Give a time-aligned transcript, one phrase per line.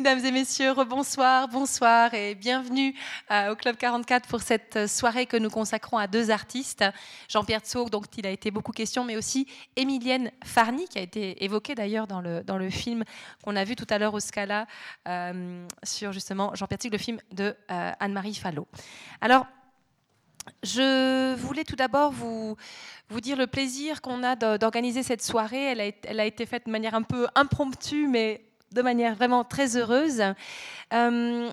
[0.00, 2.94] Mesdames et messieurs, rebonsoir, bonsoir et bienvenue
[3.30, 6.82] euh, au Club 44 pour cette soirée que nous consacrons à deux artistes,
[7.28, 11.44] Jean-Pierre Tsog, dont il a été beaucoup question, mais aussi Émilienne Farny, qui a été
[11.44, 13.04] évoquée d'ailleurs dans le, dans le film
[13.44, 14.66] qu'on a vu tout à l'heure au Scala
[15.06, 18.68] euh, sur justement Jean-Pierre Tsog, le film de euh, Anne-Marie Fallot.
[19.20, 19.44] Alors,
[20.62, 22.56] je voulais tout d'abord vous,
[23.10, 25.72] vous dire le plaisir qu'on a d'organiser cette soirée.
[25.72, 28.40] Elle a, été faite de manière un peu impromptue, mais
[28.72, 30.22] de manière vraiment très heureuse.
[30.92, 31.50] Euh,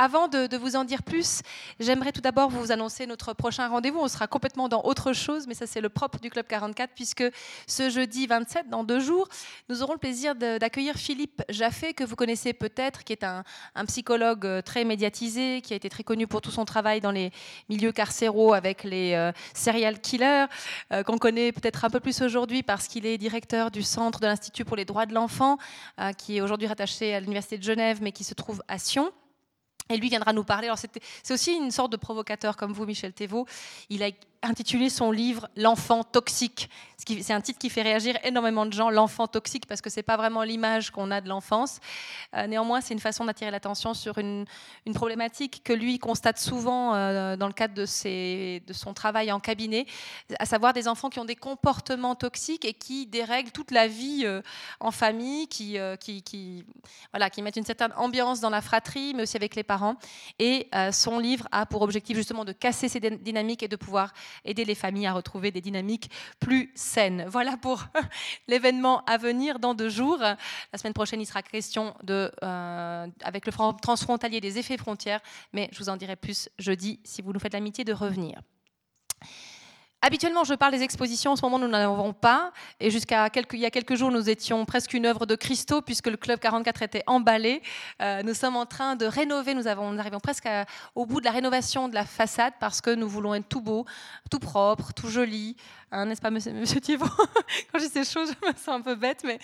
[0.00, 1.42] avant de, vous en dire plus,
[1.78, 3.98] j'aimerais tout d'abord vous annoncer notre prochain rendez-vous.
[4.00, 7.24] On sera complètement dans autre chose, mais ça c'est le propre du Club 44, puisque
[7.66, 9.28] ce jeudi 27, dans deux jours,
[9.68, 13.44] nous aurons le plaisir d'accueillir Philippe Jaffé, que vous connaissez peut-être, qui est un,
[13.88, 17.30] psychologue euh, très médiatisé, qui a été très connu pour tout son travail dans les
[17.68, 20.46] milieux carcéraux avec les euh, serial killers,
[20.94, 24.26] euh, qu'on connaît peut-être un peu plus aujourd'hui parce qu'il est directeur du Centre de
[24.26, 25.58] l'Institut pour les droits de l'enfant,
[26.16, 29.12] qui est aujourd'hui rattaché à l'Université de Genève, mais qui se trouve à Sion.
[29.90, 30.72] Et lui viendra nous parler.
[31.22, 33.46] C'est aussi une sorte de provocateur comme vous, Michel Thévaux.
[33.88, 34.10] Il a
[34.42, 36.70] intitulé son livre L'enfant toxique.
[37.06, 40.16] C'est un titre qui fait réagir énormément de gens, l'enfant toxique, parce que c'est pas
[40.16, 41.80] vraiment l'image qu'on a de l'enfance.
[42.36, 44.44] Euh, néanmoins, c'est une façon d'attirer l'attention sur une,
[44.94, 49.40] problématique que lui constate souvent euh, dans le cadre de, ses, de, son travail en
[49.40, 49.86] cabinet,
[50.38, 54.22] à savoir des enfants qui ont des comportements toxiques et qui dérèglent toute la vie
[54.24, 54.42] euh,
[54.80, 56.64] en famille, qui, qui, qui,
[57.12, 59.96] voilà, qui mettent une certaine ambiance dans la fratrie, mais aussi avec les parents.
[60.38, 64.12] Et son livre a pour objectif justement de casser ces dynamiques et de pouvoir
[64.44, 67.24] aider les familles à retrouver des dynamiques plus saines.
[67.28, 67.84] Voilà pour
[68.48, 70.18] l'événement à venir dans deux jours.
[70.18, 75.20] La semaine prochaine, il sera question de, euh, avec le transfrontalier des effets frontières,
[75.52, 78.40] mais je vous en dirai plus jeudi si vous nous faites l'amitié de revenir.
[80.02, 81.32] Habituellement, je parle des expositions.
[81.32, 82.52] En ce moment, nous n'en avons pas.
[82.80, 86.06] Et jusqu'à il y a quelques jours, nous étions presque une œuvre de Christo, puisque
[86.06, 87.60] le Club 44 était emballé.
[88.00, 89.52] Euh, nous sommes en train de rénover.
[89.52, 90.48] Nous, avons, nous arrivons presque
[90.94, 93.84] au bout de la rénovation de la façade, parce que nous voulons être tout beau,
[94.30, 95.56] tout propre, tout joli,
[95.92, 97.06] Hein, n'est-ce pas, monsieur, monsieur Thiebaud
[97.72, 99.40] Quand je dis ces choses, je me sens un peu bête, mais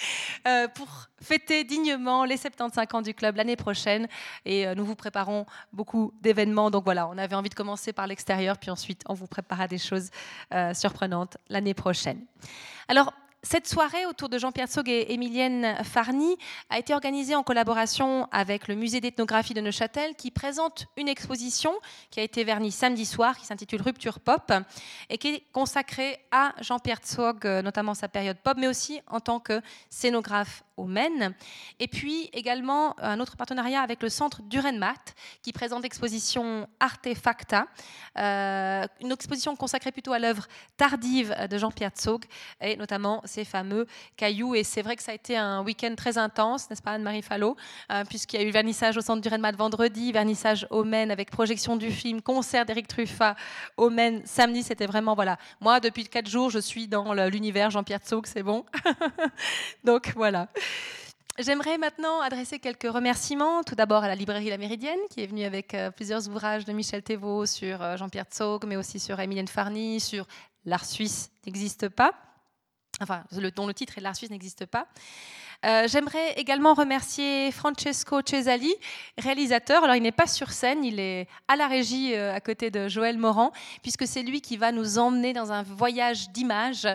[0.47, 0.87] euh, pour
[1.21, 4.07] fêter dignement les 75 ans du club l'année prochaine.
[4.45, 6.71] Et euh, nous vous préparons beaucoup d'événements.
[6.71, 9.79] Donc voilà, on avait envie de commencer par l'extérieur, puis ensuite on vous préparera des
[9.79, 10.11] choses
[10.55, 12.25] euh, surprenantes l'année prochaine.
[12.89, 13.13] Alors,
[13.43, 16.37] cette soirée autour de Jean-Pierre Sog et Émilienne Farny
[16.69, 21.73] a été organisée en collaboration avec le musée d'ethnographie de Neuchâtel qui présente une exposition
[22.11, 24.53] qui a été vernie samedi soir qui s'intitule Rupture Pop
[25.11, 29.39] et qui est consacrée à Jean-Pierre Sog, notamment sa période pop, mais aussi en tant
[29.39, 31.35] que scénographe au Maine.
[31.81, 34.95] Et puis également un autre partenariat avec le centre d'Urenmat
[35.43, 37.67] qui présente l'exposition Artefacta,
[38.19, 42.25] euh, une exposition consacrée plutôt à l'œuvre tardive de Jean-Pierre Zog
[42.61, 43.87] et notamment ces fameux
[44.17, 44.55] cailloux.
[44.55, 47.57] Et c'est vrai que ça a été un week-end très intense, n'est-ce pas Anne-Marie Fallot
[47.91, 51.77] euh, Puisqu'il y a eu vernissage au centre d'Urenmat vendredi, vernissage au Maine avec projection
[51.77, 53.37] du film, concert d'Éric Truffat
[53.77, 54.63] au Maine samedi.
[54.63, 58.65] C'était vraiment, voilà, moi depuis quatre jours, je suis dans l'univers Jean-Pierre Zog, c'est bon.
[59.85, 60.49] Donc voilà.
[61.39, 63.63] J'aimerais maintenant adresser quelques remerciements.
[63.63, 66.73] Tout d'abord à la librairie La Méridienne, qui est venue avec euh, plusieurs ouvrages de
[66.73, 70.27] Michel Thévaux sur euh, Jean-Pierre Tsog, mais aussi sur Emilienne Farny, sur
[70.65, 72.13] L'art suisse n'existe pas.
[73.03, 74.89] Enfin, dont le titre est L'art suisse n'existe pas.
[75.67, 78.73] Euh, j'aimerais également remercier Francesco Cesali,
[79.19, 79.83] réalisateur.
[79.83, 82.87] Alors, il n'est pas sur scène, il est à la régie euh, à côté de
[82.87, 83.51] Joël Morand,
[83.83, 86.87] puisque c'est lui qui va nous emmener dans un voyage d'images,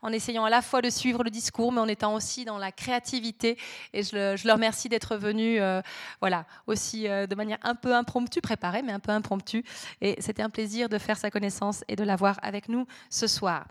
[0.00, 2.70] en essayant à la fois de suivre le discours, mais en étant aussi dans la
[2.70, 3.58] créativité.
[3.92, 5.82] Et je le, remercie d'être venu, euh,
[6.20, 9.64] voilà, aussi de manière un peu impromptue, préparée, mais un peu impromptue.
[10.00, 13.66] Et c'était un plaisir de faire sa connaissance et de l'avoir avec nous ce soir.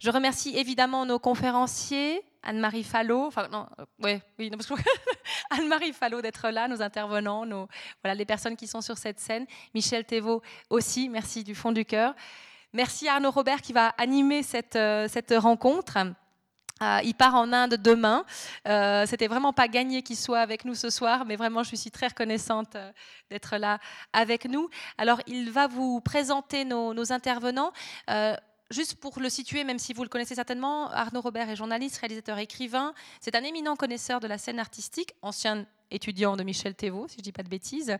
[0.00, 4.50] Je remercie évidemment nos conférenciers, Anne-Marie Fallot, enfin non, euh, ouais, oui,
[5.50, 7.68] Anne-Marie Fallot d'être là, nos intervenants, nos,
[8.02, 11.84] voilà, les personnes qui sont sur cette scène, Michel Thévaux aussi, merci du fond du
[11.84, 12.14] cœur.
[12.74, 15.98] Merci à Arnaud Robert qui va animer cette, euh, cette rencontre.
[16.82, 18.24] Euh, il part en Inde demain.
[18.66, 21.90] Euh, C'était vraiment pas gagné qu'il soit avec nous ce soir, mais vraiment, je suis
[21.90, 22.76] très reconnaissante
[23.30, 23.78] d'être là
[24.14, 24.70] avec nous.
[24.96, 27.72] Alors, il va vous présenter nos intervenants.
[28.72, 32.38] Juste pour le situer, même si vous le connaissez certainement, Arnaud Robert est journaliste, réalisateur,
[32.38, 32.94] écrivain.
[33.20, 37.20] C'est un éminent connaisseur de la scène artistique, ancien étudiant de Michel Thévaux, si je
[37.20, 37.94] ne dis pas de bêtises.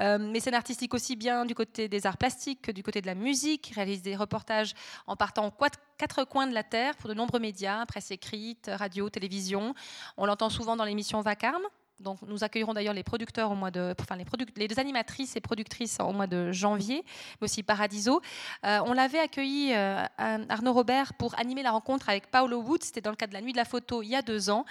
[0.00, 3.06] Euh, mais scène artistique aussi bien du côté des arts plastiques que du côté de
[3.06, 3.72] la musique.
[3.74, 4.72] Réalise des reportages
[5.06, 9.10] en partant quatre, quatre coins de la Terre pour de nombreux médias, presse écrite, radio,
[9.10, 9.74] télévision.
[10.16, 11.64] On l'entend souvent dans l'émission Vacarme
[12.00, 14.26] Donc, nous accueillerons d'ailleurs les producteurs au mois de, enfin les,
[14.56, 17.04] les animatrices et productrices au mois de janvier,
[17.40, 18.20] mais aussi Paradiso.
[18.64, 22.82] Euh, on l'avait accueilli euh, Arnaud Robert pour animer la rencontre avec Paolo Wood.
[22.82, 24.64] C'était dans le cadre de la Nuit de la photo il y a deux ans.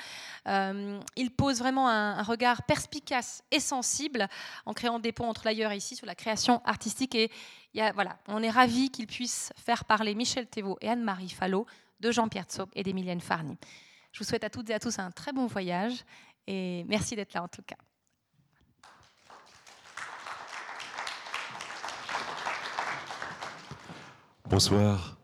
[0.47, 4.27] Euh, il pose vraiment un, regard perspicace et sensible
[4.65, 7.15] en créant des ponts entre l'ailleurs et ici sur la création artistique.
[7.15, 7.31] Et
[7.73, 11.65] y a, voilà, on est ravis qu'il puisse faire parler Michel Thévaux et Anne-Marie Fallot
[12.01, 13.57] de Jean-Pierre Tsop et d'Emilienne Farny.
[14.11, 16.05] Je vous souhaite à toutes et à tous un très bon voyage
[16.47, 17.77] et merci d'être là en tout cas.
[24.49, 25.17] Bonsoir.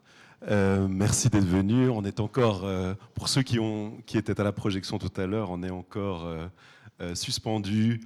[0.47, 1.89] Euh, merci d'être venu.
[1.89, 5.25] On est encore, euh, pour ceux qui, ont, qui étaient à la projection tout à
[5.27, 8.01] l'heure, on est encore euh, suspendu,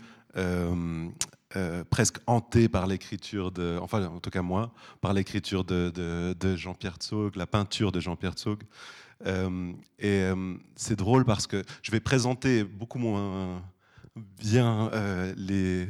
[1.90, 6.56] presque hanté par l'écriture de, enfin en tout cas moi, par l'écriture de, de, de
[6.56, 8.64] Jean-Pierre Tsog, la peinture de Jean-Pierre Tsog.
[9.26, 13.62] Euh, et euh, c'est drôle parce que je vais présenter beaucoup moins
[14.16, 15.88] bien euh, les,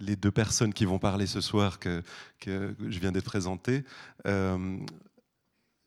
[0.00, 2.02] les, deux personnes qui vont parler ce soir que,
[2.40, 3.84] que je viens d'être présenté.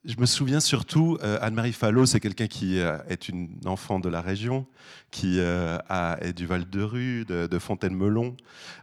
[0.03, 4.65] Je me souviens surtout, Anne-Marie Fallot, c'est quelqu'un qui est une enfant de la région,
[5.12, 8.35] qui a, est du Val-de-Rue, de, de Fontaine-Melon,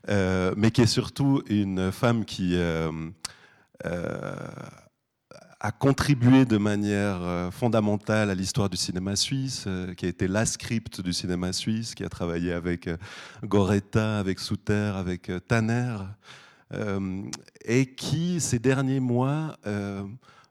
[0.07, 2.57] mais qui est surtout une femme qui
[5.61, 10.29] a contribué de manière euh, fondamentale à l'histoire du cinéma suisse, euh, qui a été
[10.29, 12.97] la script du cinéma suisse, qui a travaillé avec euh,
[13.43, 15.97] Goretta, avec Souter, avec Tanner,
[17.65, 19.57] et qui, ces derniers mois,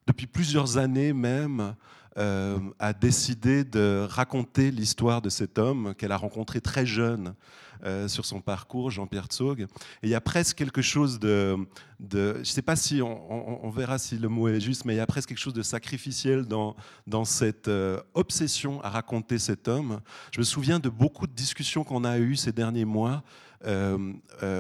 [0.08, 1.76] depuis plusieurs années même,
[2.16, 7.36] a décidé de raconter l'histoire de cet homme qu'elle a rencontré très jeune
[7.84, 9.62] euh, sur son parcours, Jean-Pierre Tsog.
[9.62, 9.68] Et
[10.04, 11.58] il y a presque quelque chose de,
[12.12, 15.02] je ne sais pas si on, verra si le mot est juste, mais il y
[15.02, 16.76] a presque quelque chose de sacrificiel dans,
[17.26, 20.00] cette euh, obsession à raconter cet homme.
[20.32, 23.24] Je me souviens de beaucoup de discussions qu'on a eues ces derniers mois.
[23.66, 24.14] Euh,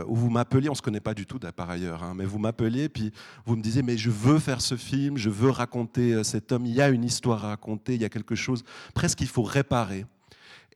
[0.08, 2.90] où vous m'appeliez, on se connaît pas du tout par ailleurs, hein, mais vous m'appeliez,
[2.90, 3.14] puis
[3.46, 6.74] vous me disiez, mais je veux faire ce film, je veux raconter cet homme, il
[6.74, 8.64] y a une histoire à raconter, il y a quelque chose,
[8.96, 10.08] presque il faut réparer.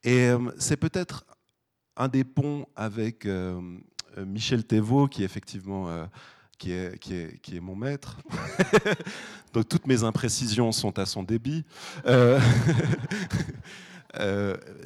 [0.04, 0.30] Et
[0.60, 1.26] c'est peut-être
[2.02, 3.62] un des ponts avec euh,
[4.18, 6.08] euh, Michel Thévaux, qui effectivement euh,
[6.58, 8.18] qui, est, qui, est, qui, est, mon maître.
[9.54, 11.64] Donc toutes mes imprécisions sont à son débit.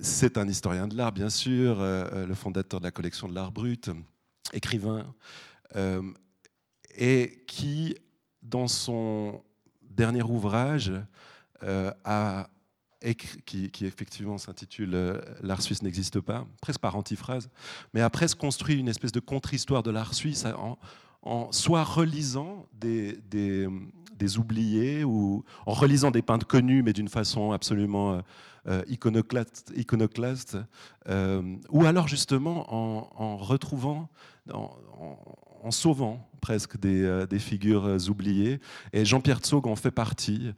[0.01, 3.89] c'est un historien de l'art, bien sûr, le fondateur de la collection de l'art brut,
[4.53, 5.13] écrivain,
[6.95, 7.95] et qui,
[8.41, 9.41] dans son
[9.81, 10.91] dernier ouvrage,
[11.61, 12.49] a
[13.45, 17.49] qui, effectivement s'intitule euh, L'art suisse n'existe pas, presque par antiphrase,
[17.93, 20.45] mais a presque construit une espèce de contre-histoire de l'art suisse
[21.23, 27.51] en, soit relisant des, des, oubliés ou en relisant des peintres connus, mais d'une façon
[27.51, 28.21] absolument euh,
[28.67, 30.57] euh iconoclaste,
[31.69, 34.09] ou alors justement en, retrouvant,
[34.51, 38.59] en, sauvant presque des, figures oubliées.
[38.93, 40.53] Et Jean-Pierre Tsog en fait partie.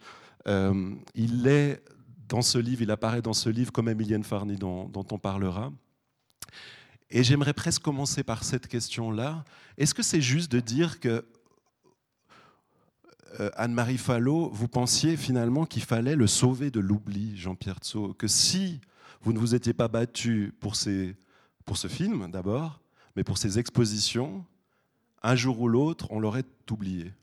[0.46, 1.82] il est
[2.28, 5.72] dans ce livre, il apparaît dans ce livre comme Emilienne Farny dont, on parlera.
[7.10, 9.46] Et j'aimerais presque commencer par cette question-là.
[9.78, 11.26] Est-ce que c'est juste de dire que
[13.40, 18.28] euh, Anne-Marie Fallot, vous pensiez finalement qu'il fallait le sauver de l'oubli, Jean-Pierre Tso, que
[18.28, 18.82] si
[19.22, 20.74] vous ne vous étiez pas battu pour,
[21.66, 22.82] pour ce film d'abord,
[23.16, 24.46] mais pour ces expositions,
[25.24, 27.14] un jour ou l'autre, on l'aurait oublié?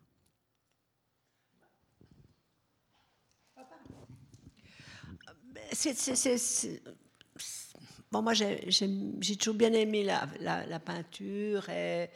[8.10, 12.10] Bon, moi, j'ai toujours bien aimé la, peinture, mais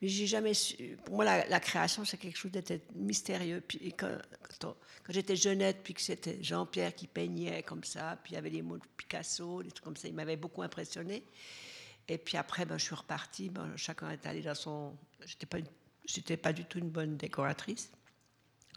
[0.00, 0.96] j'ai jamais su.
[1.04, 3.62] Pour moi, la, création, c'est quelque chose d'être mystérieux.
[3.98, 4.16] Quand,
[4.60, 4.74] quand,
[5.10, 8.62] j'étais jeunette, puis que c'était Jean-Pierre qui peignait comme ça, puis il y avait les
[8.62, 11.24] mots de Picasso, des trucs comme ça, il m'avait beaucoup impressionné.
[12.08, 13.50] Et puis après, ben, je suis repartie.
[13.50, 14.96] Ben, chacun est allé dans son.
[15.24, 15.58] J'étais pas,
[16.42, 17.92] pas du tout une bonne décoratrice.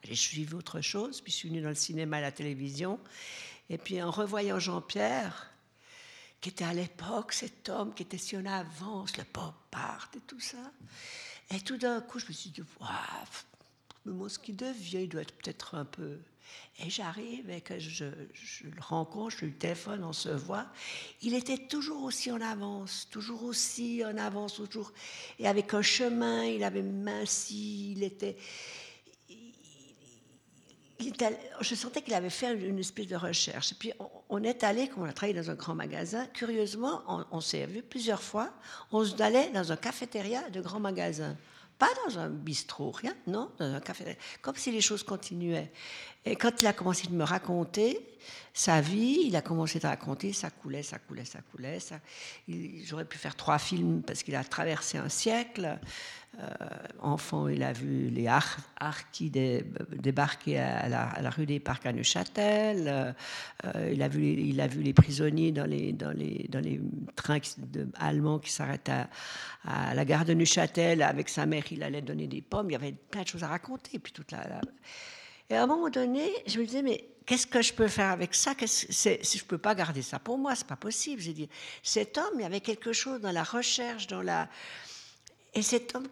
[0.06, 3.00] J'ai suivi autre chose, puis je suis venue dans le cinéma et la télévision.
[3.70, 5.52] Et puis en revoyant Jean-Pierre,
[6.42, 10.20] qui était à l'époque cet homme qui était si en avance, le pop art et
[10.28, 10.72] tout ça,
[11.52, 15.36] et tout d'un coup, je me suis dit, waouh, ce qu'il devient, il doit être
[15.36, 16.20] peut-être un peu.
[16.80, 20.68] Et j'arrive et que je, je, le rencontre, je lui téléphone, on se voit.
[21.22, 24.92] Il était toujours aussi en avance, toujours aussi en avance, toujours.
[25.40, 28.38] Et avec un chemin, il avait minci, il était
[31.00, 33.74] je sentais qu'il avait fait une espèce de recherche.
[33.74, 33.92] Et puis
[34.30, 37.82] on, est allé, quand on a travaillé dans un grand magasin, curieusement, on, s'est vu
[37.82, 38.52] plusieurs fois,
[38.92, 41.36] on allait dans un cafétéria de grand magasin.
[41.78, 44.18] Pas dans un bistrot, rien, non, dans un cafétéria.
[44.42, 45.72] Comme si les choses continuaient.
[46.26, 48.00] Et quand il a commencé de me raconter
[48.54, 51.78] sa vie, il a commencé à raconter, ça coulait, ça coulait, ça coulait.
[52.86, 55.78] J'aurais pu faire trois films parce qu'il a traversé un siècle.
[56.40, 56.48] Euh,
[57.00, 63.16] enfant, il a vu les harkis débarquer à la, rue des Parcs à Neuchâtel.
[63.66, 65.96] Euh, il, a vu les, prisonniers dans les,
[67.16, 67.40] trains
[68.00, 69.10] allemands qui s'arrêtent à,
[69.66, 71.04] à, la gare de Neuchâtel.
[71.04, 72.70] Avec sa mère, il allait donner des pommes.
[72.70, 74.00] Il y avait plein de choses à raconter.
[74.00, 74.62] Puis toute la,
[75.50, 78.34] Et à un moment donné, je me disais, mais qu'est-ce que je peux faire avec
[78.34, 78.54] ça?
[78.60, 81.22] Je ne peux pas garder ça pour moi, c'est pas possible.
[81.22, 81.50] J'ai dit,
[81.84, 84.50] cet homme, il y avait quelque chose dans la recherche, dans la
[85.56, 86.08] et cet homme,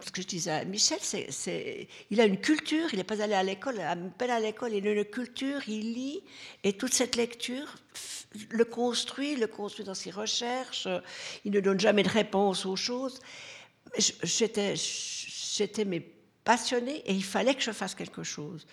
[0.00, 0.98] ce que je disais à Michel,
[2.10, 4.86] il a une culture, il n'est pas allé à l'école, à peine à l'école, il
[4.86, 6.22] a une culture, il lit,
[6.64, 7.76] et toute cette lecture
[8.50, 10.88] le construit, le construit dans ses recherches,
[11.44, 13.20] il ne donne jamais de réponse aux choses.
[13.96, 16.00] J'étais, j'étais mais
[16.44, 18.66] passionnée et il fallait que je fasse quelque chose.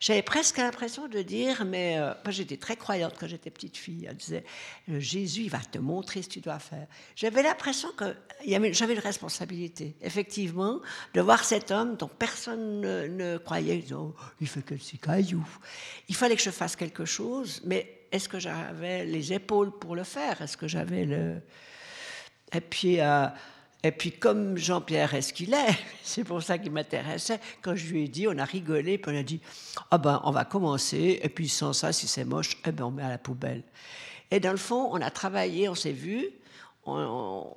[0.00, 4.06] J'avais presque l'impression de dire, mais euh, j'étais très croyante quand j'étais petite fille.
[4.08, 4.44] Elle disait,
[4.88, 6.88] euh, Jésus, il va te montrer ce que tu dois faire.
[7.14, 10.80] J'avais l'impression que j'avais une responsabilité, effectivement,
[11.14, 13.84] de voir cet homme dont personne ne, croyait.
[13.92, 15.46] Oh, il fait que c'est caillou.
[16.08, 20.04] Il fallait que je fasse quelque chose, mais est-ce que j'avais les épaules pour le
[20.04, 20.42] faire?
[20.42, 21.40] Est-ce que j'avais le.
[22.52, 23.00] Et puis.
[23.00, 23.28] Euh,
[23.84, 27.86] et puis, comme Jean-Pierre est ce qu'il est, c'est pour ça qu'il m'intéressait, quand je
[27.86, 29.40] lui ai dit, on a rigolé, puis on a dit
[29.90, 32.90] Ah ben, on va commencer, et puis sans ça, si c'est moche, eh ben, on
[32.90, 33.62] met à la poubelle.
[34.30, 36.28] Et dans le fond, on a travaillé, on s'est vu,
[36.86, 37.54] on,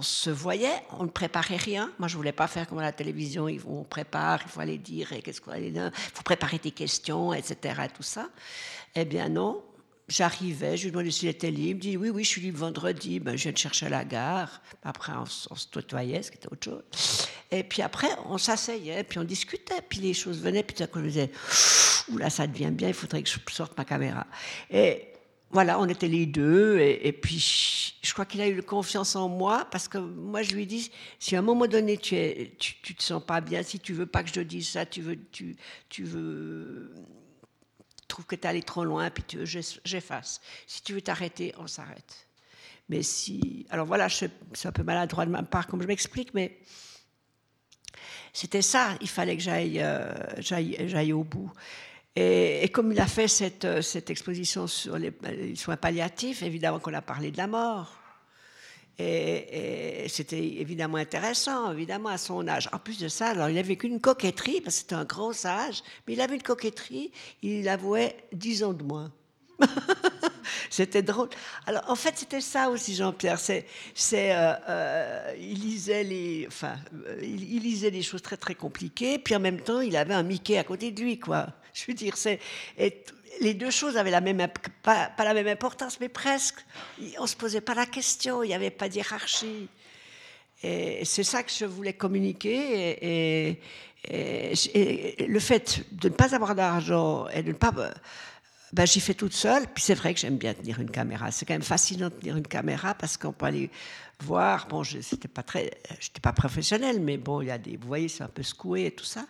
[0.00, 1.92] se voyait, on ne préparait rien.
[1.98, 5.12] Moi, je voulais pas faire comme à la télévision, on prépare, il faut aller dire,
[5.22, 5.74] qu'est-ce qu'on il
[6.14, 8.28] faut préparer des questions, etc., tout ça.
[8.94, 9.62] Eh bien non,
[10.12, 11.80] J'arrivais, je lui demandais s'il était libre.
[11.84, 13.18] Il dit oui, oui, je suis libre vendredi.
[13.18, 14.60] Ben, je viens de chercher à la gare.
[14.82, 17.28] Après, on, se tutoyait, ce qui était autre chose.
[17.50, 20.64] Et puis après, on s'asseyait, puis on discutait, puis les choses venaient.
[20.64, 21.30] Puis tout à coup, me disais,
[22.18, 24.26] là, ça devient bien, il faudrait que je sorte ma caméra.
[24.70, 25.08] Et
[25.50, 26.78] voilà, on était les deux.
[26.78, 30.66] Et, puis, je crois qu'il a eu confiance en moi, parce que moi, je lui
[30.66, 30.90] dis,
[31.20, 34.04] si à un moment donné, tu, es, tu, te sens pas bien, si tu veux
[34.04, 35.16] pas que je te dise ça, tu veux
[38.12, 40.40] trouve que tu es allé trop loin, puis tu j'efface.
[40.66, 42.28] Si tu veux t'arrêter, on s'arrête.
[42.88, 43.66] Mais si.
[43.70, 44.30] Alors voilà, c'est
[44.64, 46.58] un peu maladroit de ma part, comme je m'explique, mais
[48.32, 51.52] c'était ça, il fallait que j'aille euh, j'aille au bout.
[52.14, 55.12] Et, comme il a fait cette, cette exposition sur les
[55.54, 58.01] soins palliatifs, évidemment qu'on a parlé de la mort.
[58.98, 62.68] Et, c'était évidemment intéressant, évidemment, à son âge.
[62.72, 65.82] En plus de ça, alors, il avait qu'une coquetterie, parce que c'était un grand sage,
[66.06, 69.12] mais il avait une coquetterie, il avouait 10 ans de moins.
[70.70, 71.28] c'était drôle.
[71.66, 73.38] Alors, en fait, c'était ça aussi, Jean-Pierre.
[73.38, 79.18] C'est, c'est, euh, euh, il lisait les, enfin, euh, il, lisait choses très très compliquées,
[79.18, 81.48] puis en même temps, il avait un Mickey à côté de lui, quoi.
[81.72, 82.38] Je veux dire, c'est,
[83.40, 84.46] les deux choses avaient la même,
[84.82, 86.64] pas, la même importance, mais presque.
[87.18, 89.68] On ne se posait pas la question, il n'y avait pas de hiérarchie.
[90.62, 92.98] Et c'est ça que je voulais communiquer.
[93.02, 93.60] Et,
[94.08, 97.72] le fait de ne pas avoir d'argent et de ne pas.
[98.72, 99.66] Ben, j'y fais toute seule.
[99.68, 101.30] Puis c'est vrai que j'aime bien tenir une caméra.
[101.30, 103.70] C'est quand même fascinant de tenir une caméra parce qu'on peut aller
[104.20, 104.66] voir.
[104.68, 105.70] Bon, je n'étais pas très,
[106.20, 108.90] pas professionnel, mais bon, il y a des, vous voyez, c'est un peu secoué et
[108.90, 109.26] tout ça.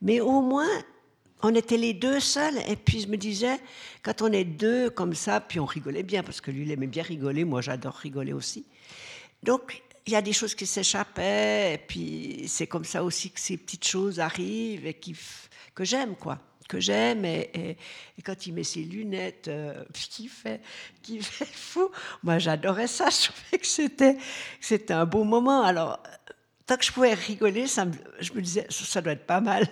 [0.00, 0.68] Mais au moins,
[1.42, 3.58] on était les deux seuls, et puis je me disais,
[4.02, 6.86] quand on est deux comme ça, puis on rigolait bien, parce que lui, il aimait
[6.86, 8.64] bien rigoler, moi j'adore rigoler aussi.
[9.42, 13.40] Donc, il y a des choses qui s'échappaient, et puis c'est comme ça aussi que
[13.40, 14.98] ces petites choses arrivent, et
[15.74, 17.76] que j'aime, quoi que j'aime et,
[18.24, 20.60] quand il met ses lunettes euh, qui fait
[21.02, 21.90] qui fait fou
[22.22, 24.18] moi j'adorais ça je trouvais que c'était
[24.60, 26.00] c'était un beau moment alors
[26.68, 29.66] tant que je pouvais rigoler, je me disais, ça, doit être pas mal.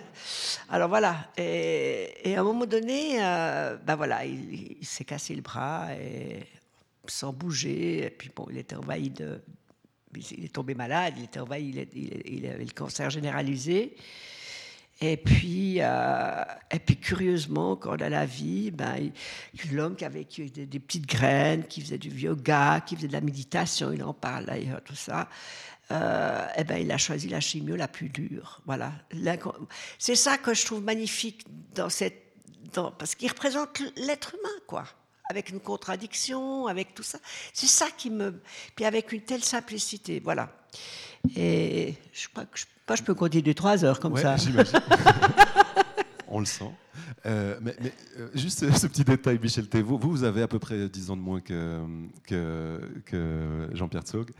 [0.69, 1.31] Alors voilà.
[1.37, 6.43] Et, à un moment donné, euh, ben voilà, il, s'est cassé le bras et,
[7.05, 8.05] sans bouger.
[8.05, 9.13] Et puis bon, il.
[10.31, 13.95] Il est tombé malade, il était envahi, il, avait le cancer généralisé.
[14.99, 19.11] Et puis, euh, et puis curieusement, quand a la vie, ben,
[19.71, 23.91] l'homme qui avait des, petites graines, qui faisait du yoga, qui faisait de la méditation,
[23.91, 25.29] il en parle d'ailleurs, tout ça,
[25.91, 28.61] euh, eh ben, il a choisi la chimio la plus dure.
[28.65, 28.91] Voilà.
[29.99, 32.23] C'est ça que je trouve magnifique dans cette,
[32.97, 34.85] parce qu'il représente l'être humain, quoi.
[35.29, 37.19] Avec une contradiction, avec tout ça.
[37.53, 38.41] C'est ça qui me.
[38.75, 40.49] Puis avec une telle simplicité, voilà.
[41.35, 44.35] Et je crois que je, pas, je peux continuer trois heures comme ça.
[46.29, 46.71] On le sent.
[47.25, 47.75] Euh, mais,
[48.19, 51.17] euh, juste ce petit détail, Michel Thévaux, vous, vous avez à peu près 10 ans
[51.17, 51.81] de moins que,
[52.25, 54.31] que, Jean-Pierre Tsog.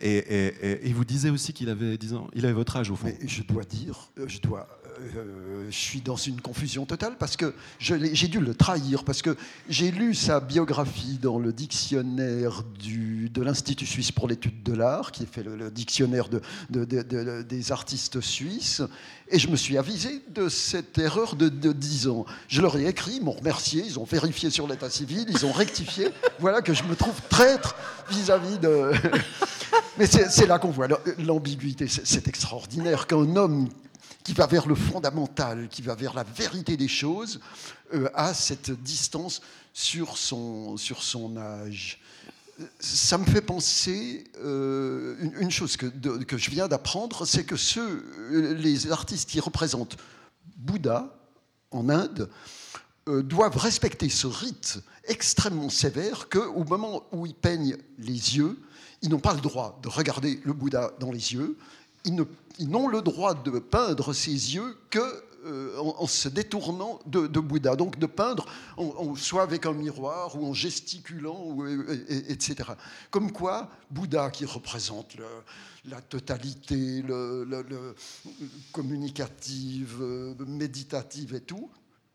[0.00, 2.28] Et, il vous disait aussi qu'il avait 10 ans.
[2.34, 3.12] Il avait votre âge, au fond.
[3.24, 4.68] je dois dire, euh, je dois
[5.16, 9.36] euh, je suis dans une confusion totale parce que j'ai dû le trahir, parce que
[9.68, 15.12] j'ai lu sa biographie dans le dictionnaire du, de l'Institut suisse pour l'étude de l'art,
[15.12, 18.82] qui est fait le, dictionnaire de, des artistes suisses,
[19.28, 22.26] et je me suis avisé de cette erreur de, 10 ans.
[22.48, 25.52] Je leur ai écrit, ils m'ont remercié, ils ont vérifié sur l'état civil, ils ont
[25.52, 26.08] rectifié.
[26.38, 27.74] voilà que je me trouve traître
[28.10, 28.92] vis-à-vis de...
[29.98, 31.86] Mais c'est là qu'on voit l'ambiguïté.
[31.88, 33.68] C'est extraordinaire qu'un homme
[34.24, 37.40] qui va vers le fondamental, qui va vers la vérité des choses,
[37.92, 39.42] euh, a cette distance
[39.74, 42.00] sur son, sur son âge.
[42.80, 48.56] Ça me fait penser euh, une, chose que, que je viens d'apprendre, c'est que ceux,
[48.56, 49.96] les artistes qui représentent
[50.56, 51.14] Bouddha
[51.70, 52.30] en Inde
[53.08, 58.58] euh, doivent respecter ce rite extrêmement sévère qu'au moment où ils peignent les yeux,
[59.02, 61.58] ils n'ont pas le droit de regarder le Bouddha dans les yeux,
[62.04, 67.76] ils n'ont le droit de peindre ses yeux que euh, en, se détournant de, Bouddha,
[67.76, 68.46] donc de peindre
[69.16, 71.58] soit avec un miroir ou en gesticulant,
[72.08, 72.70] etc.
[73.10, 75.16] Comme quoi, Bouddha qui représente
[75.84, 77.94] la totalité le, le,
[78.72, 81.68] communicative, euh, méditative et tout,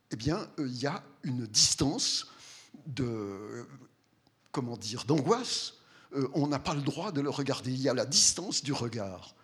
[0.10, 2.26] eh bien, euh, il y a une distance
[4.52, 5.76] comment dire, d'angoisse.
[6.34, 7.72] on n'a pas le droit de le regarder.
[7.72, 9.36] Il y a la distance du regard.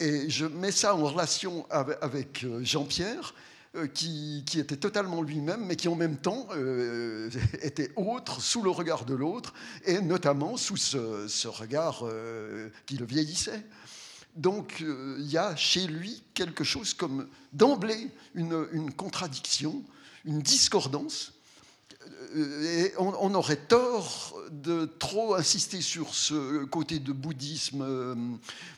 [0.00, 3.34] Et je mets ça en relation avec euh, Jean-Pierre,
[3.76, 7.30] euh, qui, était totalement lui-même, mais qui en même temps euh,
[7.62, 12.04] était autre, sous le regard de l'autre, et notamment sous ce, regard
[12.86, 13.62] qui le vieillissait.
[14.34, 19.84] Donc il y a chez lui quelque chose comme d'emblée une contradiction,
[20.24, 21.33] une discordance
[22.34, 28.14] et on, aurait tort de trop insister sur ce côté de bouddhisme euh,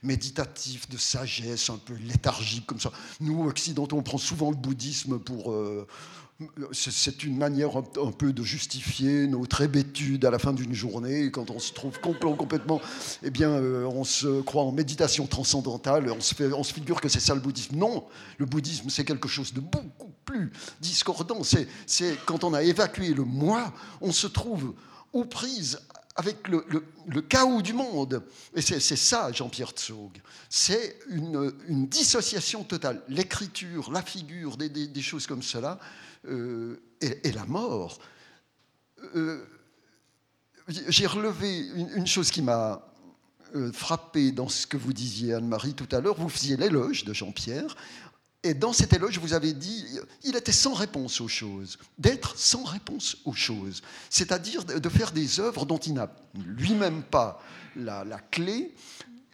[0.02, 2.92] méditatif, de sagesse, un peu léthargique comme ça.
[3.20, 5.52] Nous, occidentaux, on prend souvent le bouddhisme pour...
[5.52, 5.86] Euh,
[6.72, 11.50] c'est une manière un peu de justifier notre hébétude à la fin d'une journée, quand
[11.50, 12.78] on se trouve complètement,
[13.22, 17.08] eh bien, euh, on se croit en méditation transcendantale, on se, on se figure que
[17.08, 17.76] c'est ça le bouddhisme.
[17.76, 18.04] Non,
[18.36, 21.40] le bouddhisme, c'est quelque chose de beaucoup plus discordant.
[21.42, 24.74] C'est quand on a évacué le moi, on se trouve
[25.14, 25.80] aux prises
[26.16, 28.22] avec le, chaos du monde.
[28.54, 30.20] Et c'est ça, Jean-Pierre Tsog.
[30.48, 31.52] C'est une,
[31.86, 33.02] dissociation totale.
[33.08, 35.78] L'écriture, la figure, des, choses comme cela,
[36.26, 37.98] euh, et, la mort.
[39.14, 39.44] Euh,
[40.68, 42.82] j'ai relevé une, chose qui m'a
[43.54, 46.16] euh, frappé dans ce que vous disiez, Anne-Marie, tout à l'heure.
[46.16, 47.76] Vous faisiez l'éloge de Jean-Pierre.
[48.42, 49.84] Et dans cet éloge, vous avez dit,
[50.22, 55.40] il était sans réponse aux choses, d'être sans réponse aux choses, c'est-à-dire de faire des
[55.40, 57.42] œuvres dont il n'a lui-même pas
[57.76, 58.74] la, clé.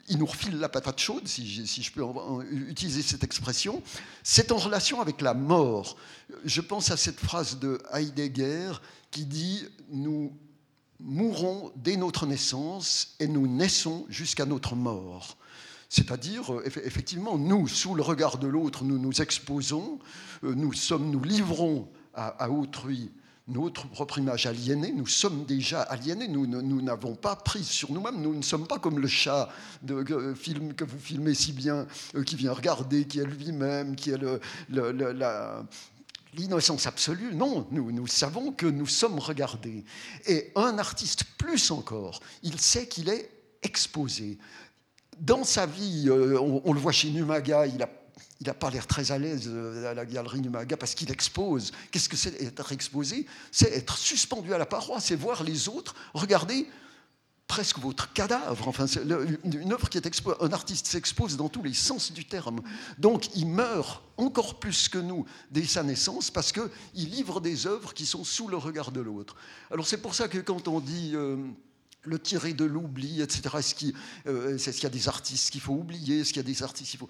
[0.08, 2.02] Il nous refile la patate chaude, si je, peux
[2.50, 3.82] utiliser cette expression.
[4.22, 5.96] C'est en relation avec la mort.
[6.44, 8.72] Je pense à cette phrase de Heidegger
[9.10, 10.32] qui dit Nous
[10.98, 15.36] mourons dès notre naissance et nous naissons jusqu'à notre mort.
[15.92, 19.98] C'est-à-dire, euh, effectivement, nous, sous le regard de l'autre, nous nous exposons,
[20.42, 23.12] euh, nous, sommes, nous livrons à, autrui
[23.46, 28.34] notre propre image aliénée, nous sommes déjà aliénés, nous n'avons pas prise sur nous-mêmes, nous
[28.34, 29.50] ne sommes pas comme le chat
[29.82, 34.12] de, film que vous filmez si bien, euh, qui vient regarder, qui est lui-même, qui
[34.12, 34.40] est le,
[36.32, 37.34] l'innocence absolue.
[37.34, 39.84] Non, nous, nous savons que nous sommes regardés.
[40.26, 43.30] Et un artiste, plus encore, il sait qu'il est
[43.62, 44.38] exposé
[45.18, 47.88] dans sa vie, euh, on, le voit chez Numaga, il n'a
[48.42, 51.70] il a pas l'air très à l'aise euh, à la galerie Numaga parce qu'il expose.
[51.92, 53.24] Qu'est-ce que c'est être exposé?
[53.52, 56.66] C'est être suspendu à la paroi, c'est voir les autres regarder
[57.46, 58.66] presque votre cadavre.
[58.66, 62.62] Enfin, une œuvre qui est exposée, un artiste s'expose dans tous les sens du terme.
[62.98, 67.94] Donc, il meurt encore plus que nous dès sa naissance parce qu'il livre des œuvres
[67.94, 69.36] qui sont sous le regard de l'autre.
[69.70, 71.36] Alors, c'est pour ça que quand on dit euh,
[72.04, 73.42] le tirer de l'oubli, etc.
[73.58, 73.94] Est-ce qu'il
[74.26, 76.20] euh, y a des artistes qu'il faut oublier?
[76.20, 77.08] Est-ce qu'il y a des artistes qu'il faut...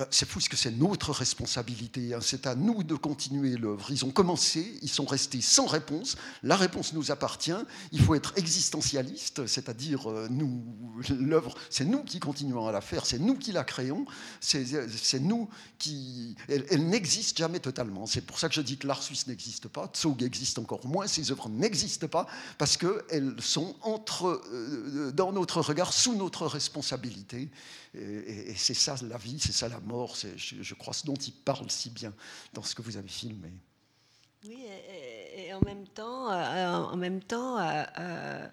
[0.00, 2.14] Ben, c'est fou, que c'est notre responsabilité.
[2.14, 2.20] Hein.
[2.22, 3.90] C'est à nous de continuer l'œuvre.
[3.90, 6.16] Ils ont commencé, ils sont restés sans réponse.
[6.42, 7.52] La réponse nous appartient.
[7.92, 10.64] Il faut être existentialiste, c'est-à-dire euh, nous,
[11.10, 14.06] l'œuvre, c'est nous qui continuons à la faire, c'est nous qui la créons,
[14.40, 16.34] c'est nous qui.
[16.48, 18.06] Elle, n'existe jamais totalement.
[18.06, 19.92] C'est pour ça que je dis que l'art suisse n'existe pas.
[19.94, 21.08] Zog existe encore moins.
[21.08, 27.50] Ces œuvres n'existent pas parce qu'elles sont entre, euh, dans notre regard, sous notre responsabilité.
[27.94, 31.70] Et, c'est ça la vie, c'est ça la mort, je, crois ce dont il parle
[31.70, 32.12] si bien
[32.52, 33.50] dans ce que vous avez filmé.
[34.46, 34.64] Oui,
[35.36, 38.46] et, en même temps, euh, en même temps euh, euh,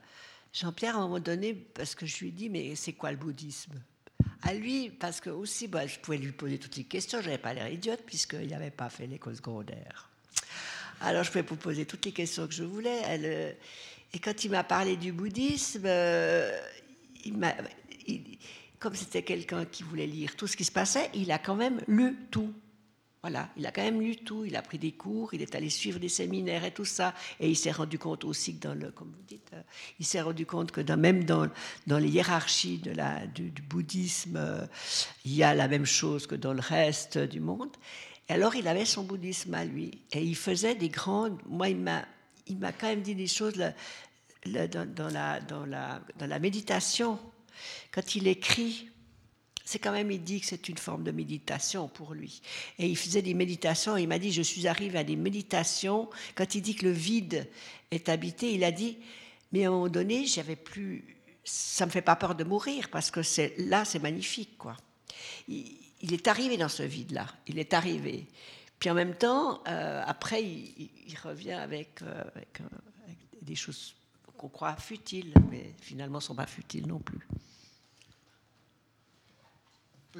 [0.53, 3.17] Jean-Pierre, à un moment donné, parce que je lui ai dit, mais c'est quoi le
[3.17, 3.73] bouddhisme?
[4.41, 7.37] À lui, parce que aussi, bah, je pouvais lui poser toutes les questions, je n'avais
[7.37, 10.09] pas l'air idiote, puisqu'il n'avait pas fait l'école secondaire.
[11.01, 13.57] Alors, je pouvais vous poser toutes les questions que je voulais.
[14.13, 16.59] Et quand il m'a parlé du bouddhisme, euh,
[17.25, 17.37] il
[18.79, 21.81] comme c'était quelqu'un qui voulait lire tout ce qui se passait, il a quand même
[21.87, 22.53] lu tout.
[23.23, 25.69] Voilà, il a quand même lu tout, il a pris des cours, il est allé
[25.69, 27.13] suivre des séminaires et tout ça.
[27.39, 29.61] Et il s'est rendu compte aussi que dans le, comme vous dites, euh,
[29.99, 31.49] il s'est rendu compte que dans, même dans,
[31.87, 32.81] dans les hiérarchies
[33.33, 34.65] du, bouddhisme, euh,
[35.25, 37.75] il y a la même chose que dans le reste du monde.
[38.29, 40.03] Et alors il avait son bouddhisme à lui.
[40.11, 41.39] Et il faisait des grandes.
[41.47, 42.05] Moi, il m'a,
[42.45, 43.73] il m'a quand même dit des choses dans,
[44.45, 44.67] la,
[45.41, 47.19] dans, la, dans la méditation.
[47.91, 48.89] Quand il écrit,
[49.67, 52.41] c'est quand même, il dit que c'est une forme de méditation pour lui.
[52.79, 56.55] Et il faisait des méditations, il m'a dit, je suis arrivé à des méditations, quand
[56.55, 57.49] il dit que le vide
[57.91, 58.97] est habité, il a dit,
[59.51, 63.11] mais à un moment donné, j'avais plus, ça me fait pas peur de mourir, parce
[63.11, 63.19] que
[63.57, 64.77] là, c'est magnifique, quoi.
[65.49, 68.25] Il, est arrivé dans ce vide-là, il est arrivé.
[68.79, 72.63] Puis en même temps, euh, après, il, revient avec, euh, euh,
[73.03, 73.95] avec des choses
[74.37, 77.27] qu'on croit futiles, mais finalement ne sont pas futiles non plus.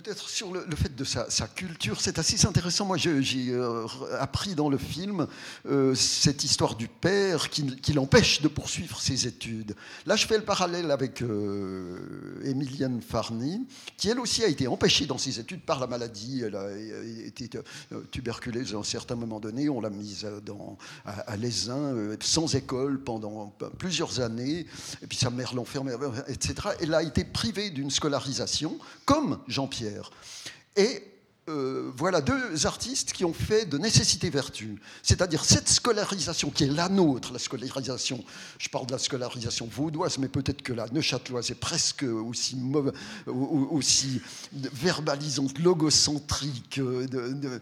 [0.04, 2.86] Peut-être sur le, fait de sa, culture, c'est assez intéressant.
[2.86, 3.88] Moi, j'ai euh,
[4.20, 5.26] appris dans le film
[5.66, 9.76] euh, cette histoire du père qui, l'empêche de poursuivre ses études.
[10.06, 11.98] Là, je fais le parallèle avec euh,
[12.44, 13.66] Emilienne Farny,
[13.98, 16.44] qui elle aussi a été empêchée dans ses études par la maladie.
[16.46, 16.78] Elle a
[17.26, 17.50] été
[18.12, 19.68] tuberculeuse à un certain moment donné.
[19.68, 21.38] On l'a mise dans, à, à
[22.20, 24.68] sans école pendant plusieurs années.
[25.02, 25.94] Et puis sa mère l'enfermait,
[26.28, 26.54] etc.
[26.82, 29.87] Elle a été privée d'une scolarisation, comme Jean-Pierre
[30.76, 31.04] et
[31.50, 34.82] euh, voilà deux artistes qui ont fait de nécessité vertu.
[35.02, 38.22] C'est-à-dire cette scolarisation qui est la nôtre, la scolarisation,
[38.58, 42.58] je parle de la scolarisation vaudoise, mais peut-être que la neuchâteloise est presque aussi,
[43.26, 44.22] aussi
[44.74, 47.60] verbalisante, logocentrique, euh,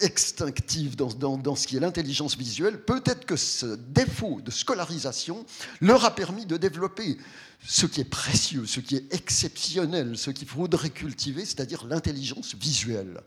[0.00, 2.80] extinctive dans, dans ce qui est l'intelligence visuelle.
[2.80, 5.44] Peut-être que ce défaut de scolarisation
[5.80, 7.18] leur a permis de développer
[7.66, 13.20] ce qui est précieux, ce qui est exceptionnel, ce qu'il faudrait cultiver, c'est-à-dire l'intelligence visuelle.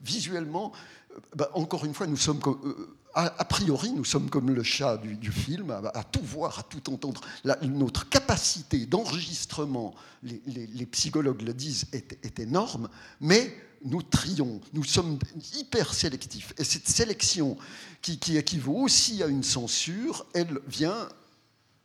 [0.00, 0.72] Visuellement,
[1.12, 4.96] euh, bah, encore une fois, nous sommes euh, a, priori, nous sommes comme le chat
[4.98, 7.20] du, film, à, tout voir, à tout entendre.
[7.62, 12.88] notre capacité d'enregistrement, les, psychologues le disent, est, énorme,
[13.20, 15.18] mais nous trions, nous sommes
[15.56, 16.52] hyper sélectifs.
[16.58, 17.56] Et cette sélection,
[18.02, 21.08] qui, qui équivaut aussi à une censure, elle vient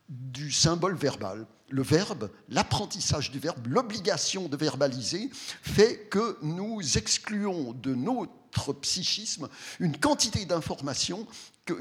[0.09, 1.47] du symbole verbal.
[1.69, 5.29] Le verbe, l'apprentissage du verbe, l'obligation de verbaliser
[5.61, 11.25] fait que nous excluons de notre psychisme une quantité d'informations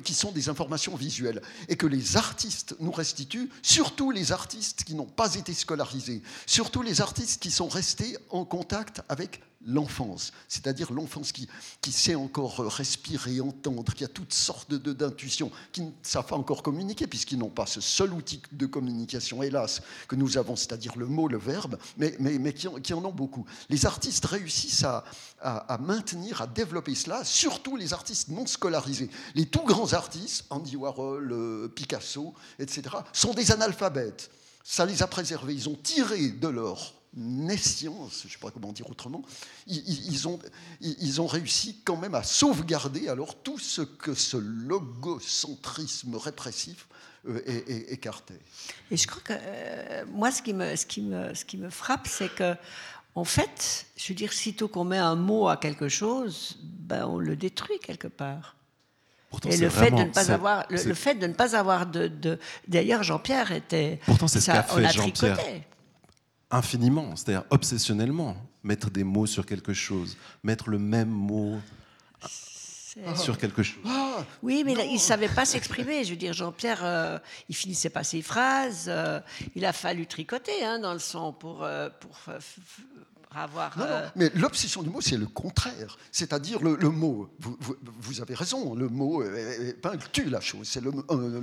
[0.04, 4.94] qui sont des informations visuelles et que les artistes nous restituent, surtout les artistes qui
[4.94, 10.92] n'ont pas été scolarisés, surtout les artistes qui sont restés en contact avec l'enfance, c'est-à-dire
[10.92, 11.48] l'enfance qui,
[11.80, 16.62] qui sait encore respirer, entendre, qui a toutes sortes d'intuitions, qui ne savent pas encore
[16.62, 21.06] communiquer, puisqu'ils n'ont pas ce seul outil de communication, hélas, que nous avons, c'est-à-dire le
[21.06, 23.44] mot, le verbe, mais, mais, mais qui, en, ont beaucoup.
[23.68, 25.04] Les artistes réussissent à,
[25.40, 29.10] à, maintenir, à développer cela, surtout les artistes non scolarisés.
[29.34, 34.30] Les tout grands artistes, Andy Warhol, euh, Picasso, etc., sont des analphabètes.
[34.64, 35.54] Ça les a préservés.
[35.54, 39.22] Ils ont tiré de leur nescience, je ne sais pas comment dire autrement,
[39.66, 40.38] ils, ont,
[40.80, 46.86] ils ont réussi quand même à sauvegarder alors tout ce que ce logocentrisme répressif
[47.28, 47.40] euh,
[47.88, 48.40] écartait.
[48.90, 51.70] Et je crois que euh, moi, ce qui me, ce qui me, ce qui me
[51.70, 52.56] frappe, c'est que,
[53.14, 57.18] en fait, je veux dire, sitôt qu'on met un mot à quelque chose, ben, on
[57.18, 58.56] le détruit quelque part.
[59.30, 62.38] Pourtant, et le fait, de ne pas avoir, le, fait de ne pas avoir de.
[62.68, 63.98] D'ailleurs, Jean-Pierre était.
[64.04, 65.38] Pourtant, c'est ce qu'a fait Jean-Pierre
[66.52, 71.58] infiniment, c'est-à-dire obsessionnellement, mettre des mots sur quelque chose, mettre le même mot
[73.16, 73.82] sur quelque chose.
[73.86, 76.04] Ah, oui, mais il ne savait pas s'exprimer.
[76.04, 78.84] Je veux dire, Jean-Pierre, euh, il finissait pas ses phrases.
[78.88, 79.20] Euh,
[79.54, 82.18] il a fallu tricoter hein, dans le son pour, euh, pour
[83.36, 83.78] avoir.
[83.78, 85.96] Non, euh, mais l'obsession du mot, c'est le contraire.
[86.10, 89.22] C'est-à-dire le, mot, vous, avez raison, le mot
[90.12, 90.68] tue la chose.
[90.68, 91.40] C'est le, euh,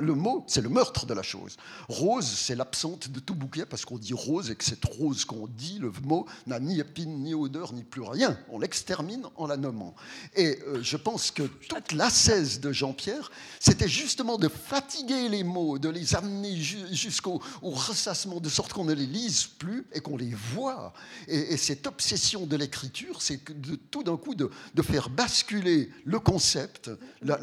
[0.00, 1.56] le, mot, c'est le meurtre de la chose.
[1.88, 5.46] Rose, c'est l'absente de tout bouquet parce qu'on dit rose et que cette rose qu'on
[5.46, 8.38] dit, le mot n'a ni épine, ni odeur, ni plus rien.
[8.48, 9.94] On l'extermine en la nommant.
[10.34, 15.78] Et euh, je pense que toute l'assaise de Jean-Pierre, c'était justement de fatiguer les mots,
[15.78, 20.34] de les amener jusqu'au ressassement, de sorte qu'on ne les lise plus et qu'on les
[20.54, 20.92] voit
[21.28, 24.50] Et, cette obsession de l'écriture, c'est de, tout d'un coup de,
[24.82, 26.90] faire basculer le concept,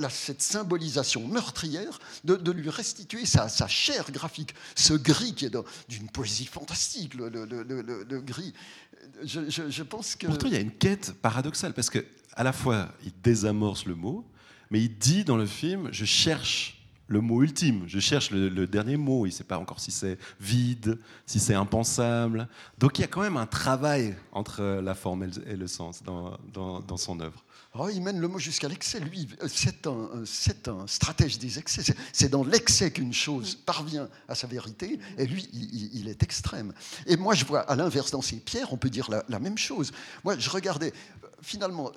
[0.10, 5.58] cette symbolisation meurtrière, de, lui restituer sa, chair graphique, ce gris qui est
[5.90, 8.54] d'une poésie fantastique, le, gris.
[9.24, 10.28] Je, pense que...
[10.28, 13.96] Pourtant, il y a une quête paradoxale, parce que à la fois, il désamorce le
[13.96, 14.26] mot,
[14.72, 16.83] mais il dit dans le film, je cherche
[17.14, 17.84] le mot ultime.
[17.88, 19.26] Je cherche le, dernier mot.
[19.26, 22.50] Il ne sait pas encore si c'est vide, si c'est impensable.
[22.80, 26.38] Donc il y a quand même un travail entre la forme et le sens dans,
[26.54, 27.44] dans, son œuvre.
[27.76, 29.00] Oh, il mène le mot jusqu'à l'excès.
[29.00, 30.10] Lui, c'est un,
[30.68, 31.96] un stratège des excès.
[32.12, 35.00] C'est dans l'excès qu'une chose parvient à sa vérité.
[35.18, 36.74] Et lui, il, est extrême.
[37.08, 39.92] Et moi, je vois à l'inverse dans ces pierres, on peut dire la même chose.
[40.24, 40.94] Moi, je regardais
[41.44, 41.92] finalement,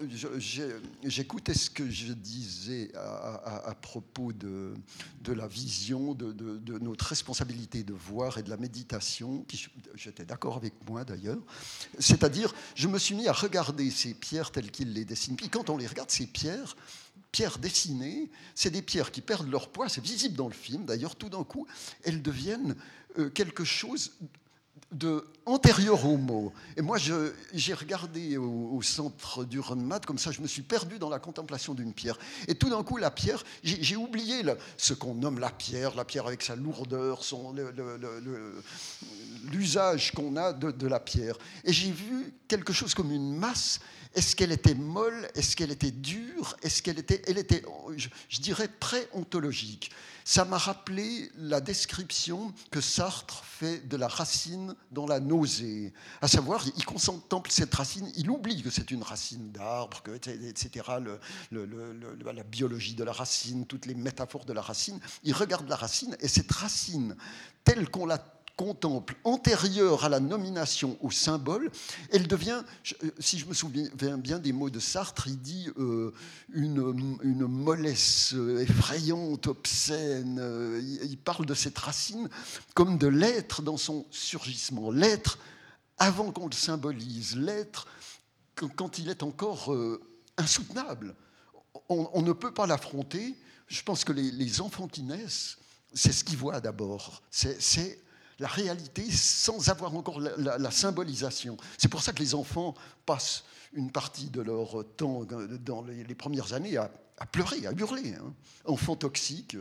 [1.04, 4.74] j'écoutais ce que je disais à, propos de,
[5.26, 9.46] la vision, de, notre responsabilité de voir et de la méditation,
[9.94, 11.38] j'étais d'accord avec moi d'ailleurs.
[11.98, 15.37] C'est-à-dire, je me suis mis à regarder ces pierres telles qu'il les dessine.
[15.37, 16.76] Puis quand on les regarde, ces pierres,
[17.30, 21.16] pierres dessinées, c'est des pierres qui perdent leur poids, c'est visible dans le film d'ailleurs,
[21.16, 21.66] tout d'un coup,
[22.02, 22.76] elles deviennent
[23.18, 24.12] euh, quelque chose
[24.96, 26.52] de antérieur au mot.
[26.76, 31.09] Et moi, j'ai regardé au, centre du Runmat, comme ça, je me suis perdu dans
[31.09, 32.18] la contemplation d'une pierre.
[32.48, 34.42] Et tout d'un coup, la pierre, j'ai oublié
[34.76, 37.20] ce qu'on nomme la pierre, la pierre avec sa lourdeur,
[39.52, 41.38] l'usage qu'on a de, la pierre.
[41.64, 43.80] Et j'ai vu quelque chose comme une masse.
[44.14, 45.28] Est-ce qu'elle était molle?
[45.35, 46.56] Est-ce qu'elle était dure?
[46.62, 47.62] Est-ce qu'elle était, elle était,
[47.96, 49.90] je, je dirais, pré-ontologique
[50.28, 55.92] ça m'a rappelé la description que Sartre fait de la racine dans la nausée.
[56.20, 60.85] À savoir, il contemple cette racine, il oublie que c'est une racine d'arbre, etc.,
[61.51, 65.01] la biologie de la racine, toutes les métaphores de la racine.
[65.25, 67.16] Il regarde la racine et cette racine,
[67.64, 71.71] telle qu'on l'a contemple, antérieure à la nomination au symbole,
[72.11, 72.62] elle devient,
[73.05, 76.12] euh, si je me souviens bien des mots de Sartre, il dit euh,
[76.53, 80.38] une, mollesse effrayante, obscène.
[80.40, 82.29] Euh, il parle de cette racine
[82.75, 85.38] comme de l'être dans son surgissement, l'être
[85.99, 87.87] avant qu'on le symbolise, l'être
[88.77, 89.75] quand il est encore
[90.38, 91.14] insoutenable.
[91.90, 93.35] On, ne peut pas l'affronter.
[93.66, 94.53] Je pense que les, les
[95.03, 95.59] naissent,
[95.92, 97.23] c'est ce qu'ils voient d'abord.
[97.31, 98.01] C'est
[98.38, 101.57] la réalité sans avoir encore la, symbolisation.
[101.79, 102.75] C'est pour ça que les enfants
[103.07, 105.25] passent une partie de leur temps
[105.64, 106.90] dans les, premières années à,
[107.33, 108.14] pleurer, à hurler.
[108.14, 108.33] Hein.
[108.66, 109.57] Enfant toxique,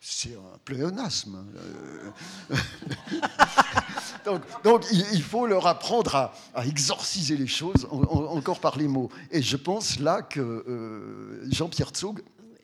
[0.00, 1.44] c'est un pléonasme.
[2.50, 2.58] Euh.
[4.64, 6.14] donc, il faut leur apprendre
[6.54, 9.10] à, exorciser les choses encore par les mots.
[9.30, 12.22] Et je pense là que euh, Jean-Pierre Tsog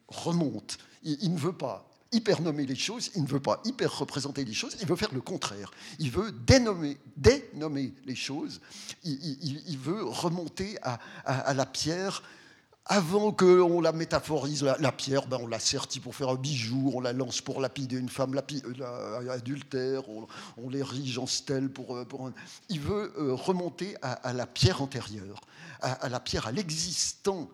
[0.09, 0.79] remonte.
[1.03, 4.55] il ne veut pas hyper nommer les choses, il ne veut pas hyper représenter les
[4.55, 5.70] choses, il veut faire le contraire.
[5.99, 8.61] Il veut dénommer, dénommer les choses,
[9.05, 12.23] il, veut remonter à, la pierre
[12.87, 17.01] avant qu'on la métaphorise, la, pierre, ben on la sertit pour faire un bijou, on
[17.01, 18.40] la lance pour lapider une femme
[18.81, 21.96] euh, adultère, on, l'érige en stèle pour...
[21.96, 22.05] Euh,
[22.68, 25.40] Il veut euh, remonter à, la pierre antérieure,
[25.81, 27.49] à la pierre, à l'existant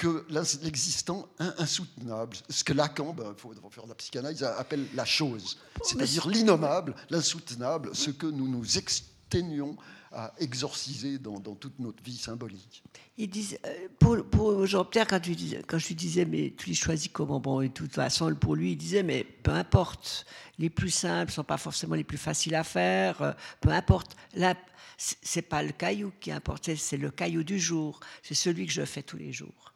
[0.00, 0.24] que
[0.62, 5.58] l'existant insoutenable, ce que Lacan, il ben, faut, faire de la psychanalyse, appelle la chose,
[5.84, 9.76] c'est-à-dire l'innommable, l'insoutenable, ce que nous nous exténuons
[10.10, 12.82] à exorciser dans, toute notre vie symbolique.
[13.18, 13.28] Il
[13.66, 15.20] euh, pour, pour Jean-Pierre, quand,
[15.68, 17.38] quand, je lui disais, mais tu les choisis comment?
[17.38, 20.24] Bon, et de toute façon, pour lui, il disait, mais peu importe,
[20.58, 24.16] les plus simples ne sont pas forcément les plus faciles à faire, euh, peu importe.
[24.32, 24.54] Là,
[24.96, 28.84] c'est pas le caillou qui importe, c'est le caillou du jour, c'est celui que je
[28.86, 29.74] fais tous les jours.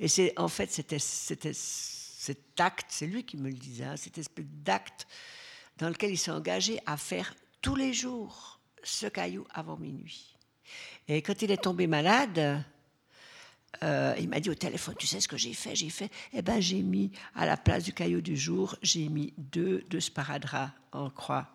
[0.00, 4.18] Et c'est en fait c'était, cet acte, c'est lui qui me le disait, hein, cet
[4.18, 5.06] espèce d'acte
[5.78, 10.36] dans lequel il s'est engagé à faire tous les jours ce caillou avant minuit.
[11.08, 12.64] Et quand il est tombé malade,
[13.82, 16.42] euh, il m'a dit au téléphone, tu sais ce que j'ai fait J'ai fait, eh
[16.42, 20.72] ben j'ai mis à la place du caillou du jour, j'ai mis deux, deux sparadraps
[20.92, 21.52] en croix.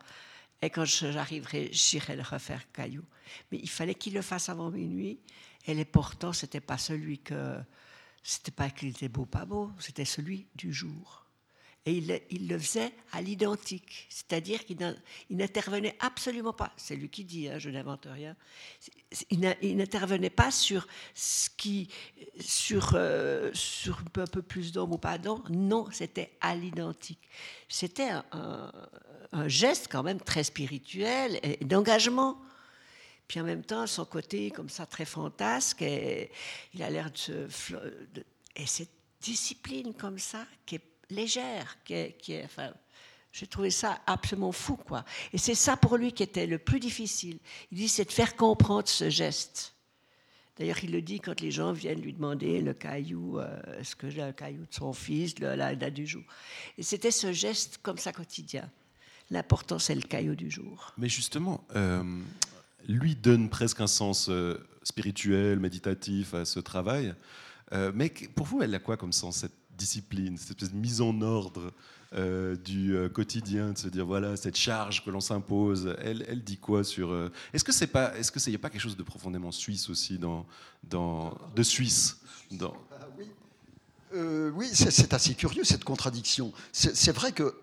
[0.61, 3.03] Et quand j'arriverai, j'irai le refaire caillou.
[3.51, 5.19] Mais il fallait qu'il le fasse avant minuit.
[5.65, 7.57] Et les portants, c'était pas celui que
[8.23, 11.21] c'était pas qu'il était beau, pas beau, c'était celui du jour.
[11.87, 11.97] Et
[12.29, 14.77] il, le faisait à l'identique, c'est-à-dire qu'il
[15.31, 16.71] n'intervenait absolument pas.
[16.77, 18.35] C'est lui qui dit, hein, je n'invente rien.
[19.31, 19.39] Il
[19.77, 21.89] n'intervenait pas sur ce qui,
[22.39, 25.43] sur, euh, sur un peu plus d'hommes ou pas d'hommes.
[25.49, 27.27] Non, c'était à l'identique.
[27.67, 28.71] C'était un,
[29.47, 32.37] geste quand même très spirituel et d'engagement.
[33.31, 36.29] Puis en même temps, son côté comme ça très fantasque, et
[36.73, 37.75] il a l'air de se.
[38.57, 38.91] et cette
[39.21, 42.73] discipline comme ça, qui est légère, qui est, enfin,
[43.31, 45.05] J'ai trouvé ça absolument fou, quoi.
[45.31, 47.39] Et c'est ça pour lui qui était le plus difficile.
[47.71, 49.75] Il dit, c'est de faire comprendre ce geste.
[50.57, 54.09] D'ailleurs, il le dit quand les gens viennent lui demander le caillou, euh, est-ce que
[54.09, 56.23] j'ai un caillou de son fils, la date du jour.
[56.77, 58.69] Et c'était ce geste comme ça quotidien.
[59.29, 60.93] L'important, c'est le caillou du jour.
[60.97, 62.03] Mais justement, euh,
[62.87, 67.13] lui donne presque un sens euh, spirituel, méditatif à ce travail.
[67.93, 71.71] mais pour vous, elle a quoi comme sens, cette discipline, cette mise en ordre
[72.13, 75.95] euh, du euh, quotidien, de se dire voilà cette charge que l'on s'impose.
[75.99, 78.81] Elle, elle, dit quoi sur euh, Est-ce que c'est pas, est-ce que c'est pas quelque
[78.81, 80.45] chose de profondément suisse aussi dans,
[80.83, 82.19] dans de Suisse
[82.51, 82.73] dans...
[82.91, 83.07] Ah
[84.53, 86.51] oui c'est assez curieux cette contradiction.
[86.73, 87.55] C'est vrai que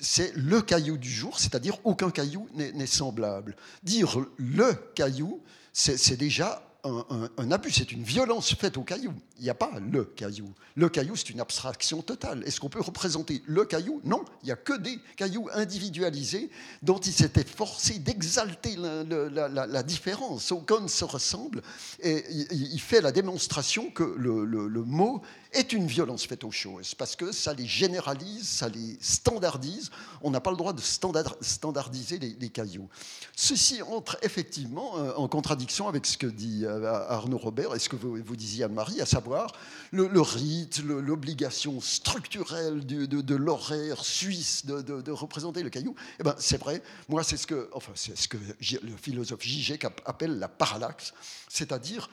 [0.00, 3.56] c'est le caillou du jour, c'est-à-dire aucun caillou n'est semblable.
[3.82, 5.40] Dire le caillou,
[5.72, 9.12] c'est déjà un, abus, c'est une violence faite au caillou.
[9.38, 10.52] Il n'y a pas le caillou.
[10.76, 12.42] Le caillou, c'est une abstraction totale.
[12.46, 14.00] Est-ce qu'on peut représenter le caillou?
[14.04, 16.50] Non, il n'y a que des cailloux individualisés
[16.82, 20.52] dont il s'était forcé d'exalter la, différence.
[20.52, 21.62] Aucun ne se ressemble.
[22.00, 27.16] Et il, fait la démonstration que le mot est une violence faite aux choses, parce
[27.16, 29.90] que ça les généralise, ça les standardise.
[30.22, 32.88] On n'a pas le droit de standardiser les, cailloux.
[33.36, 37.88] Ceci entre effectivement euh, en contradiction avec ce que dit euh, Arnaud Robert et ce
[37.88, 39.52] que vous, disiez Anne-Marie, à savoir
[39.92, 45.94] le, rite, l'obligation structurelle de, l'horaire suisse de, représenter le caillou.
[46.20, 49.84] Eh ben, c'est vrai, moi c'est ce que, enfin, c'est ce que le philosophe Zizek
[49.84, 51.12] appelle la parallaxe,
[51.48, 52.08] c'est-à-dire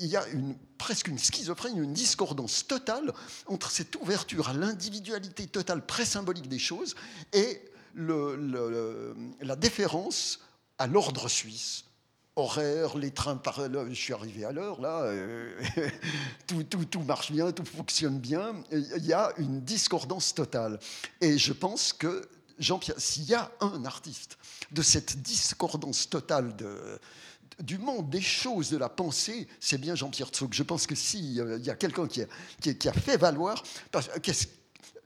[0.00, 0.24] il y a,
[0.76, 3.12] presque une schizophrénie, une discordance totale
[3.46, 6.94] entre cette ouverture à l'individualité totale pré-symbolique des choses
[7.32, 7.62] et
[7.96, 10.40] la déférence
[10.78, 11.84] à l'ordre suisse
[12.38, 15.60] horaire, les trains par je suis arrivé à l'heure, là, euh,
[16.46, 18.54] tout, tout, tout, marche bien, tout fonctionne bien.
[18.70, 20.78] Il y a une discordance totale.
[21.20, 24.38] Et je pense que Jean-Pierre, s'il y a un artiste
[24.70, 27.00] de cette discordance totale de,
[27.60, 30.52] du monde des choses, de la pensée, c'est bien Jean-Pierre Tsog.
[30.52, 32.22] Je pense que s'il y a quelqu'un qui,
[32.88, 33.62] a fait valoir,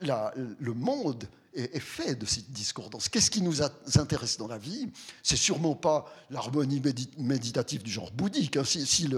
[0.00, 3.08] le monde est, fait de cette discordance.
[3.08, 4.90] Qu'est-ce qui nous intéresse dans la vie?
[5.22, 6.82] C'est sûrement pas l'harmonie
[7.18, 8.56] méditative du genre bouddhique.
[8.56, 8.64] Hein.
[8.64, 9.08] Si,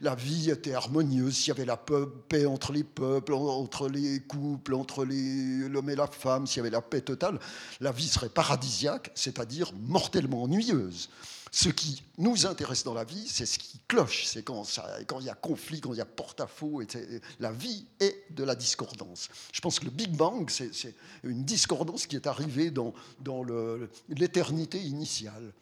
[0.00, 4.74] la vie était harmonieuse, s'il y avait la paix entre les peuples, entre les couples,
[4.74, 7.38] entre l'homme et la femme, s'il y avait la paix totale,
[7.80, 11.08] la vie serait paradisiaque, c'est-à-dire mortellement ennuyeuse.
[11.54, 14.64] Ce qui nous intéresse dans la vie, c'est ce qui cloche, c'est quand,
[15.20, 16.80] il y a conflit, quand il y a porte-à-faux.
[17.40, 19.28] La vie est de la discordance.
[19.52, 22.94] Je pense que le Big Bang, c'est une discordance qui est arrivée dans,
[24.08, 25.52] l'éternité initiale.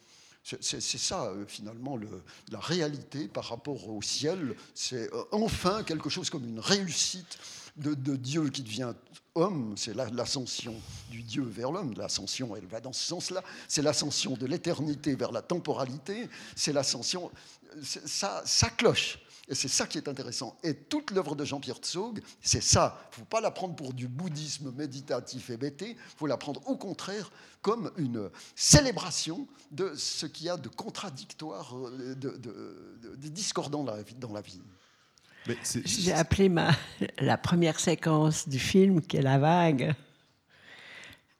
[0.43, 4.55] C'est ça, euh, finalement, le, la réalité par rapport au ciel.
[4.73, 7.37] C'est euh, enfin quelque chose comme une réussite
[7.81, 8.93] de, Dieu qui devient
[9.35, 10.75] homme, c'est l'ascension
[11.09, 11.93] du Dieu vers l'homme.
[11.97, 13.43] L'ascension, elle va dans ce sens-là.
[13.67, 16.29] C'est l'ascension de l'éternité vers la temporalité.
[16.55, 17.31] C'est l'ascension.
[17.81, 19.19] Ça, ça cloche.
[19.47, 20.57] Et c'est ça qui est intéressant.
[20.63, 22.97] Et toute l'œuvre de Jean-Pierre Tsog, c'est ça.
[23.01, 25.97] Il ne faut pas la prendre pour du bouddhisme méditatif et bêté.
[25.97, 30.69] Il faut la prendre au contraire comme une célébration de ce qu'il y a de
[30.69, 34.61] contradictoire, de, de discordant dans la vie.
[35.85, 36.71] J'ai appelé ma,
[37.19, 39.95] la première séquence du film, qui est la vague,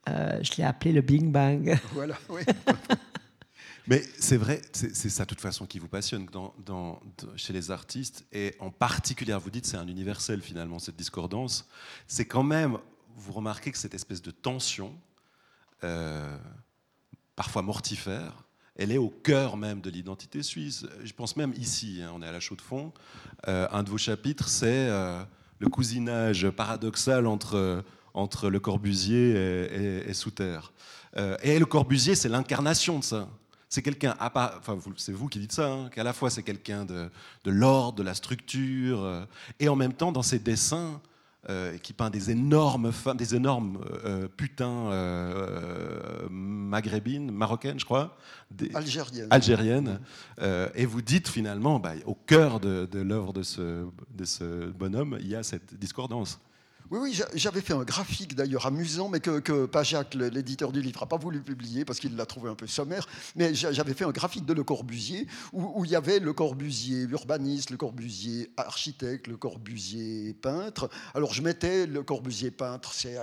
[0.10, 1.78] euh, je l'ai appelé le Bing Bang.
[1.94, 2.42] Voilà, oui.
[3.88, 7.02] Mais c'est vrai, c'est ça de toute façon qui vous passionne dans,
[7.36, 11.68] chez les artistes, et en particulier, vous dites c'est un universel finalement, cette discordance,
[12.08, 12.78] c'est quand même,
[13.16, 14.96] vous remarquez que cette espèce de tension,
[15.84, 16.38] euh,
[17.36, 18.44] parfois mortifère,
[18.76, 20.86] elle est au cœur même de l'identité suisse.
[21.04, 22.92] Je pense même ici, hein, on est à la chaux de fond,
[23.48, 25.22] euh, un de vos chapitres, c'est euh,
[25.60, 30.72] le cousinage paradoxal entre, entre le Corbusier et, et, Souterre.
[31.18, 33.28] Euh, et le Corbusier, c'est l'incarnation de ça.
[33.68, 37.10] C'est quelqu'un, enfin, c'est vous qui dites ça, hein, qu'à la fois c'est quelqu'un de,
[37.46, 39.26] de l'ordre, de la structure,
[39.62, 41.00] et en même temps, dans ses dessins,
[41.50, 48.16] euh, qui peint des énormes femmes, des énormes euh, putains euh, maghrébines, marocaines, je crois.
[48.76, 49.28] algériennes.
[49.32, 50.00] Algériennes.
[50.76, 55.18] et vous dites finalement, bah, au cœur de, de l'œuvre de ce, de ce bonhomme,
[55.20, 56.40] il y a cette discordance.
[56.92, 61.00] Oui, oui, j'avais fait un graphique d'ailleurs amusant, mais que, que Pajac, l'éditeur du livre,
[61.00, 63.08] n'a pas voulu publier parce qu'il l'a trouvé un peu sommaire.
[63.38, 67.70] Mais j'avais fait un graphique de Le Corbusier où, il y avait Le Corbusier urbaniste,
[67.70, 70.90] Le Corbusier architecte, Le Corbusier peintre.
[71.14, 73.18] Alors je mettais Le Corbusier peintre, c'est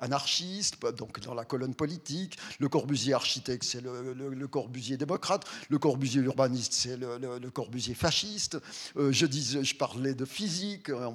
[0.00, 2.36] anarchiste, donc dans la colonne politique.
[2.58, 5.44] Le Corbusier architecte, c'est le, Corbusier démocrate.
[5.68, 8.58] Le Corbusier urbaniste, c'est le, Corbusier fasciste.
[8.96, 11.14] Euh, je, dis, je parlais de physique en,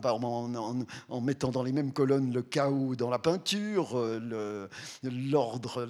[1.10, 3.98] en mettant dans les mêmes colonne le chaos dans la peinture,
[5.04, 5.88] l'ordre,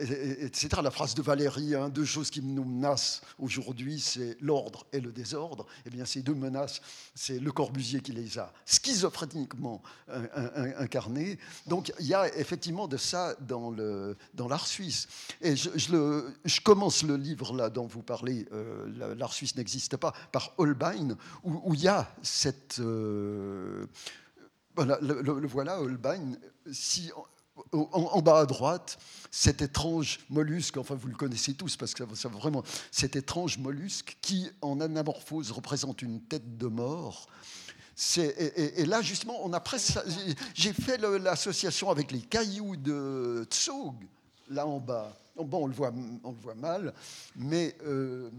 [0.00, 0.80] etc.
[0.82, 5.12] La phrase de Valérie, hein, deux choses qui nous menacent aujourd'hui, c'est l'ordre et le
[5.12, 5.66] désordre.
[5.86, 6.80] Eh bien, ces deux menaces,
[7.14, 9.82] c'est Le Corbusier qui les a schizophréniquement
[10.78, 11.38] incarnées.
[11.66, 13.70] Donc, il y a effectivement de ça dans
[14.48, 15.08] l'art suisse.
[15.40, 18.46] Et je, commence le livre là dont vous parlez,
[19.16, 22.78] l'art suisse n'existe pas, par Holbein, où, il y a cette...
[22.80, 23.86] Euh,
[24.78, 26.36] voilà, le, voilà, Holbein.
[26.70, 27.10] Si,
[27.72, 28.96] en, bas à droite,
[29.32, 32.62] cet étrange mollusque, enfin vous le connaissez tous parce que ça, vraiment,
[32.92, 37.26] cet étrange mollusque qui en anamorphose représente une tête de mort.
[38.16, 39.50] Et, là, justement, on.
[40.54, 43.96] J'ai fait l'association avec les cailloux de Tsog,
[44.48, 45.12] là en bas.
[45.34, 46.94] Bon, on le voit, on le voit mal,
[47.34, 48.30] mais euh,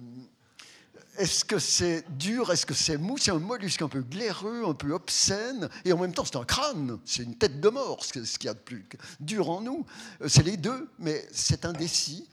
[1.17, 3.17] est-ce que c'est dur Est-ce que c'est mou?
[3.17, 6.45] C'est un mollusque un peu glaireux, un peu obscène, et en même temps c'est un
[6.45, 8.87] crâne, c'est une tête de mort, ce qu'il y a de plus
[9.19, 9.85] dur en nous.
[10.21, 12.27] Euh, c'est les deux, mais c'est indécis.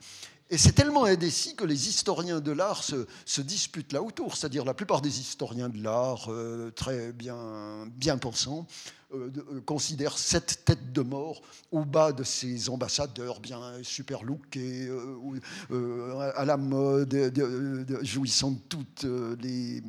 [0.49, 4.73] Et c'est tellement indécis que les historiens de l'art se, disputent là autour, c'est-à-dire la
[4.73, 8.65] plupart des historiens de l'art euh, très bien, bien pensants
[9.13, 11.41] euh, euh, considère cette tête de mort
[11.71, 14.89] au bas de ces ambassadeurs bien super lookés,
[15.71, 17.15] euh, à la mode,
[18.01, 19.05] jouissant de toutes
[19.41, 19.81] les,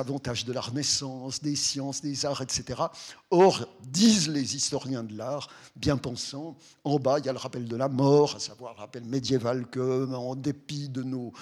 [0.00, 2.82] avantages de la Renaissance, des sciences, des arts, etc.
[3.30, 7.68] Or, disent les historiens de l'art, bien pensants, en bas, il y a le rappel
[7.68, 11.32] de la mort, à savoir le rappel médiéval que, en dépit de nos,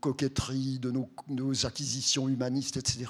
[0.00, 3.04] coquetteries, de nos acquisitions humanistes, etc.,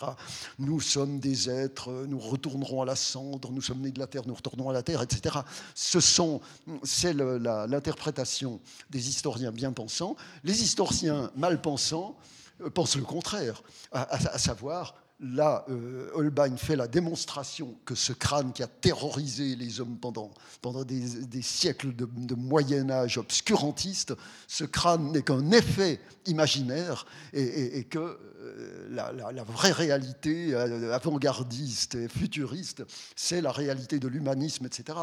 [0.59, 4.23] nous sommes des êtres, nous retournerons à la cendre, nous sommes nés de la terre,
[4.27, 5.41] nous retournons à la terre, etc.
[5.75, 6.41] Ce sont,
[6.83, 10.17] c'est l'interprétation des historiens bien pensants.
[10.45, 12.17] Les historiens mal pensants
[12.63, 13.63] euh, pensent le contraire,
[13.93, 19.81] à savoir là, euh, Holbein fait la démonstration que ce crâne qui a terrorisé les
[19.81, 24.15] hommes pendant, pendant des, siècles de, Moyen Âge obscurantiste,
[24.49, 32.09] ce crâne n'est qu'un effet imaginaire et, que euh, la, vraie réalité euh, avant-gardiste et
[32.09, 32.85] futuriste,
[33.17, 34.99] c'est la réalité de l'humanisme, etc.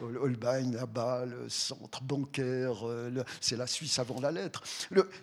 [0.00, 2.84] Holbein, là-bas, le centre bancaire,
[3.40, 4.62] c'est la Suisse avant la lettre.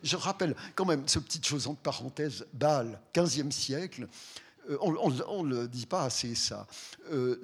[0.03, 4.07] je rappelle quand même, ce petite chose entre parenthèses, Bâle, 15e siècle, euh,
[4.81, 6.67] on ne le dit pas assez ça.
[7.11, 7.39] Euh,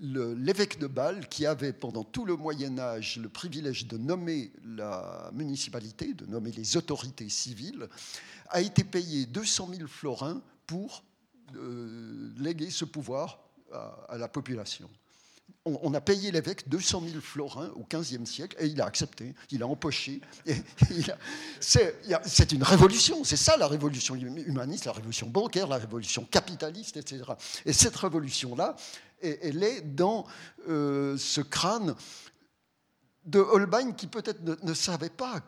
[0.00, 5.30] l'évêque de Bâle, qui avait pendant tout le Moyen Âge le privilège de nommer la
[5.32, 7.88] municipalité, de nommer les autorités civiles,
[8.48, 11.04] a été payé 200 000 florins pour
[11.56, 13.40] euh, léguer ce pouvoir
[14.08, 14.90] à la population
[15.64, 19.62] on, a payé l'évêque 200 000 florins au XVe siècle et il a accepté, il
[19.62, 20.20] a empoché.
[21.60, 27.24] C'est une révolution, c'est ça la révolution humaniste, la révolution bancaire, la révolution capitaliste, etc.
[27.64, 28.76] Et cette révolution-là,
[29.22, 30.26] elle est dans
[30.68, 31.94] euh, ce crâne
[33.24, 35.42] de Holbein qui peut-être ne savait pas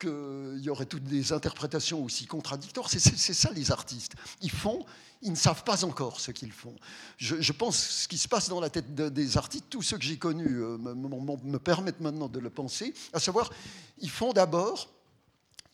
[0.00, 2.88] qu'il y aurait toutes des interprétations aussi contradictoires.
[2.90, 4.14] C'est ça les artistes.
[4.40, 4.84] Ils font,
[5.22, 6.74] ils ne savent pas encore ce qu'ils font.
[7.18, 10.16] Je, pense ce qui se passe dans la tête des artistes, tous ceux que j'ai
[10.16, 13.50] connus euh, me, permettent maintenant de le penser, à savoir,
[13.98, 14.90] ils font d'abord,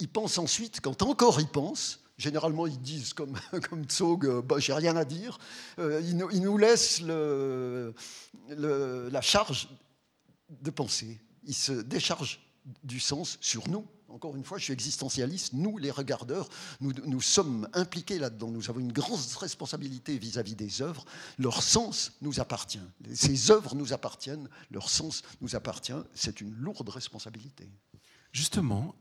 [0.01, 4.59] ils pensent ensuite, quand encore ils pensent, Généralement, ils disent comme, comme Tsog, euh, bah,
[4.59, 5.37] j'ai rien à dire.
[5.79, 7.93] Euh, ils, nous, laissent la
[9.21, 9.69] charge
[10.49, 11.21] de penser.
[11.45, 12.41] Ils se déchargent
[12.83, 15.53] du sens sur nous encore une fois, je suis existentialiste.
[15.53, 16.49] Nous, les regardeurs,
[16.81, 18.51] nous, sommes impliqués là-dedans.
[18.51, 21.05] Nous avons une grande responsabilité vis-à-vis des œuvres.
[21.39, 22.81] Leur sens nous appartient.
[23.15, 24.49] Ces œuvres nous appartiennent.
[24.71, 25.93] Leur sens nous appartient.
[26.15, 27.69] C'est une lourde responsabilité.
[28.33, 28.95] Justement,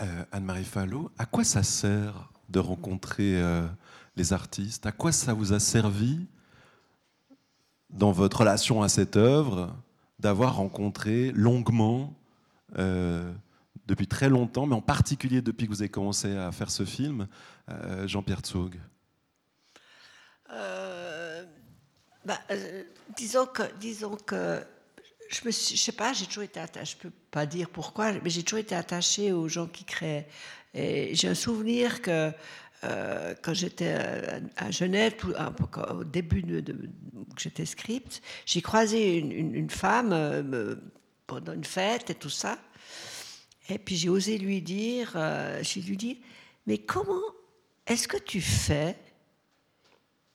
[0.00, 3.66] euh, Anne-Marie Fallot, à quoi ça sert de rencontrer euh,
[4.16, 4.86] les artistes?
[4.86, 6.26] À quoi ça vous a servi
[7.90, 9.74] dans votre relation à cette œuvre
[10.18, 12.14] d'avoir rencontré longuement
[12.78, 13.32] euh,
[13.86, 17.28] depuis très longtemps, mais en particulier depuis que vous avez commencé à faire ce film,
[17.70, 18.80] euh, Jean-Pierre Tsog
[20.50, 21.44] euh,
[22.24, 22.84] bah, euh,
[23.16, 24.62] disons, que, disons que
[25.30, 28.30] je ne sais pas, j'ai toujours été attachée, je ne peux pas dire pourquoi, mais
[28.30, 30.28] j'ai toujours été attachée aux gens qui créent.
[30.74, 32.30] Et j'ai un souvenir que
[33.42, 33.94] quand j'étais
[34.56, 35.14] à Genève,
[35.96, 40.10] au début de, que j'étais script, j'ai croisé une femme
[41.26, 42.58] pendant une fête et tout ça.
[43.68, 46.20] Et puis j'ai osé lui dire, euh, j'ai lui dit,
[46.66, 47.22] mais comment
[47.86, 48.96] est-ce que tu fais?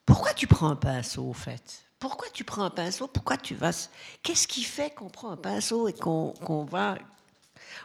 [0.05, 1.83] Pourquoi tu prends un pinceau au fait?
[1.99, 3.07] Pourquoi tu prends un pinceau?
[3.07, 3.71] Pourquoi tu vas
[4.23, 6.97] Qu'est-ce qui fait qu'on prend un pinceau et qu'on va?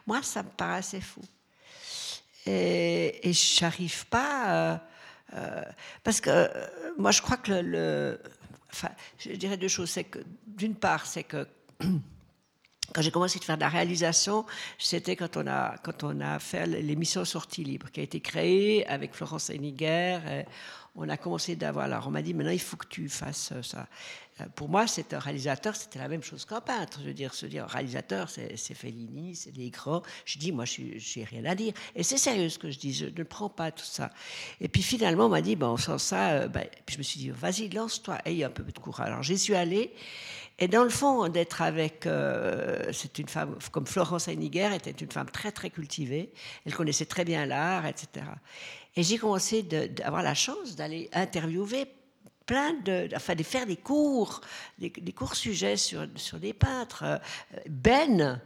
[0.06, 1.20] Moi, ça me paraissait fou.
[2.46, 4.72] Et, et j'arrive pas.
[4.72, 4.78] Euh,
[5.34, 5.62] euh,
[6.02, 6.48] parce que
[6.96, 8.20] moi, je crois que le,
[8.70, 9.90] enfin, je dirais deux choses.
[9.90, 11.46] C'est que, d'une part, c'est que
[12.92, 14.44] quand j'ai commencé à faire de la réalisation,
[14.78, 15.46] c'était quand on
[16.20, 20.18] a fait l'émission Sortie libre, qui a été créée avec Florence Henniger.
[20.96, 21.86] On a commencé d'avoir.
[21.86, 23.88] Alors on m'a dit maintenant il faut que tu fasses ça.
[24.40, 26.98] Euh, pour moi, c'est un réalisateur, c'était la même chose qu'un peintre.
[27.00, 30.02] Je veux dire, se dire réalisateur, c'est Fellini, c'est les grands.
[30.24, 31.72] Je dis, moi, je n'ai rien à dire.
[31.94, 34.10] Et c'est sérieux ce que je dis, je ne prends pas tout ça.
[34.60, 36.30] Et puis finalement, on m'a dit, bon, on sent ça.
[36.30, 39.06] Euh, ben, puis je me suis dit, vas-y, lance-toi, aie un peu de courage.
[39.06, 39.92] Alors j'y suis allée.
[40.58, 45.10] Et dans le fond, d'être avec, euh, c'est une femme comme Florence Heiniger était une
[45.10, 46.32] femme très très cultivée.
[46.64, 48.26] Elle connaissait très bien l'art, etc.
[48.94, 51.86] Et j'ai commencé d'avoir la chance d'aller interviewer
[52.46, 54.40] plein de, enfin, de faire des cours,
[54.78, 57.02] des, cours sujets sur, sur des peintres.
[57.02, 57.18] Euh,
[57.68, 58.40] ben,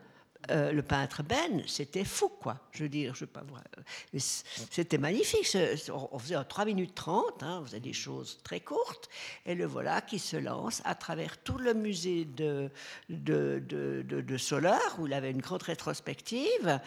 [0.51, 2.59] euh, le peintre Ben, c'était fou, quoi.
[2.73, 3.43] Je veux dire, je pas
[4.17, 5.57] C'était magnifique.
[6.13, 9.09] On faisait en 3 minutes 30, hein, on faisait des choses très courtes,
[9.47, 12.71] et le voilà qui se lance à travers tout le musée de,
[13.09, 16.81] de, de, de, Solar, où il avait une grande rétrospective,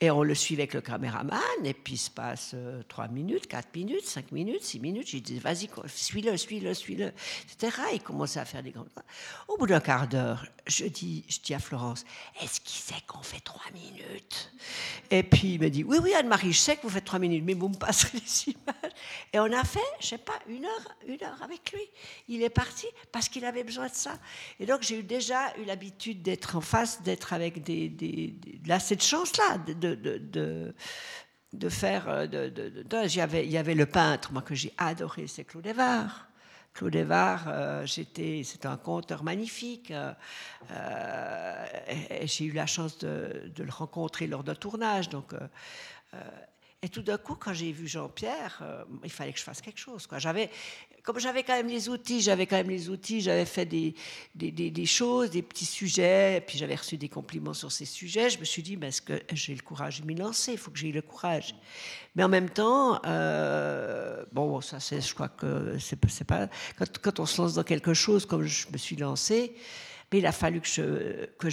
[0.00, 2.54] et on le suivait avec le caméraman, et puis il se passe
[2.88, 5.08] 3 euh, minutes, 4 minutes, 5 minutes, 6 minutes.
[5.08, 7.12] J'ai dit, vas-y, suis-le, suis-le, suis-le,
[7.44, 7.76] etc.
[7.94, 8.88] Il commençait à faire des grandes.
[9.48, 12.04] Au bout d'un quart d'heure, je dis, je dis à Florence,
[12.40, 14.52] est-ce qu'il sait qu'on fait trois minutes
[15.10, 17.42] Et puis il me dit, oui, oui, Anne-Marie, je sais que vous faites trois minutes,
[17.44, 18.92] mais vous me passerez les images.
[19.32, 21.82] Et on a fait, je sais pas, une heure, une heure avec lui.
[22.28, 24.18] Il est parti parce qu'il avait besoin de ça.
[24.60, 28.36] Et donc j'ai déjà eu l'habitude d'être en face, d'être avec des,
[28.66, 30.74] là, cette chance-là, de, de, de
[31.54, 32.28] de faire.
[32.28, 35.44] De, de, de, il, y il y avait le peintre, moi, que j'ai adoré, c'est
[35.44, 36.27] Claude Evard.
[36.78, 39.90] Claude Evard, euh, c'est un conteur magnifique.
[39.90, 40.12] Euh,
[40.70, 41.66] euh,
[42.22, 45.08] j'ai eu la chance de, le rencontrer lors d'un tournage.
[45.08, 45.34] Donc,
[46.80, 48.62] et tout d'un coup, quand j'ai vu Jean-Pierre,
[49.02, 50.06] il fallait que je fasse quelque chose.
[50.18, 50.48] J'avais,
[51.02, 55.30] comme j'avais quand même les outils, j'avais quand même les outils, j'avais fait des, choses,
[55.30, 58.30] des petits sujets, et puis j'avais reçu des compliments sur ces sujets.
[58.30, 60.52] Je me suis dit, ben, est-ce que j'ai le courage de m'y lancer?
[60.52, 61.56] Il faut que j'ai le courage.
[62.14, 66.48] Mais en même temps, euh, bon, ça, c'est, je crois que c'est, pas.
[67.02, 69.56] Quand, on se lance dans quelque chose, comme je me suis lancé,
[70.12, 71.48] mais il a fallu que je, que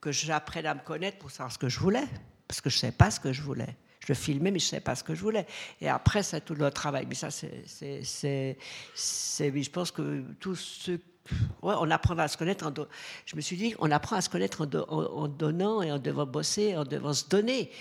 [0.00, 2.06] que j'apprenne à me connaître pour savoir ce que je voulais,
[2.46, 3.74] parce que je ne savais pas ce que je voulais.
[4.06, 5.46] Je filmais, mais je ne savais pas ce que je voulais.
[5.80, 7.06] Et après, c'est tout le travail.
[7.08, 8.56] Mais ça, c'est.
[8.94, 10.92] Je pense que tout ce.
[11.60, 12.64] Ouais, on apprend à se connaître.
[12.64, 12.72] En
[13.24, 16.76] Je me suis dit, on apprend à se connaître en, donnant et en devant bosser,
[16.76, 17.72] en devant se donner.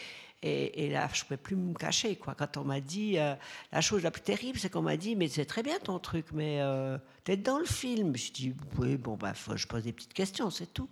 [0.44, 2.16] Et, là, je ne pouvais plus me cacher.
[2.18, 3.34] Quand on m'a dit, euh,
[3.72, 6.28] la chose la plus terrible, c'est qu'on m'a dit, mais c'est très bien ton truc,
[6.34, 8.16] mais euh, tu dans le film.
[8.16, 10.90] Je dis, oui, bon, bah, je pose des petites questions, c'est tout.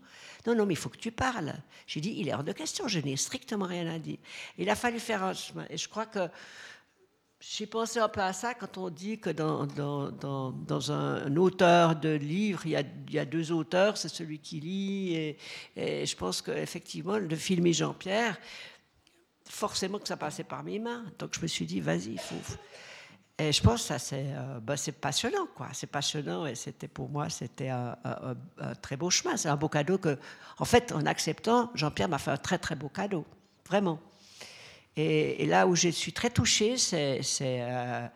[0.48, 1.54] Non, non, mais il faut que tu parles.
[1.86, 4.18] J'ai dit, il est hors de question, je n'ai strictement rien à dire.
[4.58, 5.66] Il a fallu faire un chemin.
[5.70, 6.28] Et je crois que
[7.40, 9.68] j'ai pensé un peu à ça quand on dit que dans,
[10.92, 12.72] un, auteur de livre, il
[13.12, 15.14] y a, deux auteurs, c'est celui qui lit.
[15.14, 15.38] Et,
[15.76, 18.38] et je pense qu'effectivement, de filmer Jean-Pierre,
[19.50, 21.06] forcément que ça passait par mes mains.
[21.20, 22.36] Donc je me suis dit, vas-y, faut.
[23.40, 25.68] Et je pense que ça, c'est, euh, ben, c'est passionnant, quoi.
[25.74, 27.98] C'est passionnant et c'était pour moi, c'était un,
[28.82, 29.38] très beau chemin.
[29.38, 30.20] C'est un beau cadeau que,
[30.60, 33.26] en fait, en acceptant, Jean-Pierre m'a fait un très, très beau cadeau.
[33.68, 34.00] Vraiment.
[34.96, 38.08] Et, là où je suis très touchée, c'est, euh,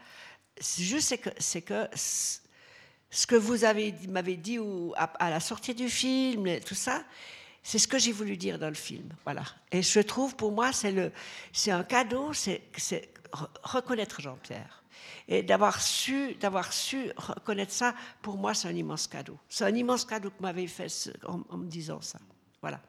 [0.78, 1.88] juste que, que
[3.10, 7.04] ce que vous avez, m'avez dit ou à, la sortie du film, tout ça,
[7.68, 9.10] c'est ce que j'ai voulu dire dans le film.
[9.26, 9.44] Voilà.
[9.74, 10.90] Et je trouve, pour moi, c'est,
[11.70, 12.62] un cadeau, c'est,
[13.62, 14.86] reconnaître Jean-Pierre.
[15.28, 19.38] Et d'avoir su, d'avoir su reconnaître ça, pour moi, c'est un immense cadeau.
[19.50, 22.20] C'est un immense cadeau que m'avez fait en, me disant ça.
[22.62, 22.82] Voilà.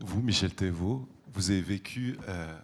[0.00, 2.58] Vous, Michel Thévaux, vous avez vécu euh,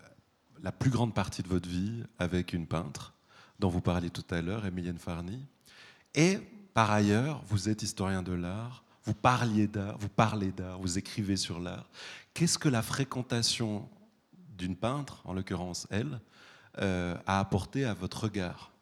[0.65, 3.15] la plus grande partie de votre vie avec une peintre
[3.61, 5.47] dont vous parliez tout à l'heure, Emilienne Farny.
[6.17, 6.41] Et
[6.75, 11.37] par ailleurs, vous êtes historien de l'art, vous parliez d'art, vous parlez d'art, vous écrivez
[11.37, 11.89] sur l'art.
[12.35, 13.89] Qu'est-ce que la fréquentation
[14.59, 16.21] d'une peintre, en l'occurrence elle,
[16.79, 18.73] euh, a apporté à votre regard?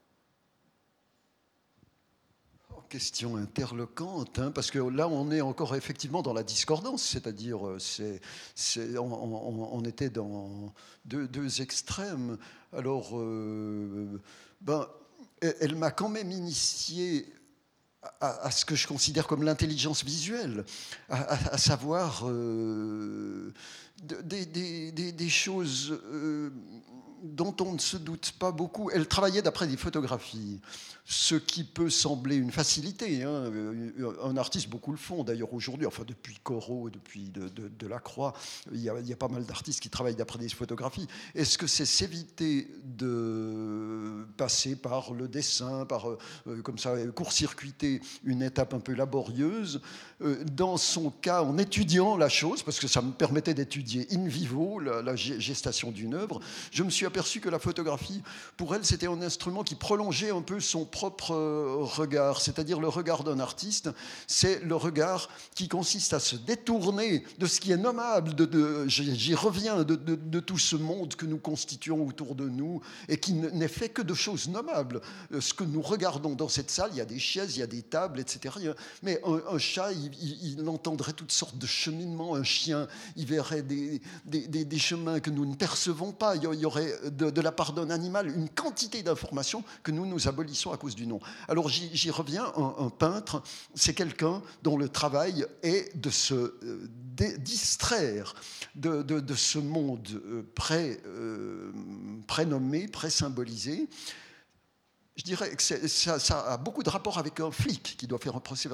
[2.70, 7.66] Oh, Question interloquante, hein, parce que là on est encore effectivement dans la discordance, c'est-à-dire
[7.66, 7.78] euh,
[8.98, 10.72] on, était dans
[11.04, 12.38] deux, extrêmes.
[12.72, 14.20] Alors, euh,
[14.62, 14.88] ben,
[15.40, 17.30] elle m'a quand même initié
[18.20, 20.64] à, ce que je considère comme l'intelligence visuelle,
[21.08, 23.52] à, savoir euh,
[24.02, 26.50] des, choses, euh,
[27.22, 28.90] dont on ne se doute pas beaucoup.
[28.90, 30.60] Elle travaillait d'après des photographies,
[31.06, 33.24] ce qui peut sembler une facilité.
[33.24, 33.28] Hein.
[33.28, 38.32] Euh, un artiste, beaucoup le font d'ailleurs aujourd'hui, enfin depuis Corot, depuis de, de, Lacroix,
[38.72, 41.06] il y, a, pas mal d'artistes qui travaillent d'après des photographies.
[41.34, 46.18] Est-ce que c'est s'éviter de passer par le dessin, par euh,
[46.62, 49.82] comme ça, court-circuiter une étape un peu laborieuse?
[50.52, 54.78] Dans son cas, en étudiant la chose, parce que ça me permettait d'étudier in vivo
[54.78, 56.40] la, la gestation d'une œuvre,
[56.70, 58.22] je me suis aperçu que la photographie,
[58.56, 62.86] pour elle, c'était un instrument qui prolongeait un peu son propre euh, regard, c'est-à-dire le
[62.86, 63.90] regard d'un artiste.
[64.28, 68.30] C'est le regard qui consiste à se détourner de ce qui est nommable,
[68.86, 73.66] j'y reviens, de, tout ce monde que nous constituons autour de nous et qui n'est
[73.66, 75.00] fait que de choses nommables.
[75.32, 77.62] Euh, ce que nous regardons dans cette salle, il y a des chaises, il y
[77.64, 78.54] a des tables, etc.
[79.02, 82.36] Mais un, chat, il, entendrait toutes sortes de cheminements.
[82.36, 82.86] Un chien,
[83.16, 86.36] il verrait des chemins que nous ne percevons pas.
[86.36, 90.70] Il y aurait de, la part d'un animal une quantité d'informations que nous nous abolissons
[90.70, 91.20] à du nom.
[91.48, 93.42] Alors j'y reviens, un, peintre,
[93.74, 96.88] c'est quelqu'un dont le travail est de se euh,
[97.38, 98.34] distraire
[98.74, 100.42] de, ce monde euh,
[101.06, 101.72] euh,
[102.26, 103.88] prénommé, pré-symbolisé,
[105.16, 108.40] je dirais que ça, a beaucoup de rapport avec un flic qui doit faire un
[108.40, 108.68] procès.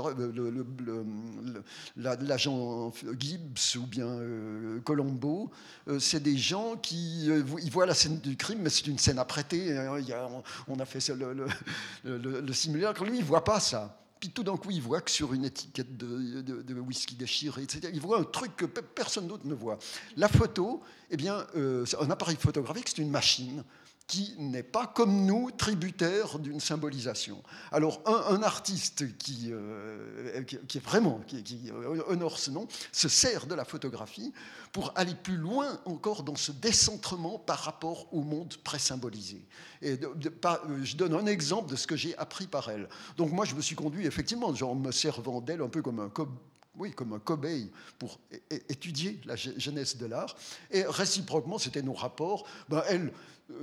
[1.97, 5.51] L'agent Gibbs ou bien euh, Colombo,
[5.89, 9.19] euh, c'est des gens qui euh, voient la scène du crime, mais c'est une scène
[9.19, 9.77] apprêtée.
[9.77, 10.03] Hein,
[10.67, 11.35] on, a fait le,
[12.05, 12.41] le.
[13.05, 13.99] Lui, il voit pas ça.
[14.19, 18.01] Puis tout d'un coup, il voit que sur une étiquette de, whisky déchiré, etc., il
[18.01, 19.79] voit un truc que personne d'autre ne voit.
[20.17, 23.63] La photo, eh bien, un appareil photographique, c'est une machine
[24.11, 27.41] qui n'est pas comme nous tributaire d'une symbolisation.
[27.71, 31.71] Alors un, artiste qui, euh, qui, est vraiment, qui, qui,
[32.09, 34.33] honore ce nom, se sert de la photographie
[34.73, 39.47] pour aller plus loin encore dans ce décentrement par rapport au monde pré-symbolisé.
[39.81, 39.97] Et
[40.83, 42.89] je donne un exemple de ce que j'ai appris par elle.
[43.17, 46.11] Donc moi je me suis conduit effectivement, en me servant d'elle un peu comme un
[46.77, 48.19] oui, comme un cobaye pour
[48.69, 50.37] étudier la jeunesse de l'art.
[50.71, 52.47] Et réciproquement, c'était nos rapports.
[52.69, 53.13] Ben, elle, euh,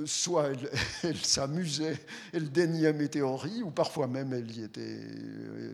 [0.05, 0.51] soit
[1.03, 1.99] elle, s'amusait,
[2.33, 5.01] elle déniait mes théories, ou parfois même elle, était,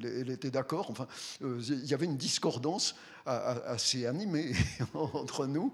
[0.04, 0.90] elle, était d'accord.
[0.90, 1.08] Enfin,
[1.42, 2.96] euh, il y avait une discordance
[3.26, 4.54] assez animée
[4.94, 5.72] entre nous.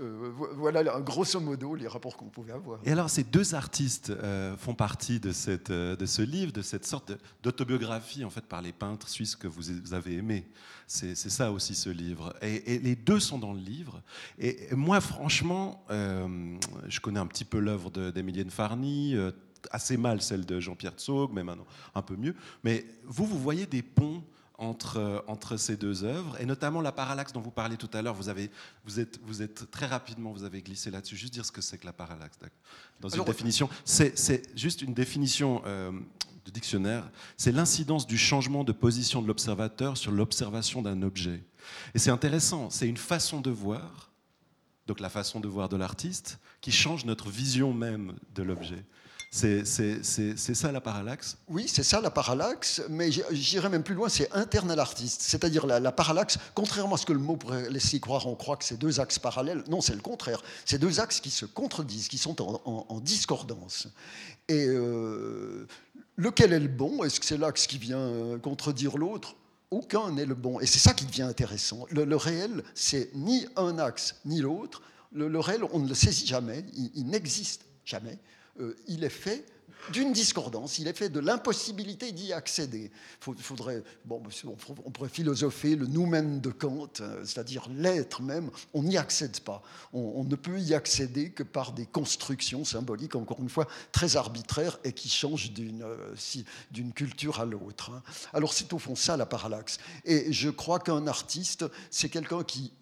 [0.00, 2.80] Euh, voilà, grosso modo, les rapports qu'on pouvait avoir.
[2.84, 4.12] Et alors, ces deux artistes
[4.58, 8.72] font partie de, cette, de ce livre, de cette sorte d'autobiographie en fait par les
[8.72, 10.48] peintres suisses que vous avez aimés.
[10.86, 12.34] C'est ça aussi ce livre.
[12.40, 14.02] Et, les deux sont dans le livre.
[14.38, 19.30] Et, moi, franchement, je connais un petit peu l'œuvre d'Emilienne Farny, euh,
[19.70, 22.34] assez mal celle de Jean-Pierre Tsog, mais maintenant un peu mieux.
[22.64, 24.22] Mais vous, vous voyez des ponts
[24.58, 28.02] entre, euh, entre ces deux œuvres, et notamment la parallaxe dont vous parliez tout à
[28.02, 28.14] l'heure.
[28.14, 28.50] Vous, avez,
[28.84, 31.16] vous, êtes, vous êtes très rapidement, vous avez glissé là-dessus.
[31.16, 32.36] Juste dire ce que c'est que la parallaxe,
[33.00, 33.68] dans une définition.
[33.84, 35.92] C'est juste une définition euh,
[36.44, 37.08] de dictionnaire.
[37.36, 41.44] C'est l'incidence du changement de position de l'observateur sur l'observation d'un objet.
[41.94, 42.68] Et c'est intéressant.
[42.70, 44.08] C'est une façon de voir
[44.88, 48.84] donc la façon de voir de l'artiste, qui change notre vision même de l'objet.
[49.30, 51.36] C'est ça la parallaxe?
[51.48, 55.20] Oui, c'est ça la parallaxe, mais j'irais même plus loin, c'est interne à l'artiste.
[55.20, 58.64] C'est-à-dire la, parallaxe, contrairement à ce que le mot pourrait laisser croire, on croit que
[58.64, 59.62] c'est deux axes parallèles.
[59.68, 60.42] Non, c'est le contraire.
[60.64, 63.88] C'est deux axes qui se contredisent, qui sont en, discordance.
[64.48, 65.66] Et euh,
[66.16, 67.04] lequel est le bon?
[67.04, 69.36] Est-ce que c'est l'axe qui vient euh, contredire l'autre?
[69.70, 70.60] Aucun n'est le bon.
[70.60, 71.86] Et c'est ça qui devient intéressant.
[71.90, 74.82] Le, réel, c'est ni un axe ni l'autre.
[75.12, 76.64] Le, réel, on ne le saisit jamais,
[76.94, 78.18] il, n'existe jamais.
[78.60, 79.44] Euh, il est fait
[79.92, 82.90] d'une discordance, il est fait de l'impossibilité d'y accéder.
[83.20, 84.22] faudrait, bon,
[84.84, 89.62] on pourrait philosopher le nous-mêmes de Kant, euh, c'est-à-dire l'être même, on n'y accède pas.
[89.92, 94.78] On, ne peut y accéder que par des constructions symboliques, encore une fois, très arbitraires
[94.84, 97.92] et qui changent d'une euh, culture à l'autre.
[97.92, 98.02] Hein.
[98.34, 99.78] Alors c'est au fond ça la parallaxe.
[100.04, 102.72] Et je crois qu'un artiste, c'est quelqu'un qui,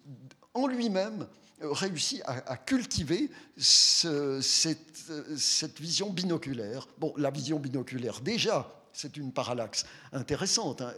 [0.53, 1.27] en lui-même,
[1.61, 6.87] réussi à, cultiver cette, cette, vision binoculaire.
[6.97, 10.81] Bon, la vision binoculaire, déjà, c'est une parallaxe intéressante.
[10.81, 10.91] Hein.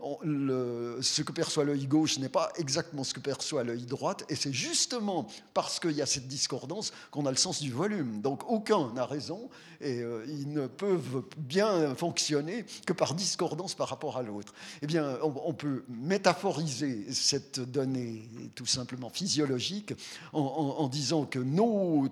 [0.00, 4.52] Ce que perçoit l'œil gauche n'est pas exactement ce que perçoit l'œil droit, et c'est
[4.52, 8.20] justement parce qu'il y a cette discordance qu'on a le sens du volume.
[8.20, 13.88] Donc aucun n'a raison, et euh, ils ne peuvent bien fonctionner que par discordance par
[13.88, 14.54] rapport à l'autre.
[14.82, 19.92] Eh bien, on, peut métaphoriser cette donnée tout simplement physiologique
[20.32, 22.08] en disant que nos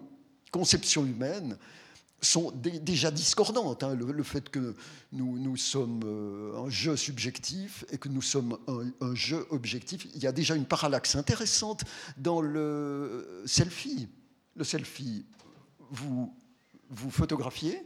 [0.51, 1.57] conceptions humaines
[2.23, 3.83] sont déjà discordantes.
[3.83, 3.95] Hein.
[3.95, 4.75] Le, fait que
[5.13, 8.57] nous, nous, sommes euh, un jeu subjectif et que nous sommes
[9.01, 11.83] un, jeu objectif, il y a déjà une parallaxe intéressante
[12.17, 14.09] dans le selfie.
[14.55, 15.27] Le selfie,
[15.91, 16.33] vous
[16.91, 17.83] vous photographiez,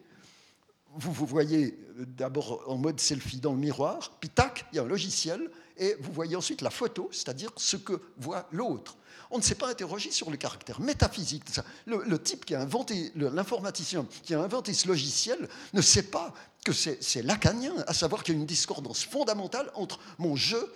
[0.94, 4.82] vous vous voyez d'abord en mode selfie dans le miroir, puis tac, il y a
[4.82, 8.96] un logiciel, et vous voyez ensuite la photo, c'est-à-dire ce que voit l'autre.
[9.30, 11.64] On ne s'est pas interrogé sur le caractère métaphysique de ça.
[11.86, 16.32] Le, type qui a inventé, l'informaticien qui a inventé ce logiciel, ne sait pas
[16.64, 20.72] que c'est lacanien, à savoir qu'il y a une discordance fondamentale entre mon jeu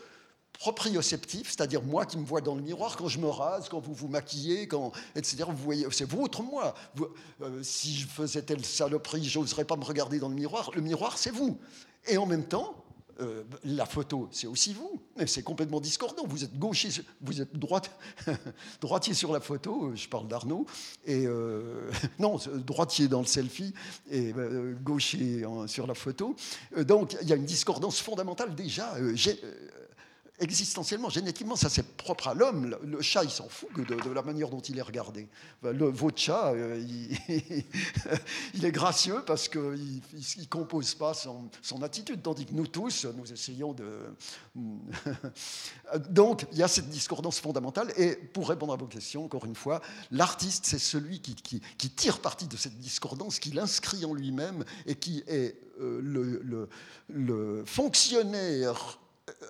[0.61, 3.95] proprioceptif, c'est-à-dire moi qui me vois dans le miroir quand je me rase, quand vous
[3.95, 4.69] vous maquillez,
[5.17, 5.45] etc.
[5.49, 6.75] Vous voyez, c'est votre moi.
[7.41, 10.71] Euh, si je faisais telle saloperie, j'oserais pas me regarder dans le miroir.
[10.75, 11.59] Le miroir, c'est vous.
[12.07, 12.80] Et en même temps,
[13.21, 15.01] euh, la photo, c'est aussi vous.
[15.27, 16.25] C'est complètement discordant.
[16.27, 16.89] Vous êtes gaucher,
[17.21, 17.91] vous êtes droite,
[18.81, 20.67] droitier sur la photo, euh, je parle d'Arnaud,
[21.07, 21.27] et
[22.19, 23.75] non, droitier dans le selfie
[24.11, 24.35] et
[24.83, 26.35] gaucher sur la photo.
[26.79, 28.95] donc il y a une discordance fondamentale déjà
[30.41, 32.77] existentiellement, génétiquement, ça c'est propre à l'homme.
[32.83, 35.29] Le, chat, il s'en fout de, la manière dont il est regardé.
[35.63, 36.83] Le, votre chat, euh,
[38.55, 43.33] il, est gracieux parce qu'il ne compose pas son, attitude, tandis que nous tous, nous
[43.33, 43.87] essayons de...
[46.09, 47.93] Donc, il y a cette discordance fondamentale.
[47.97, 51.61] Et pour répondre à vos questions, encore une fois, l'artiste, c'est celui qui,
[51.91, 56.69] tire parti de cette discordance, qui l'inscrit en lui-même et qui est euh,
[57.09, 58.99] le fonctionnaire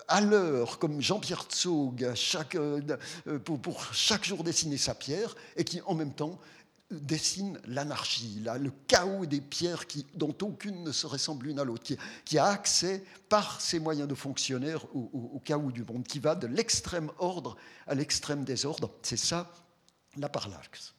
[0.07, 2.13] à l'heure, comme Jean-Pierre Tsog,
[2.55, 6.39] euh, pour, chaque jour dessiner sa pierre, et qui en même temps
[6.89, 11.95] dessine l'anarchie, le chaos des pierres qui, dont aucune ne se ressemble l'une à l'autre,
[12.25, 16.47] qui, a accès par ses moyens de fonctionnaire au, chaos du monde, qui va de
[16.47, 17.55] l'extrême ordre
[17.87, 18.91] à l'extrême désordre.
[19.03, 19.49] C'est ça
[20.17, 20.93] la parallaxe.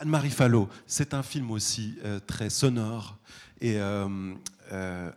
[0.00, 3.16] Anne-Marie Fallot, c'est un film aussi euh, très sonore.
[3.60, 4.34] Et euh,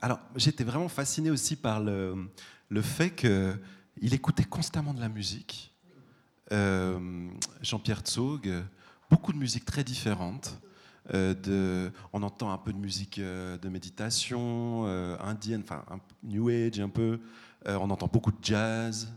[0.02, 2.30] alors, j'étais vraiment fasciné aussi par le,
[2.70, 5.74] le fait qu'il écoutait constamment de la musique.
[6.52, 7.30] Euh,
[7.62, 8.52] Jean-Pierre Tsog,
[9.10, 10.60] beaucoup de musique très différente.
[11.14, 14.86] Euh, on entend un peu de musique euh, de méditation
[15.20, 15.84] indienne, enfin
[16.24, 17.20] New Age un peu.
[17.66, 19.12] on entend beaucoup de jazz.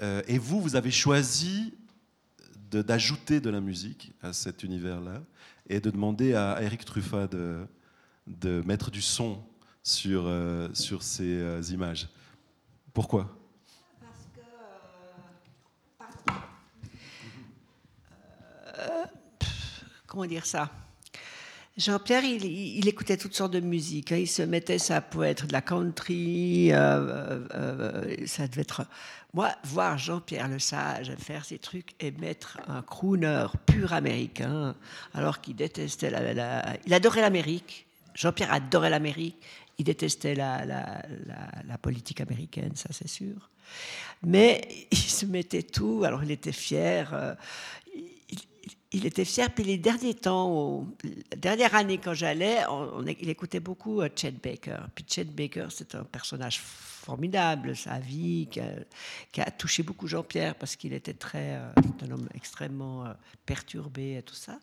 [0.00, 1.74] et vous, vous avez choisi
[2.70, 5.22] d'ajouter de, la musique à cet univers-là
[5.68, 7.66] et de demander à Eric Truffat de,
[8.26, 9.42] de mettre du son
[9.82, 10.32] sur,
[10.72, 12.08] sur ces images.
[12.92, 13.28] Pourquoi?
[15.98, 16.32] Parce que.
[18.78, 19.04] Euh,
[20.06, 20.70] comment dire ça?
[21.76, 24.12] Jean-Pierre, il, écoutait toutes sortes de musique.
[24.12, 24.16] Hein.
[24.16, 28.84] Il se mettait, ça pouvait être de la country, euh, euh, ça devait être.
[29.32, 34.74] Moi, voir Jean-Pierre Le Sage faire ces trucs et mettre un crooner pur américain,
[35.14, 37.86] alors qu'il détestait la il adorait l'Amérique.
[38.14, 39.36] Jean-Pierre adorait l'Amérique.
[39.80, 43.48] Il détestait la, la, politique américaine, ça c'est sûr.
[44.22, 44.60] Mais
[44.90, 47.14] il se mettait tout, alors il était fier.
[47.14, 47.34] Euh,
[48.92, 49.48] il, était fier.
[49.54, 50.86] Puis les derniers temps,
[51.30, 52.58] la dernière année quand j'allais,
[53.22, 54.80] il écoutait beaucoup euh, Chet Baker.
[54.94, 58.60] Puis Chet Baker, c'est un personnage formidable, sa vie, qui
[59.40, 61.72] a, touché beaucoup Jean-Pierre parce qu'il était très, euh,
[62.02, 63.06] un homme extrêmement
[63.46, 64.58] perturbé et tout ça.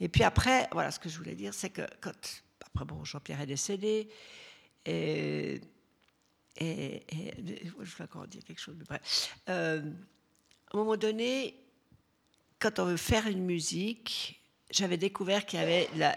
[0.00, 2.41] Et puis après, voilà, ce que je voulais dire, c'est que quand
[2.74, 4.08] après, bon, Jean-Pierre est décédé.
[4.84, 5.60] Et,
[6.60, 8.84] je vais encore dire quelque chose de
[9.48, 11.54] euh, à un moment donné,
[12.58, 16.16] quand on veut faire une musique, j'avais découvert qu'il y avait la,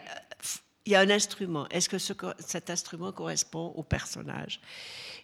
[0.86, 1.68] il y a un instrument.
[1.70, 4.60] Est-ce que ce, cet instrument correspond au personnage?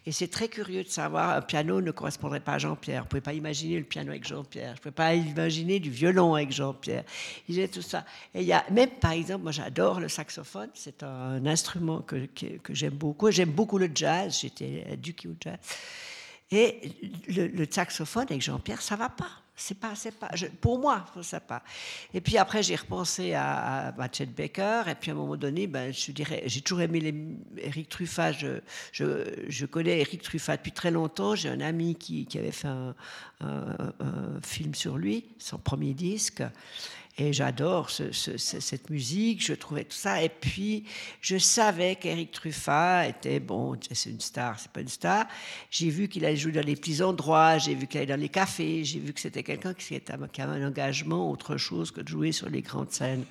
[0.08, 3.02] Et c'est très curieux de savoir, un piano ne correspondrait pas à Jean-Pierre.
[3.02, 4.70] Vous ne pouvez pas imaginer le piano avec Jean-Pierre.
[4.70, 7.04] Je ne pouvez pas imaginer du violon avec Jean-Pierre.
[7.48, 8.04] Il y a tout ça.
[8.34, 10.70] Et il y a même, par exemple, moi j'adore le saxophone.
[10.74, 12.28] C'est un instrument que,
[12.70, 13.30] j'aime beaucoup.
[13.30, 14.40] J'aime beaucoup le jazz.
[14.42, 15.60] J'étais éduqué au jazz.
[16.50, 16.92] Et
[17.28, 19.41] le, le saxophone avec Jean-Pierre, ça ne va pas.
[19.56, 20.30] C'est pas, c'est pas,
[20.60, 21.62] pour moi, ça pas.
[22.14, 25.94] Et puis après, j'ai repensé à, à Baker, et puis à un moment donné, ben,
[25.94, 27.14] je dirais, j'ai toujours aimé
[27.58, 28.32] Eric Truffat.
[28.32, 28.62] Je,
[28.94, 31.36] je, connais Eric Truffat depuis très longtemps.
[31.36, 32.96] J'ai un ami qui, qui avait fait un,
[34.44, 36.44] film sur lui, son premier disque.
[37.18, 40.24] Et j'adore cette musique, je trouvais tout ça.
[40.24, 40.86] Et puis,
[41.20, 45.26] je savais qu'Éric Truffat était, bon, c'est une star, c'est pas une star.
[45.70, 48.30] J'ai vu qu'il allait jouer dans les petits endroits, j'ai vu qu'il allait dans les
[48.30, 52.32] cafés, j'ai vu que c'était quelqu'un qui avait un engagement autre chose que de jouer
[52.32, 53.26] sur les grandes scènes.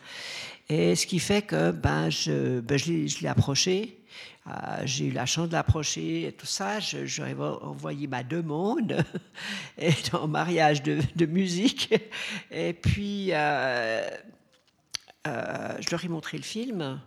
[0.71, 3.99] Et ce qui fait que ben, je, ben, je l'ai approché.
[4.47, 4.53] Euh,
[4.85, 6.79] j'ai eu la chance de l'approcher et tout ça.
[6.79, 9.05] J'aurais envoyé ma demande
[9.79, 11.93] et en mariage de, musique.
[12.53, 14.09] Et puis, euh,
[15.27, 17.01] euh, je leur ai montré le film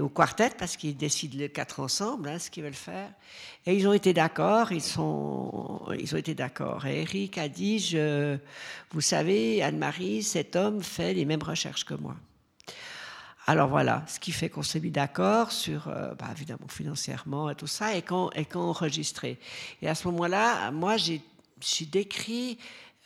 [0.00, 3.10] au quartet parce qu'ils décident les quatre ensemble hein, ce qu'ils veulent faire.
[3.66, 6.86] Et ils ont été d'accord, ils, sont, ils ont été d'accord.
[6.86, 8.38] Et Eric a dit, je,
[8.92, 12.14] vous savez, Anne-Marie, cet homme fait les mêmes recherches que moi.
[13.46, 17.54] Alors voilà, ce qui fait qu'on s'est mis d'accord sur, euh, bah, évidemment, financièrement et
[17.54, 19.36] tout ça, et qu'on et qu'on enregistrait.
[19.82, 21.20] Et à ce moment-là, moi, j'ai
[21.84, 22.58] décrit,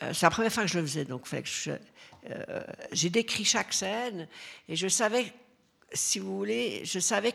[0.02, 2.62] euh, c'est la première fois que je le faisais, donc euh,
[2.92, 4.28] j'ai décrit chaque scène,
[4.68, 5.32] et je savais,
[5.92, 7.32] si vous voulez, je savais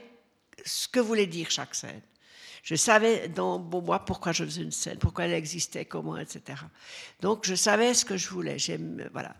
[0.63, 2.01] ce que voulait dire chaque scène.
[2.63, 6.61] Je savais dans bon, moi pourquoi je faisais une scène, pourquoi elle existait, comment, etc.
[7.19, 8.55] Donc je savais ce que je voulais.
[9.11, 9.35] Voilà.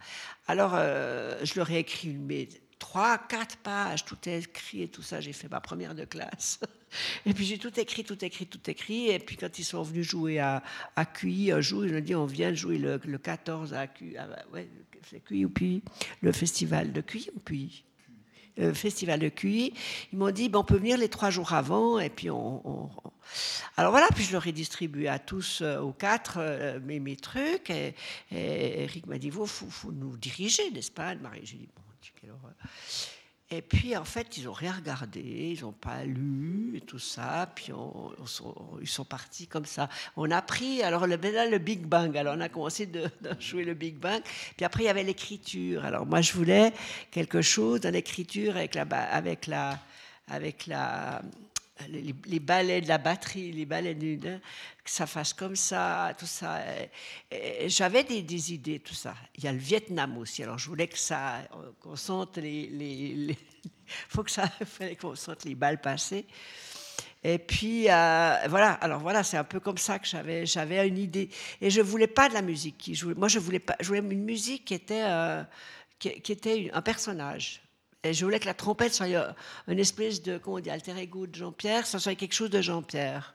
[0.47, 2.27] Alors je leur ai écrit une,
[2.83, 5.21] trois, quatre pages, tout est écrit et tout ça.
[5.21, 6.59] J'ai fait ma première de classe.
[7.25, 9.07] Et puis j'ai tout écrit, tout écrit, tout écrit.
[9.07, 10.61] Et puis quand ils sont venus jouer à,
[10.97, 14.17] à QI un jour, ils ont dit on vient jouer le, 14 à QI,
[14.51, 14.67] ouais,
[15.25, 15.81] QI ou puis
[16.21, 17.85] le festival de QI ou puis
[18.57, 19.73] le festival de QI.
[20.11, 22.91] Ils m'ont dit bon, on peut venir les trois jours avant et puis on,
[23.77, 27.15] alors voilà, puis je leur ai distribué à tous, euh, aux quatre, euh, mes, mes,
[27.15, 27.69] trucs.
[27.69, 27.95] Et,
[28.29, 31.15] Eric m'a dit, vous, faut, faut nous diriger, n'est-ce pas?
[31.15, 31.82] Marie, j'ai dit, bon,
[33.55, 37.51] et puis, en fait, ils n'ont rien regardé, ils n'ont pas lu et tout ça.
[37.53, 37.71] Puis,
[38.81, 39.89] ils sont partis comme ça.
[40.17, 42.17] On a pris, alors là, le Big Bang.
[42.17, 43.07] Alors, on a commencé de,
[43.39, 44.23] jouer le Big Bang.
[44.57, 45.85] Puis après, il y avait l'écriture.
[45.85, 46.73] Alors, moi, je voulais
[47.11, 49.79] quelque chose dans l'écriture avec la, avec la,
[50.27, 51.21] avec la,
[51.89, 56.61] les, balais de la batterie, les balais du, que ça fasse comme ça, tout ça.
[57.65, 59.15] J'avais des, idées, tout ça.
[59.37, 60.43] Il y a le Vietnam aussi.
[60.43, 61.41] Alors je voulais que ça,
[61.79, 63.35] qu'on sente les,
[64.09, 66.25] faut que ça, fallait qu'on sente les balles passer.
[67.23, 68.73] Et puis euh, voilà.
[68.73, 71.29] Alors voilà, c'est un peu comme ça que j'avais, j'avais une idée.
[71.61, 73.15] Et je voulais pas de la musique qui jouait.
[73.15, 73.75] Moi, je voulais pas.
[73.79, 75.43] Je voulais une musique qui était, euh,
[75.97, 77.62] qui était un personnage.
[78.03, 79.07] Et je voulais que la trompette soit
[79.67, 82.61] une espèce de, comment on dit, alter ego de Jean-Pierre, ça soit quelque chose de
[82.61, 83.33] Jean-Pierre.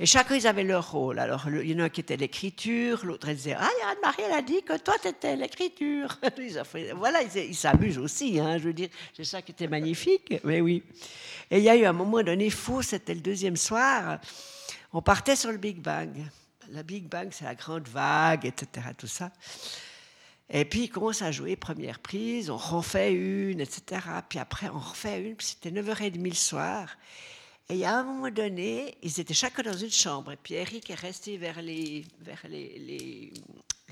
[0.00, 1.18] Et chacun, ils avaient leur rôle.
[1.18, 4.32] Alors, il y en a un qui était l'écriture, l'autre, elle disait Ah, Anne-Marie, elle
[4.32, 6.18] a dit que toi, tu étais l'écriture.
[6.96, 8.88] voilà, ils s'amusent aussi, hein, je veux dire.
[9.14, 10.84] C'est ça qui était magnifique, mais oui.
[11.50, 14.20] Et il y a eu un moment donné fou, c'était le deuxième soir.
[14.92, 16.16] On partait sur le Big Bang.
[16.70, 19.32] Le Big Bang, c'est la grande vague, etc., tout ça.
[20.50, 24.00] Et puis, il commence à jouer première prise, on refait une, etc.
[24.28, 26.96] Puis après, on refait une, puis c'était 9h30 le soir.
[27.68, 30.32] Et il y a un moment donné, ils étaient chacun dans une chambre.
[30.32, 32.06] Et puis Eric est resté vers les,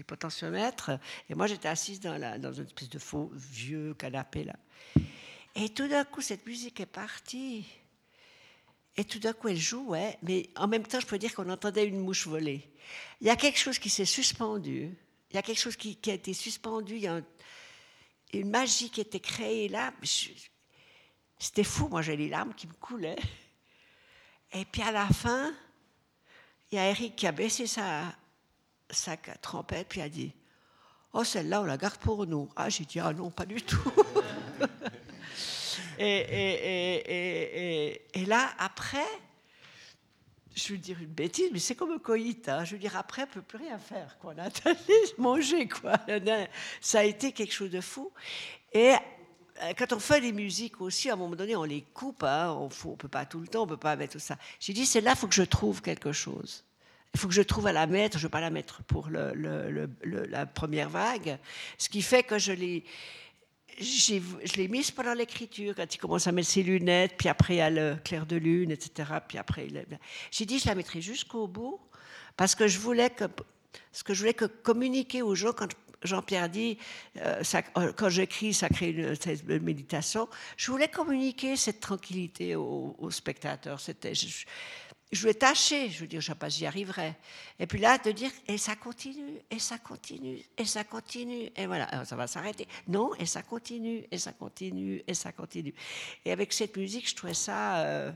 [0.07, 0.93] potentiomètres.
[1.29, 4.57] Et moi, j'étais assise dans une espèce de faux vieux canapé là.
[5.55, 7.67] Et tout d'un coup, cette musique est partie.
[8.97, 10.19] Et tout d'un coup, elle jouait.
[10.23, 12.67] Mais en même temps, je peux dire qu'on entendait une mouche voler.
[13.21, 14.95] Il y a quelque chose qui s'est suspendu
[15.31, 17.21] il y a quelque chose qui, a été suspendu, il y a
[18.33, 19.93] une magie qui a été créée là.
[21.39, 23.19] C'était fou, moi j'ai les larmes qui me coulaient.
[24.53, 25.53] Et puis à la fin,
[26.71, 28.05] il y a Eric qui a baissé sa,
[28.91, 30.33] sa trompette, puis a dit
[31.13, 32.51] Oh, celle-là, on la garde pour nous.
[32.57, 33.93] Ah, j'ai dit Ah non, pas du tout.
[35.99, 36.19] et,
[37.07, 39.07] et, et, là, après,
[40.57, 42.49] je veux dire une bêtise, mais c'est comme un coït.
[42.49, 42.65] Hein.
[42.65, 44.17] Je veux dire, après, on ne peut plus rien faire.
[44.19, 44.35] Quoi.
[44.37, 44.75] On a
[45.19, 45.69] manger.
[45.69, 45.93] Quoi.
[46.81, 48.11] Ça a été quelque chose de fou.
[48.73, 48.95] Et
[49.63, 52.23] euh, quand on fait des musiques aussi, à un moment donné, on les coupe.
[52.23, 52.57] Hein.
[52.59, 54.39] On ne peut pas tout le temps, on ne peut pas mettre tout ça.
[54.59, 56.65] J'ai dit, c'est là, il faut que je trouve quelque chose.
[57.13, 58.17] Il faut que je trouve à la mettre.
[58.17, 61.39] Je ne veux pas la mettre pour la première vague.
[61.77, 62.83] Ce qui fait que je l'ai
[63.79, 67.71] je l'ai mise pendant l'écriture, quand il commence à mettre ses lunettes, puis après a
[67.71, 69.11] le clair de lune, etc.
[69.27, 69.69] Puis après,
[70.31, 71.81] j'ai dit je la mettrai jusqu'au bout,
[72.37, 73.25] parce que je voulais que,
[73.93, 75.69] ce que je voulais que communiquer aux gens quand
[76.03, 76.79] Jean-Pierre dit,
[77.19, 77.43] euh,
[77.77, 80.29] euh, quand j'écris, ça crée une, méditation.
[80.57, 83.81] Je voulais communiquer cette tranquillité aux, spectateurs.
[83.81, 84.13] C'était,
[85.13, 87.15] je voulais tâcher, je veux dire, je ne sais pas j'y arriverai.
[87.61, 91.67] Et puis là, de dire, et ça continue, et ça continue, et ça continue, et
[91.67, 92.67] voilà, ça va s'arrêter.
[92.89, 95.75] Non, et ça continue, et ça continue, et ça continue.
[96.25, 97.79] Et avec cette musique, je trouvais ça.
[97.79, 98.13] Euh,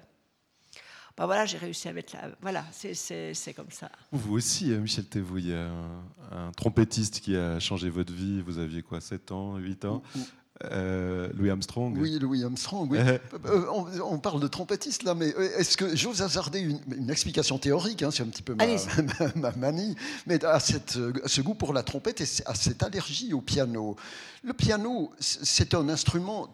[1.17, 2.31] ben voilà, j'ai réussi à mettre là.
[2.41, 3.91] Voilà, c'est comme ça.
[4.11, 8.13] Vous aussi, euh, Michel Thévaux, il y a un, un, trompettiste qui a changé votre
[8.13, 8.41] vie.
[8.41, 10.03] Vous aviez quoi, 7 ans, 8 ans?
[10.67, 11.97] Euh, Louis Armstrong.
[11.99, 12.91] Oui, Louis Armstrong.
[12.91, 12.99] Oui.
[13.47, 17.59] Euh, euh, on, parle de trompettiste là, mais est-ce que j'ose hasarder une, une, explication
[17.59, 18.55] théorique hein, C'est un petit peu
[19.37, 19.97] ma, manie,
[20.27, 23.97] mais à, cette, ce goût pour la trompette et à cette allergie au piano.
[24.43, 26.49] Le piano, c'est un instrument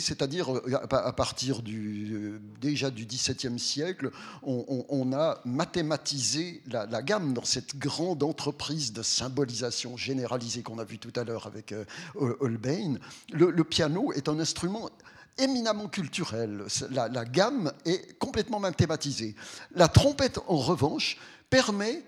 [0.00, 4.10] c'est-à-dire euh, à partir du, euh, déjà du XVIIe siècle,
[4.42, 10.98] on, a mathématisé la, gamme dans cette grande entreprise de symbolisation généralisée qu'on a vu
[10.98, 11.84] tout à l'heure avec euh,
[12.14, 12.96] Holbein.
[13.32, 14.90] Le, piano est un instrument
[15.38, 16.64] éminemment culturel.
[16.90, 19.34] La, la gamme est complètement mathématisée.
[19.74, 21.18] La trompette, en revanche,
[21.50, 22.02] permet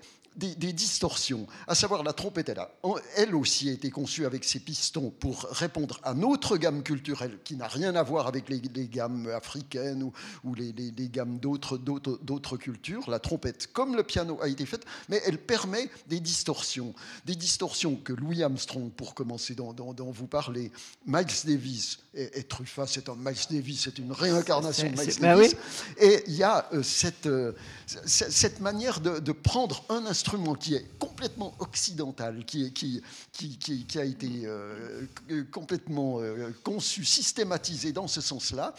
[0.49, 2.71] des, distorsions, à savoir la trompette, elle, a,
[3.15, 7.55] elle aussi a été conçue avec ses pistons pour répondre à notre gamme culturelle qui
[7.55, 10.13] n'a rien à voir avec les, gammes africaines ou,
[10.43, 10.73] ou les,
[11.09, 13.09] gammes d'autres cultures.
[13.09, 16.93] La trompette, comme le piano, a été faite, mais elle permet des distorsions.
[17.25, 19.73] Des distorsions que Louis Armstrong, pour commencer, dont,
[20.11, 20.71] vous parlez,
[21.05, 25.55] Miles Davis, et, Truffat, c'est un Miles Davis, c'est une réincarnation de Miles bah Davis.
[25.97, 27.53] Et il y a euh, cette, euh,
[27.85, 33.01] cette manière de, de prendre un instrument instrument qui est complètement occidental, qui, qui,
[33.33, 35.05] qui, qui a été euh,
[35.51, 38.73] complètement euh, conçu, systématisé dans ce sens-là,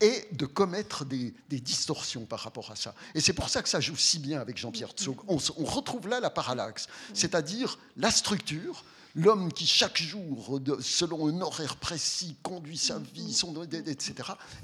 [0.00, 2.94] et de commettre des, distorsions par rapport à ça.
[3.14, 5.16] Et c'est pour ça que ça joue si bien avec Jean-Pierre Tsog.
[5.28, 8.84] On, on, retrouve là la parallaxe, c'est-à-dire la structure,
[9.14, 14.14] l'homme qui chaque jour, selon un horaire précis, conduit sa vie, son, etc.,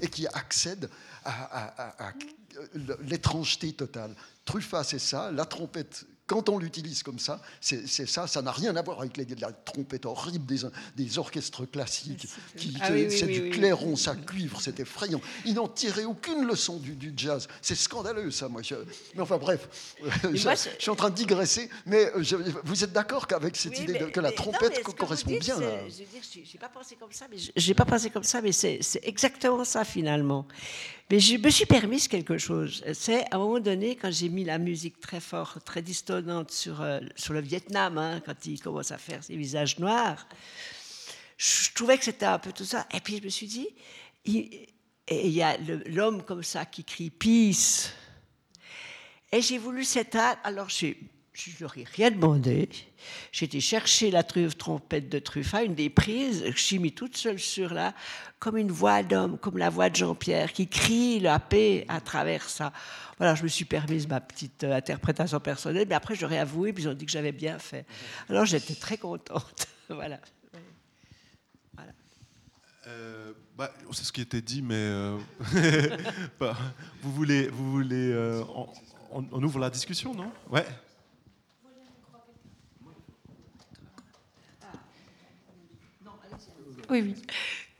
[0.01, 0.89] et qui accède
[1.23, 2.13] à
[3.03, 4.15] l'étrangeté totale.
[4.45, 8.73] Truffaut, c'est ça, la trompette quand on l'utilise comme ça, c'est ça, ça n'a rien
[8.77, 10.61] à voir avec les, la trompette horrible des,
[10.95, 12.25] des orchestres classiques.
[12.55, 15.19] Qui, ah c'est du clairon, ça cuivre, c'est effrayant.
[15.43, 17.49] Ils n'ont tiré aucune leçon du, du jazz.
[17.61, 18.61] C'est scandaleux, ça, moi.
[19.13, 19.97] mais enfin, bref,
[20.33, 22.23] je, suis en train de digresser, mais euh,
[22.63, 25.89] vous êtes d'accord qu'avec cette idée de, que la trompette correspond bien à...
[25.89, 29.65] Je n'ai pas pensé comme ça, mais j'ai pas pensé comme ça, mais c'est exactement
[29.65, 30.47] ça, finalement.
[31.11, 32.81] Mais je me suis permise quelque chose.
[32.93, 36.81] C'est à un moment donné, quand j'ai mis la musique très forte, très distonnante sur,
[36.81, 40.25] euh, sur le Vietnam, hein, quand il commence à faire ses visages noirs,
[41.35, 42.87] je trouvais que c'était un peu tout ça.
[42.93, 43.67] Et puis je me suis dit,
[44.23, 44.69] il,
[45.09, 45.57] y a
[45.87, 47.91] l'homme comme ça qui crie Peace.
[49.33, 50.37] Et j'ai voulu cet art.
[50.45, 50.97] Alors j'ai
[51.33, 52.67] je leur ai rien demandé.
[53.41, 57.73] Été chercher la trompette de Truffaut, une des prises, je suis mis toute seule sur
[57.73, 57.93] là,
[58.39, 62.47] comme une voix d'homme, comme la voix de Jean-Pierre, qui crie la paix à travers
[62.49, 62.71] ça.
[63.17, 66.83] Voilà, je me suis permise ma petite euh, interprétation personnelle, mais après j'aurais avoué, puis
[66.83, 67.85] ils ont dit que j'avais bien fait.
[68.29, 69.67] Alors j'étais très contente.
[69.89, 70.19] voilà.
[72.87, 75.17] Euh, bah, c'est ce qui était dit, mais euh,
[76.39, 76.57] bah,
[77.01, 78.13] vous voulez, vous voulez,
[79.13, 80.31] on, on, ouvre la discussion, non?
[80.49, 80.65] Ouais.
[86.91, 87.15] Oui, oui.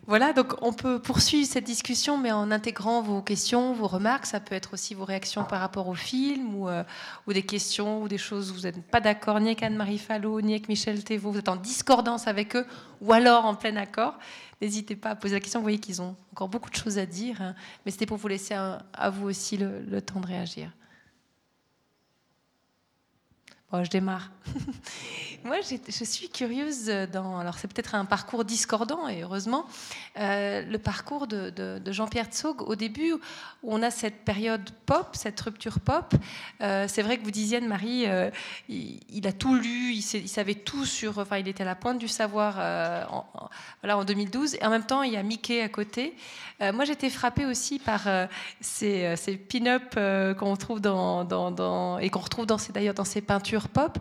[0.07, 4.26] Voilà, donc on peut poursuivre cette discussion, mais en intégrant vos questions, vos remarques.
[4.26, 6.84] Ça peut être aussi vos réactions par rapport au film, ou, euh,
[7.28, 10.53] des questions, ou des choses où vous n'êtes pas d'accord, ni avec Anne-Marie Fallot, ni
[10.53, 12.66] avec Michel Thévaux, vous êtes en discordance avec eux,
[13.01, 14.18] ou alors en plein accord.
[14.62, 15.59] N'hésitez pas à poser la question.
[15.59, 17.53] Vous voyez qu'ils ont encore beaucoup de choses à dire, hein.
[17.86, 20.72] mais c'était pour vous laisser à, vous aussi le temps de réagir.
[23.74, 24.32] Je démarre.
[25.43, 27.39] Moi, je suis curieuse dans.
[27.39, 29.65] Alors, c'est peut-être un parcours discordant, et heureusement,
[30.19, 32.61] euh, le parcours de, Jean-Pierre Tsog.
[32.61, 33.19] Au début, où
[33.63, 36.13] on a cette période pop, cette rupture pop.
[36.61, 38.30] Euh, c'est vrai que vous disiez, Anne-Marie, euh,
[38.69, 41.17] il, a tout lu, il, savait tout sur.
[41.17, 42.57] Enfin, il était à la pointe du savoir
[43.11, 43.26] en,
[43.82, 44.55] voilà, en 2012.
[44.55, 46.15] Et en même temps, il y a Mickey à côté.
[46.59, 48.01] moi, j'étais frappée aussi par
[48.59, 49.15] ces,
[49.49, 53.97] pin-up qu'on trouve dans, dans, et qu'on retrouve d'ailleurs dans ses peintures pop.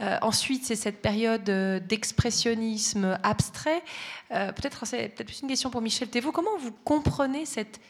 [0.00, 3.82] Euh, ensuite, c'est cette période euh, d'expressionnisme abstrait.
[4.32, 6.32] Euh, peut-être c'est peut-être plus une question pour Michel Thévaux.
[6.32, 7.80] Comment vous comprenez cette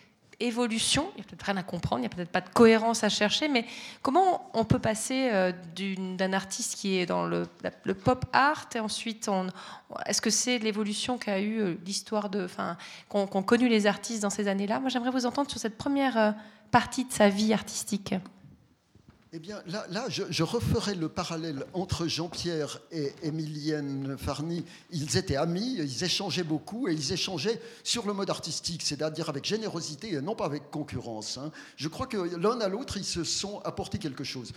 [0.40, 1.08] évolution?
[1.14, 3.08] Il n'y a peut-être rien à comprendre, il n'y a peut-être pas de cohérence à
[3.08, 3.64] chercher, mais
[4.02, 5.30] comment on peut passer
[5.76, 7.46] d'un artiste qui est dans le,
[7.94, 9.30] pop art et ensuite,
[10.06, 12.76] est-ce que c'est l'évolution qu'a eu l'histoire de, enfin,
[13.08, 14.80] qu'ont connu les artistes dans ces années-là?
[14.80, 16.34] Moi, j'aimerais vous entendre sur cette première
[16.72, 18.14] partie de sa vie artistique.
[19.34, 24.62] Eh bien, là, là je, referai le parallèle entre Jean-Pierre et Émilienne Farny.
[24.90, 29.46] Ils étaient amis, ils échangeaient beaucoup et ils échangeaient sur le mode artistique, c'est-à-dire avec
[29.46, 31.38] générosité et non pas avec concurrence.
[31.38, 31.50] Hein.
[31.76, 34.52] Je crois que l'un à l'autre, ils se sont apportés quelque chose.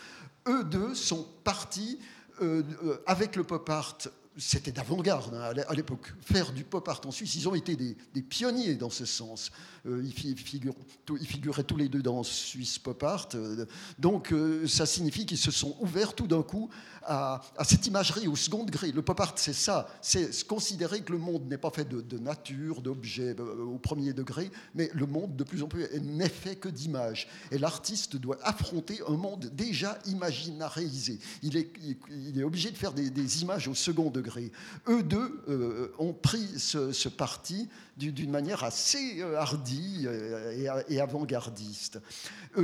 [0.45, 1.97] Eux deux sont partis
[2.41, 3.97] euh, euh, avec le pop art
[4.37, 6.13] c'était d'avant-garde hein, à l'époque.
[6.21, 9.51] Faire du pop art en Suisse, ils ont été des, pionniers dans ce sens.
[9.85, 13.29] Euh, ils, figuraient tous les deux dans Suisse Pop Art.
[13.35, 13.65] Euh,
[13.99, 16.69] donc euh, ça signifie qu'ils se sont ouverts tout d'un coup
[17.05, 18.91] à, cette imagerie au second degré.
[18.91, 19.87] Le pop art, c'est ça.
[20.01, 24.89] C'est considérer que le monde n'est pas fait de, nature, d'objets au premier degré, mais
[24.93, 27.27] le monde de plus en plus n'est fait que d'images.
[27.51, 31.19] Et l'artiste doit affronter un monde déjà imaginarisé.
[31.43, 34.51] Il est, obligé de faire des, images au second degré
[34.87, 41.99] eux deux euh, ont pris ce, parti d'une manière assez euh, hardie euh, et, avant-gardiste.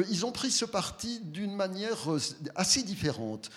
[0.09, 2.07] ils ont pris ce parti d'une manière
[2.55, 3.49] assez différente.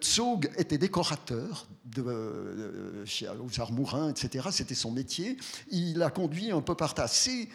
[0.00, 4.48] Tsog était décorateur de, chez, aux Arts etc.
[4.50, 5.36] C'était son métier.
[5.70, 7.48] Il a conduit un pop art assez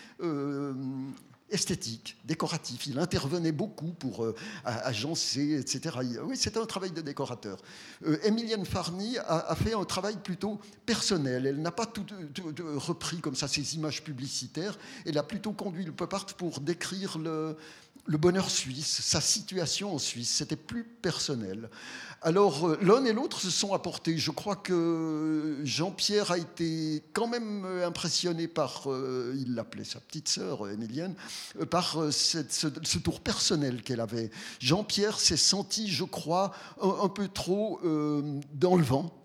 [1.52, 2.88] esthétique, décoratif.
[2.88, 5.98] Il intervenait beaucoup pour euh, agencer, etc.
[6.24, 7.58] Oui, c'était un travail de décorateur.
[8.06, 11.46] Euh, Emilienne Farny a, fait un travail plutôt personnel.
[11.46, 12.06] Elle n'a pas tout,
[12.76, 14.78] repris comme ça ces images publicitaires.
[15.06, 20.00] Elle a plutôt conduit le pop art pour décrire le bonheur suisse, sa situation en
[20.00, 20.32] Suisse.
[20.32, 21.70] C'était plus personnel.
[22.24, 24.16] Alors, euh, l'un et l'autre se sont apportés.
[24.16, 30.30] Je crois que Jean-Pierre a été quand même impressionné par, euh, il l'appelait sa petite
[30.30, 31.16] sœur, Emilienne,
[31.60, 34.30] euh, par ce, tour personnel qu'elle avait.
[34.60, 37.80] Jean-Pierre s'est senti, je crois, un, peu trop
[38.54, 39.21] dans le vent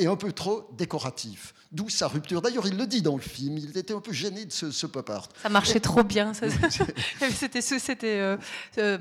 [0.00, 1.54] et un peu trop décoratif.
[1.72, 2.42] D'où sa rupture.
[2.42, 5.08] D'ailleurs, il le dit dans le film, il était un peu gêné de ce, pop
[5.08, 5.28] art.
[5.40, 6.32] Ça marchait trop bien.
[7.30, 8.36] c'était c'était euh,
[8.78, 8.98] euh,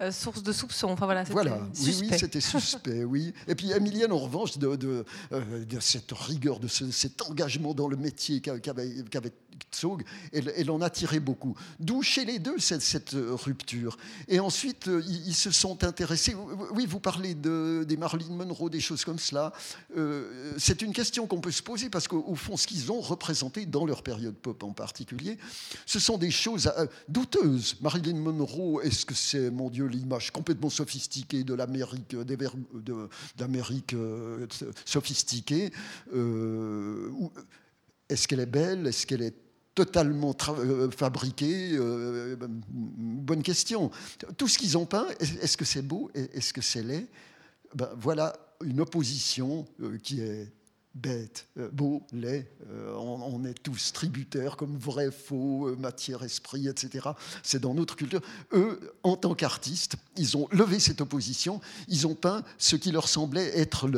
[0.00, 0.88] euh, source de soupçon.
[0.88, 1.60] Enfin, voilà, voilà.
[1.84, 3.04] oui, oui c'était suspect.
[3.04, 3.32] oui.
[3.46, 5.04] Et puis Emilienne, en revanche, de, de,
[5.78, 9.32] cette rigueur, de cet engagement dans le métier qu'avait
[9.72, 11.56] Tsog, elle, en a tiré beaucoup.
[11.78, 13.96] D'où chez les deux cette, cette rupture.
[14.26, 16.34] Et ensuite, ils, se sont intéressés.
[16.74, 19.52] Oui, vous parlez de, des Marilyn Monroe, des choses comme cela.
[20.56, 24.02] c'est une question qu'on peut se parce qu'au fond, ce qu'ils ont représenté dans leur
[24.02, 25.38] période pop en particulier,
[25.86, 27.76] ce sont des choses euh, douteuses.
[27.80, 32.16] Marilyn Monroe, est-ce que c'est, mon Dieu, l'image complètement sophistiquée de l'Amérique,
[33.36, 34.46] d'Amérique euh,
[34.84, 35.70] sophistiquée
[36.14, 37.10] euh,
[38.08, 38.86] Est-ce qu'elle est belle?
[38.86, 39.47] Est-ce qu'elle est
[39.78, 40.34] totalement
[40.96, 41.78] fabriquée
[42.68, 43.90] Bonne question.
[44.36, 47.06] Tout ce qu'ils ont peint, est-ce que c'est beau Est-ce que c'est laid?
[47.74, 49.66] Ben, Voilà une opposition
[50.02, 50.52] qui est
[50.98, 56.68] bête, euh, beau, laid, euh, on, est tous tributaires comme vrai, faux, euh, matière, esprit,
[56.68, 57.10] etc.
[57.42, 58.20] C'est dans notre culture.
[58.52, 63.08] Eux, en tant qu'artistes, ils ont levé cette opposition, ils ont peint ce qui leur
[63.08, 63.88] semblait être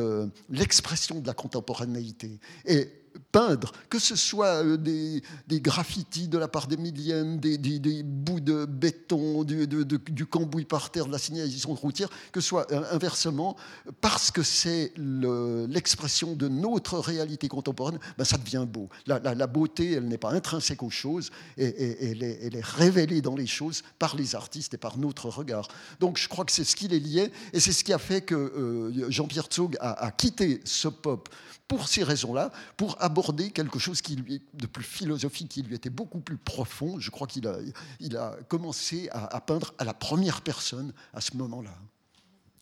[0.51, 2.39] l'expression de la contemporanéité.
[2.67, 2.91] Et
[3.33, 5.23] peindre, que ce soit euh, des,
[5.61, 11.13] graffitis de la part des, des, bouts de béton, du, du, cambouis par terre, de
[11.13, 13.57] la signalisation routière, que ce soit euh, inversement,
[14.01, 18.89] parce que c'est l'expression de notre réalité contemporaine, ben ça devient beau.
[19.07, 23.83] La, beauté, elle n'est pas intrinsèque aux choses, et, elle, est, révélée dans les choses
[23.99, 25.69] par les artistes et par notre regard.
[25.99, 28.23] Donc je crois que c'est ce qui les liait, et c'est ce qui a fait
[28.23, 31.29] que euh, Jean-Pierre Zog a, a quitté ce pop
[31.69, 33.20] pour ces raisons-là, pour aborder
[33.53, 36.99] quelque chose qui lui est de plus philosophique, qui lui était beaucoup plus profond.
[36.99, 37.57] Je crois qu'il a,
[38.01, 41.75] il a commencé à, peindre à la première personne à ce moment-là.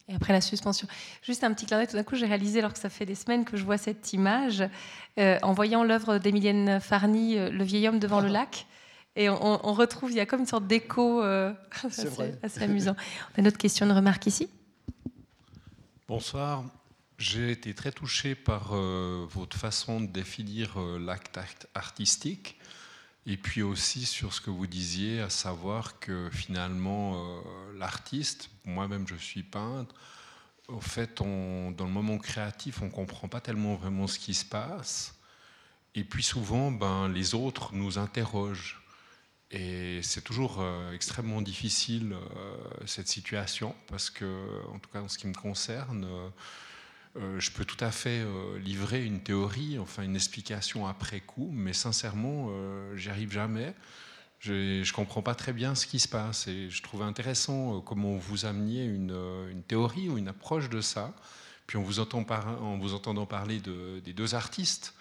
[0.08, 0.88] Et après la suspension.
[1.22, 3.14] Juste un petit clin d'œil, tout d'un coup, j'ai réalisé, alors que ça fait des
[3.14, 4.64] semaines que je vois cette image,
[5.18, 8.66] euh, en voyant l'œuvre d'Emilienne Farny, euh, Le vieil homme devant le lac.
[9.16, 11.52] Et on, retrouve, il y a comme une sorte d'écho euh,
[11.84, 12.08] assez,
[12.42, 12.94] assez, amusant.
[13.34, 14.48] On a une autre question, une remarque ici?
[16.06, 16.64] Bonsoir.
[17.18, 21.36] J'ai été très touché par euh, votre façon de définir euh, l'acte
[21.74, 22.56] artistique
[23.26, 27.40] et puis aussi sur ce que vous disiez, à savoir que finalement euh,
[27.76, 29.96] l'artiste, moi-même je suis peintre,
[30.68, 34.44] au fait, dans le moment créatif, on ne comprend pas tellement vraiment ce qui se
[34.44, 35.18] passe.
[35.96, 38.80] Et puis souvent, ben, les autres nous interrogent.
[39.50, 40.62] Et c'est toujours
[40.92, 42.14] extrêmement difficile
[42.84, 46.06] cette situation, parce que, en tout cas en ce qui me concerne,
[47.16, 51.72] je peux tout à fait euh, livrer une théorie, enfin une explication après coup, mais
[51.72, 53.74] sincèrement, euh, j'y arrive jamais.
[54.40, 58.16] Je ne comprends pas très bien ce qui se passe et je trouve intéressant comment
[58.16, 61.12] vous ameniez une, théorie ou une approche de ça.
[61.66, 64.94] Puis en vous, entend en vous entendant parler de, des deux artistes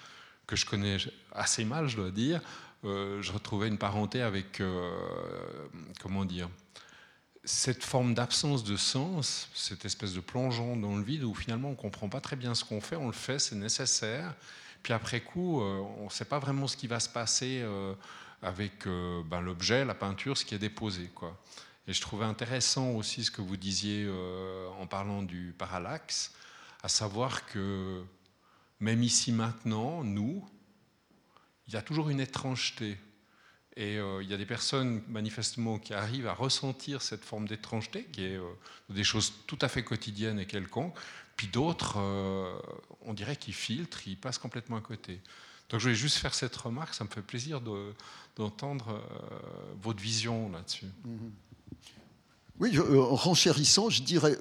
[0.48, 0.98] que je connais
[1.34, 2.42] assez mal, je dois dire,
[2.84, 4.60] je retrouvais une parenté avec,
[6.02, 6.50] comment dire,
[7.48, 11.72] cette forme d'absence de sens, cette espèce de plongeon dans le vide où finalement on
[11.72, 14.36] ne comprend pas très bien ce qu'on fait, on le fait, c'est nécessaire.
[14.84, 17.94] Puis après coup, euh, on ne sait pas vraiment ce qui va se passer euh,
[18.42, 21.10] avec euh, ben, l'objet, la peinture, ce qui est déposé.
[21.16, 21.42] Quoi.
[21.88, 24.10] Et je trouvais intéressant aussi ce que vous disiez
[24.78, 26.34] en parlant du parallaxe,
[26.84, 28.04] à savoir que
[28.82, 30.46] même ici maintenant, nous,
[31.68, 32.98] il y a toujours une étrangeté.
[33.78, 38.06] Et euh, il y a des personnes manifestement qui arrivent à ressentir cette forme d'étrangeté,
[38.06, 38.50] qui est euh,
[38.90, 40.98] des choses tout à fait quotidiennes et quelconques.
[41.36, 42.58] Puis d'autres, euh,
[43.02, 45.22] on dirait qu'ils filtrent, ils passent complètement à côté.
[45.70, 47.62] Donc je voulais juste faire cette remarque, ça me fait plaisir
[48.36, 49.04] d'entendre
[49.82, 50.86] votre vision là-dessus.
[50.86, 51.47] Mm-hmm.
[52.60, 54.36] Oui, euh, en renchérissant, je dirais,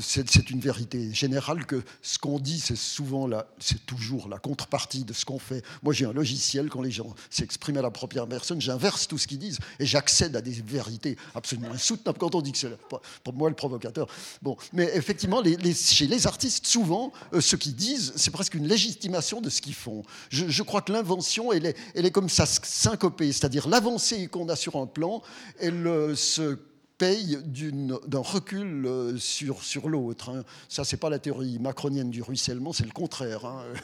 [0.00, 5.04] c'est une vérité générale que ce qu'on dit, c'est souvent la, c'est toujours la contrepartie
[5.04, 5.62] de ce qu'on fait.
[5.84, 9.28] Moi, j'ai un logiciel quand les gens s'expriment à la première personne, j'inverse tout ce
[9.28, 12.76] qu'ils disent et j'accède à des vérités absolument insoutenables quand on dit que c'est
[13.22, 14.08] pour moi le provocateur.
[14.42, 15.40] Bon, mais effectivement,
[15.74, 19.74] chez les artistes, souvent, euh, ce qu'ils disent, c'est presque une légitimation de ce qu'ils
[19.74, 20.02] font.
[20.30, 24.56] Je, crois que l'invention, elle est, elle est comme ça syncopée, c'est-à-dire l'avancée qu'on a
[24.56, 25.22] sur un plan,
[25.60, 26.58] elle euh, se
[27.00, 30.28] paye d'un recul euh, sur, sur l'autre.
[30.28, 30.44] Hein.
[30.68, 33.44] Ça, c'est pas la théorie macronienne du ruissellement, c'est le contraire.
[33.46, 33.64] Hein.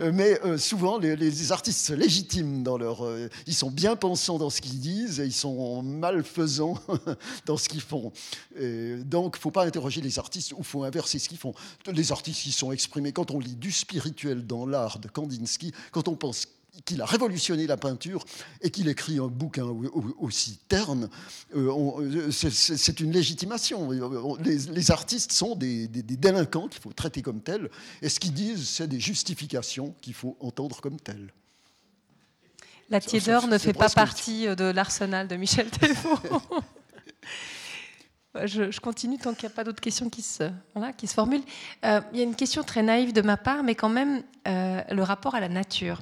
[0.00, 3.06] Euh, mais euh, souvent, les, artistes se légitiment dans leur...
[3.46, 6.78] ils sont bien pensants dans ce qu'ils disent et ils sont malfaisants
[7.46, 8.12] dans ce qu'ils font.
[8.58, 11.54] Et donc, faut pas interroger les artistes ou faut inverser ce qu'ils font.
[11.86, 16.08] Les artistes qui sont exprimés, quand on lit du spirituel dans l'art de Kandinsky, quand
[16.08, 16.46] on pense
[16.84, 18.24] qu'il a révolutionné la peinture
[18.62, 19.66] et qu'il écrit un bouquin
[20.18, 21.08] aussi terne,
[21.54, 21.70] euh,
[22.00, 23.90] euh, c'est une légitimation.
[24.40, 27.70] Les, artistes sont des, délinquants qu'il faut traiter comme tels,
[28.00, 31.32] et ce qu'ils disent, c'est des justifications qu'il faut entendre comme telles.
[32.88, 36.18] La tiédeur ne fait pas partie euh, de l'arsenal de Michel Thévaux.
[38.44, 40.44] Je, continue tant qu'il n'y a pas d'autres questions qui se,
[40.96, 41.44] qui se formulent.
[41.82, 45.34] il y a une question très naïve de ma part, mais quand même le rapport
[45.34, 46.00] à la nature.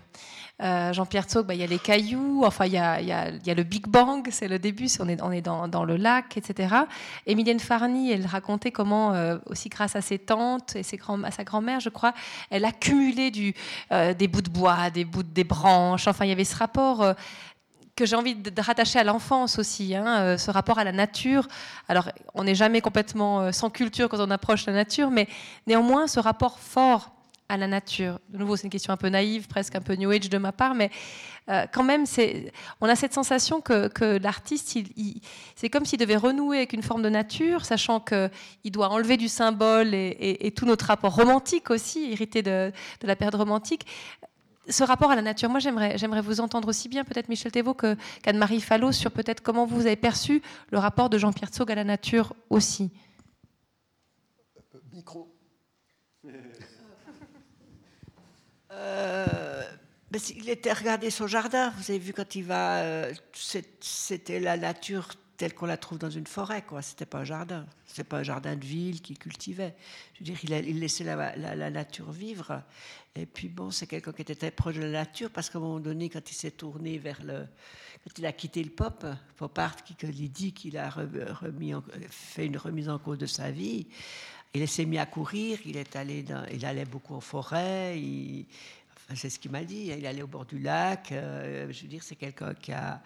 [0.63, 3.87] Euh, Jean-Pierre Tsog, bah, il y a les cailloux, enfin il y a, le Big
[3.87, 6.75] Bang, c'est le début, on est, dans, le lac, etc.
[7.27, 11.81] Emilienne Farny, elle racontait comment, euh, aussi grâce à ses tantes et à sa grand-mère,
[11.81, 12.13] je crois,
[12.51, 13.33] elle accumulait
[13.93, 17.15] euh, des bouts de bois, des bouts des branches, enfin il y avait ce rapport
[17.97, 21.47] que j'ai envie de, rattacher à l'enfance aussi, hein, ce rapport à la nature.
[21.89, 25.29] Alors, on n'est jamais complètement sans culture quand on approche la nature, mais
[25.67, 27.13] néanmoins, ce rapport fort
[27.51, 30.11] à la nature De nouveau, c'est une question un peu naïve, presque un peu New
[30.11, 30.91] Age de ma part, mais
[31.49, 32.05] euh, quand même,
[32.81, 34.79] on a cette sensation que, l'artiste,
[35.57, 39.29] c'est comme s'il devait renouer avec une forme de nature, sachant qu'il doit enlever du
[39.29, 42.73] symbole et, tout notre rapport romantique aussi, hérité de,
[43.03, 43.87] la période romantique.
[44.69, 47.75] Ce rapport à la nature, moi j'aimerais, j'aimerais vous entendre aussi bien, peut-être Michel Thévaux,
[47.75, 50.41] qu'Anne-Marie Fallot, sur peut-être comment vous avez perçu
[50.71, 52.93] le rapport de Jean-Pierre Tsog à la nature aussi.
[54.93, 55.35] Micro.
[58.81, 59.63] Euh,
[60.11, 61.71] ben, il était regardé son jardin.
[61.77, 63.15] Vous avez vu quand il va, euh,
[63.81, 66.63] c'était la nature telle qu'on la trouve dans une forêt.
[66.63, 66.83] Quoi.
[66.83, 67.67] C'était pas un jardin.
[67.87, 69.75] C'est pas un jardin de ville qu'il cultivait.
[70.15, 72.63] Je veux dire, il, laissait la, nature vivre.
[73.15, 75.63] Et puis bon, c'est quelqu'un qui était très proche de la nature parce qu'à un
[75.63, 77.47] moment donné, quand il s'est tourné vers le,
[78.05, 79.95] quand il a quitté le pop, pop art, qui
[80.29, 80.91] dit qu'il a
[82.11, 83.87] fait une remise en cause de sa vie.
[84.53, 87.97] Il s'est mis à courir, il, est allé il allait beaucoup en forêt,
[89.15, 91.13] c'est ce qu'il m'a dit, il allait au bord du lac.
[91.13, 93.01] Euh, je veux dire, c'est quelqu'un qui a.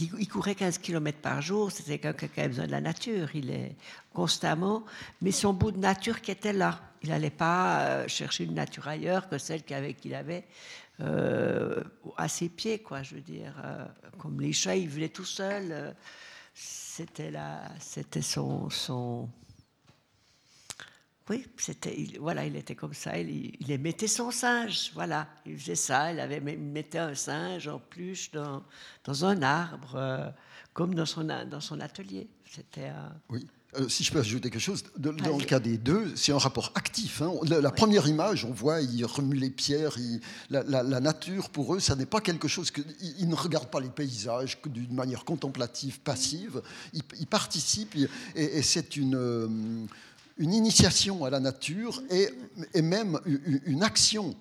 [0.00, 3.50] il courait 15 km par jour, c'était quelqu'un qui avait besoin de la nature, il
[3.50, 3.76] est
[4.12, 4.84] constamment,
[5.22, 6.80] mais son bout de nature qui était là.
[7.02, 10.44] Il n'allait pas euh, chercher une nature ailleurs que celle qu'il avait
[11.00, 11.82] euh,
[12.16, 13.54] à ses pieds, quoi, je veux dire.
[14.18, 15.94] comme les chats, il voulait tout seul.
[16.54, 17.32] c'était
[17.78, 19.28] c'était son, son,
[21.28, 23.18] oui, c'était, voilà, il était comme ça.
[23.18, 25.28] Il, il émettait son singe, voilà.
[25.44, 26.12] Il faisait ça.
[26.12, 28.62] Il avait mettait un singe en plus dans,
[29.04, 30.30] dans un arbre, euh,
[30.72, 32.28] comme dans son, dans son atelier.
[32.48, 32.92] C'était.
[33.28, 33.46] Oui.
[33.78, 36.72] Euh, si je peux ajouter quelque chose, dans le cas des deux, c'est un rapport
[36.74, 37.20] actif.
[37.20, 37.32] Hein.
[37.44, 39.96] La, première image, on voit, ils remuent les pierres,
[40.48, 42.80] la, la, nature, pour eux, ça n'est pas quelque chose que.
[43.18, 46.62] Ils, ne regardent pas les paysages d'une manière contemplative, passive.
[46.94, 47.96] Ils, participent
[48.34, 49.88] et, et c'est une.
[50.38, 52.28] Une initiation à la nature et,
[52.74, 53.18] et même
[53.64, 54.36] une action.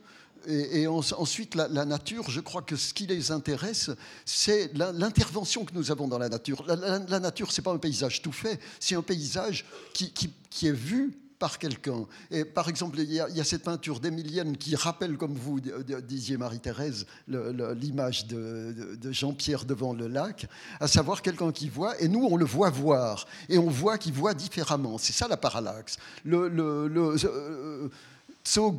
[0.48, 3.90] Et, ensuite, la, nature, je crois que ce qui les intéresse,
[4.26, 6.64] c'est l'intervention que nous avons dans la nature.
[6.68, 10.68] La, nature, ce n'est pas un paysage tout fait, c'est un paysage qui, qui, qui
[10.68, 12.06] est vu par quelqu'un.
[12.32, 17.06] Et par exemple, il y, a, cette peinture d'Emilienne qui rappelle, comme vous disiez, Marie-Thérèse,
[17.28, 20.48] l'image de, Jean-Pierre devant le lac,
[20.80, 24.14] à savoir quelqu'un qui voit, et nous, on le voit voir, et on voit qu'il
[24.14, 24.98] voit différemment.
[24.98, 25.98] C'est ça la parallaxe.
[26.24, 27.90] Le, euh,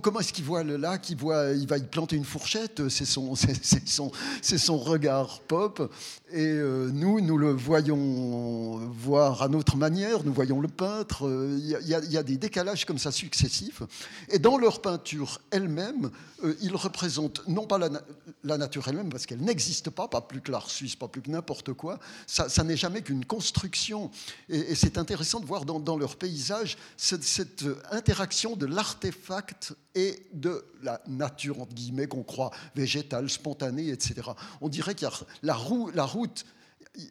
[0.01, 1.11] comment est-ce qu'il voit le lac?
[1.11, 4.13] Il, voit, il va y planter une fourchette, c'est son, c'est, son,
[4.43, 5.93] son regard pop.
[6.33, 11.29] Et euh, nous, nous le voyons voir à notre manière, nous voyons le peintre.
[11.59, 13.83] Il y, a des décalages comme ça successifs.
[14.31, 16.11] Et dans leur peinture elle-même,
[16.45, 20.51] euh, ils représentent non pas la, nature elle-même, parce qu'elle n'existe pas, pas plus que
[20.51, 21.99] l'art suisse, pas plus que n'importe quoi.
[22.27, 24.11] Ça, n'est jamais qu'une construction.
[24.49, 29.56] Et, c'est intéressant de voir dans, dans leur paysage cette interaction de l'artefact
[29.95, 34.23] et de la nature, entre guillemets, qu'on croit végétale, spontanée, etc.
[34.61, 36.45] On dirait qu'il y a la, roue, la route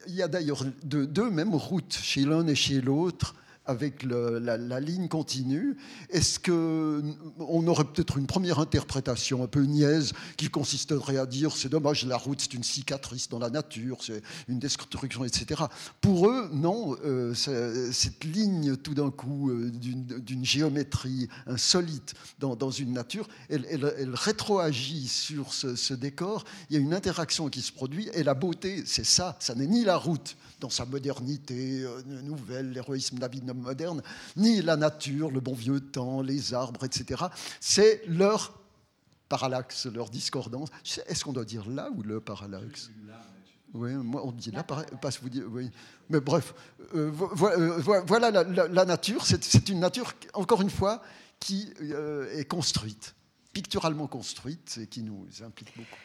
[0.08, 3.36] il y a d'ailleurs deux, deux mêmes routes chez l'un et chez l'autre
[3.66, 5.78] avec la, ligne continue.
[6.10, 11.70] Est-ce qu'on aurait peut-être une première interprétation un peu niaise qui consisterait à dire c'est
[11.70, 15.64] dommage, la route c'est une cicatrice dans la nature, c'est une destruction, etc.
[16.02, 22.94] Pour eux, non, euh, cette ligne tout d'un coup euh, d'une géométrie insolite dans, une
[22.94, 28.24] nature, elle, rétroagit sur ce décor, il y a une interaction qui se produit et
[28.24, 33.18] la beauté, c'est ça, ça n'est ni la route dans sa modernité euh, nouvelle, l'héroïsme
[33.18, 34.02] de la moderne,
[34.36, 37.26] ni la nature, le bon vieux temps, les arbres, etc.
[37.60, 38.60] C'est leur
[39.30, 40.70] parallaxe, leur discordance.
[41.08, 42.90] Est-ce qu'on doit dire là ou le parallaxe?
[43.74, 45.70] Oui, moi on dit là, parce que vous dites, oui.
[46.10, 46.54] Mais bref,
[46.94, 47.12] euh,
[47.42, 49.26] euh, voilà la, nature.
[49.26, 51.02] C'est une nature, encore une fois,
[51.40, 53.16] qui est construite,
[53.52, 55.98] picturalement construite, et qui nous implique beaucoup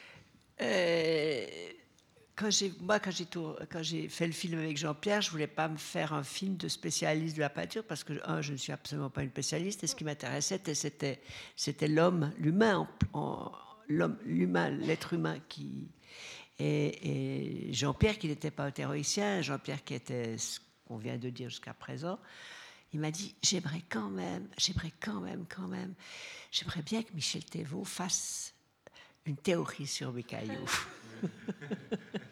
[2.41, 6.15] quand j'ai, moi, quand j'ai, fait le film avec Jean-Pierre, je voulais pas me faire
[6.15, 9.23] un film de spécialiste de la peinture parce que, un, je ne suis absolument pas
[9.23, 11.21] une spécialiste et ce qui m'intéressait, c'était,
[11.87, 12.89] l'homme, l'humain,
[14.71, 15.89] l'être humain qui.
[16.59, 21.51] Et, Jean-Pierre, qui n'était pas un théoricien, Jean-Pierre qui était ce qu'on vient de dire
[21.51, 22.19] jusqu'à présent,
[22.95, 25.93] il m'a dit J'aimerais quand même, j'aimerais quand même, quand même,
[26.51, 28.55] j'aimerais bien que Michel Thévaux fasse
[29.27, 30.71] une théorie sur cailloux.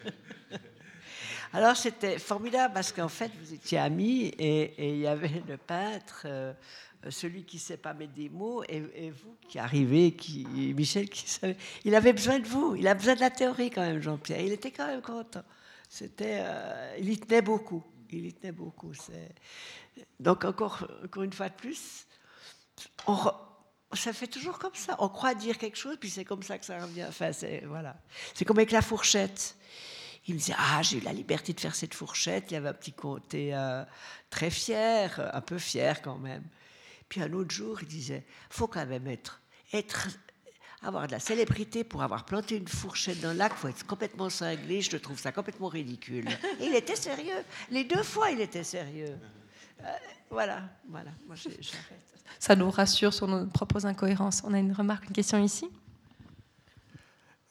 [1.51, 6.23] Alors c'était formidable parce qu'en fait vous étiez amis et, il y avait le peintre,
[6.25, 6.53] euh,
[7.09, 10.45] celui qui ne sait pas mettre des mots et, vous qui arrivez, qui,
[10.75, 11.57] Michel qui savait.
[11.85, 14.41] Il avait besoin de vous, il a besoin de la théorie quand même Jean-Pierre.
[14.41, 15.43] Il était quand même content.
[15.89, 17.83] C'était, euh, il y tenait beaucoup.
[18.11, 18.91] Il y tenait beaucoup.
[20.19, 22.05] Donc encore, encore une fois de plus,
[23.93, 24.95] ça fait toujours comme ça.
[24.99, 27.05] On croit dire quelque chose, puis c'est comme ça que ça revient.
[27.07, 27.95] Enfin, c'est voilà.
[28.35, 29.55] C'est comme avec la fourchette.
[30.29, 32.51] Il me disait ah j'ai eu la liberté de faire cette fourchette.
[32.51, 33.83] Il y avait un petit côté euh,
[34.29, 36.43] très fier, un peu fier quand même.
[37.09, 39.41] Puis un autre jour, il disait faut quand même être
[39.73, 40.07] être
[40.81, 44.29] avoir de la célébrité pour avoir planté une fourchette dans le lac, faut être complètement
[44.29, 44.81] cinglé.
[44.81, 46.29] Je trouve ça complètement ridicule.
[46.61, 47.43] Et il était sérieux.
[47.69, 49.17] Les deux fois, il était sérieux.
[49.83, 49.85] Euh,
[50.29, 51.11] voilà, voilà.
[51.27, 54.41] Moi, j'arrête ça nous rassure sur nos propres incohérences.
[54.45, 55.67] On a une remarque, une question ici?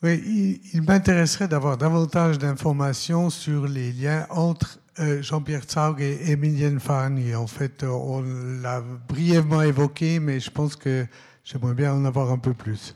[0.01, 6.79] Oui, il, m'intéresserait d'avoir davantage d'informations sur les liens entre euh, Jean-Pierre Zaug et Emilienne
[6.79, 7.35] Farni.
[7.35, 8.23] En fait, on
[8.63, 11.05] l'a brièvement évoqué, mais je pense que
[11.43, 12.95] j'aimerais bien en avoir un peu plus.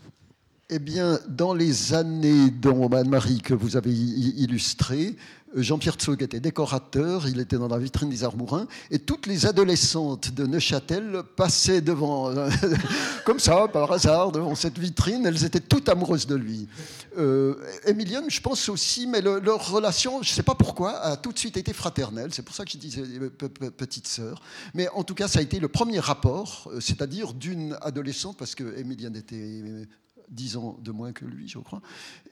[0.75, 5.17] Eh bien, dans les années dont Anne-Marie que vous avez illustrées,
[5.55, 10.33] Jean-Pierre Tsog était décorateur, il était dans la vitrine des Armourins, et toutes les adolescentes
[10.33, 12.33] de Neuchâtel passaient devant,
[13.27, 16.69] comme ça, par hasard, devant cette vitrine, elles étaient toutes amoureuses de lui.
[17.19, 21.33] Euh, Emilienne, je pense aussi, mais leur relation, je ne sais pas pourquoi, a tout
[21.35, 23.29] de suite été fraternelle, c'est pour ça que je disais euh,
[23.77, 24.41] petite sœur,
[24.73, 28.55] mais en tout cas, ça a été le premier rapport, euh, c'est-à-dire d'une adolescente, parce
[28.55, 29.87] que Emilienne était
[30.33, 31.83] dix ans de moins que lui, je crois.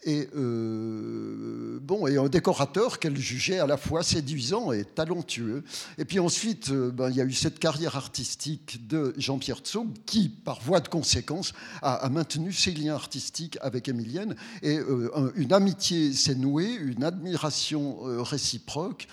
[0.05, 5.63] Et euh, bon, et un décorateur qu'elle jugeait à la fois séduisant et talentueux.
[5.99, 9.89] Et puis ensuite, euh, ben, il y a eu cette carrière artistique de Jean-Pierre Tsog
[10.07, 11.53] qui, par voie de conséquence,
[11.83, 14.35] a, maintenu ses liens artistiques avec Émilienne.
[14.63, 19.07] Et euh, une amitié s'est nouée, une admiration réciproque.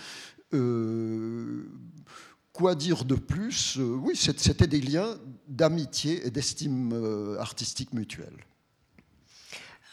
[2.54, 3.78] quoi dire de plus?
[3.78, 6.94] Oui, c'était des liens d'amitié et d'estime
[7.40, 8.48] artistique mutuelle.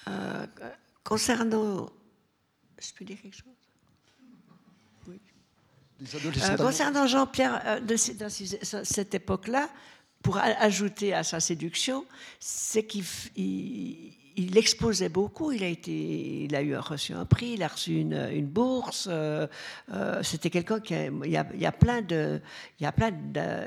[0.08, 0.46] Euh,
[1.02, 1.90] concernant.
[2.78, 3.44] Je peux dire quelque chose?
[5.08, 5.20] Oui.
[6.02, 9.68] Euh, concernant Jean-Pierre, euh, de, dans cette époque-là,
[10.22, 12.06] pour ajouter à sa séduction,
[12.40, 13.04] c'est qu'il
[14.36, 15.52] il exposait beaucoup.
[15.52, 19.08] Il a, été, il a eu reçu un prix, il a reçu une, bourse.
[19.10, 19.46] Euh,
[19.92, 22.40] euh, c'était quelqu'un qui a, il, y a, plein de,
[22.78, 23.10] il y a plein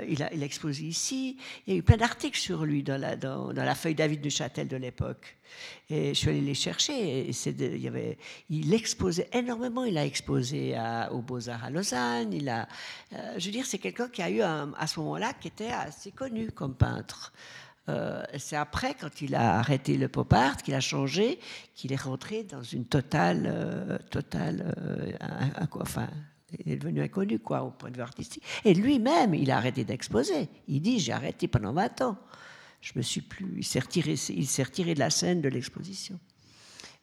[0.07, 1.37] il a, exposé ici.
[1.65, 4.77] Il y a eu plein d'articles sur lui dans la, feuille David de Châtel de
[4.77, 5.37] l'époque.
[5.89, 7.31] Et je suis allé les chercher.
[8.49, 9.85] Il, exposait énormément.
[9.85, 12.33] Il a exposé à, aux Beaux-Arts à Lausanne.
[12.33, 12.67] Il a,
[13.13, 16.11] euh, je veux dire, c'est quelqu'un qui a eu à ce moment-là qui était assez
[16.11, 17.31] connu comme peintre.
[17.89, 21.39] Euh, c'est après, quand il a arrêté le pop art, qu'il a changé,
[21.73, 25.11] qu'il est rentré dans une totale, euh, totale, euh,
[25.79, 26.09] enfin,
[26.65, 28.43] il est devenu inconnu quoi au point de vue artistique.
[28.65, 30.49] Et lui-même, il a arrêté d'exposer.
[30.67, 32.17] Il dit j'ai arrêté pendant 20 ans.
[32.81, 33.55] Je me suis plus.
[33.57, 36.19] Il s'est retiré, il s'est retiré de la scène de l'exposition.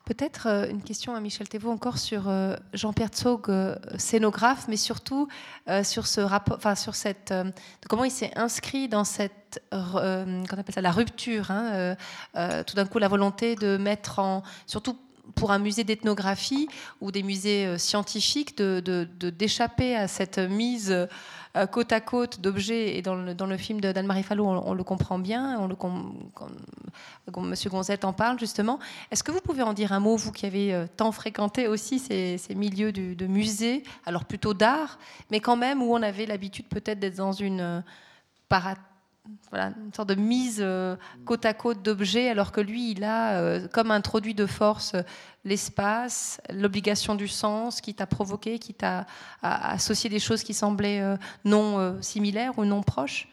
[0.05, 4.77] Peut-être euh, une question à Michel Thévaux encore sur euh, Jean-Pierre Tsog, euh, scénographe, mais
[4.77, 5.29] surtout
[5.83, 7.33] sur ce rapport, enfin sur cette,
[7.89, 11.51] comment il s'est inscrit dans cette, qu'on appelle ça la rupture.
[11.51, 11.97] Hein,
[12.67, 14.99] tout d'un coup, la volonté de mettre en, surtout
[15.35, 16.69] pour un musée d'ethnographie
[17.01, 21.09] ou des musées scientifiques d'échapper à cette mise
[21.57, 24.83] euh, côte à côte d'objets, et dans le, dans le film d'Anne-Marie Fallot, on, le
[24.83, 25.77] comprend bien, on le,
[27.43, 28.81] Monsieur Gonzette en parle justement.
[29.11, 31.99] Est-ce que vous pouvez en dire un mot, vous qui avez euh, tant fréquenté aussi
[31.99, 34.99] ces, milieux de, musées, alors plutôt d'art,
[35.31, 37.81] mais quand même où on avait l'habitude peut-être d'être dans une euh,
[38.49, 38.79] parade
[39.53, 43.69] une sorte de mise euh, côte à côte d'objets, alors que lui, il a euh,
[43.69, 45.03] comme introduit de force euh,
[45.45, 49.07] l'espace, l'obligation du sens, qui t'a provoqué, qui t'a
[49.43, 51.03] associé des choses qui semblaient
[51.45, 53.29] non similaires ou non proches.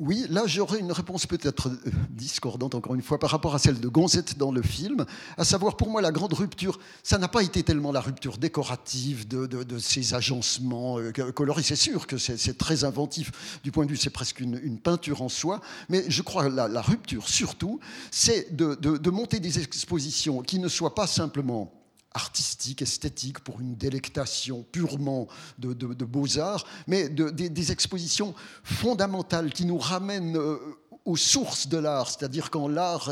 [0.00, 3.78] Oui, là j'aurais une réponse peut-être euh, discordante encore une fois par rapport à celle
[3.78, 5.06] de Gonzette dans le film,
[5.36, 9.28] à savoir pour moi la grande rupture, ça n'a pas été tellement la rupture décorative
[9.28, 13.60] de, ces agencements euh, colorés, c'est sûr que c'est très inventif.
[13.62, 16.82] Du point de vue, c'est presque une, peinture en soi, mais je crois la, la
[16.82, 17.78] rupture surtout,
[18.10, 21.72] c'est de monter des expositions qui ne soient pas simplement
[22.14, 25.26] artistique, esthétique, pour une délectation purement
[25.58, 25.74] de,
[26.04, 30.58] beaux-arts, mais des, expositions fondamentales qui nous ramènent euh,
[31.04, 33.10] aux sources de l'art, c'est-à-dire quand l'art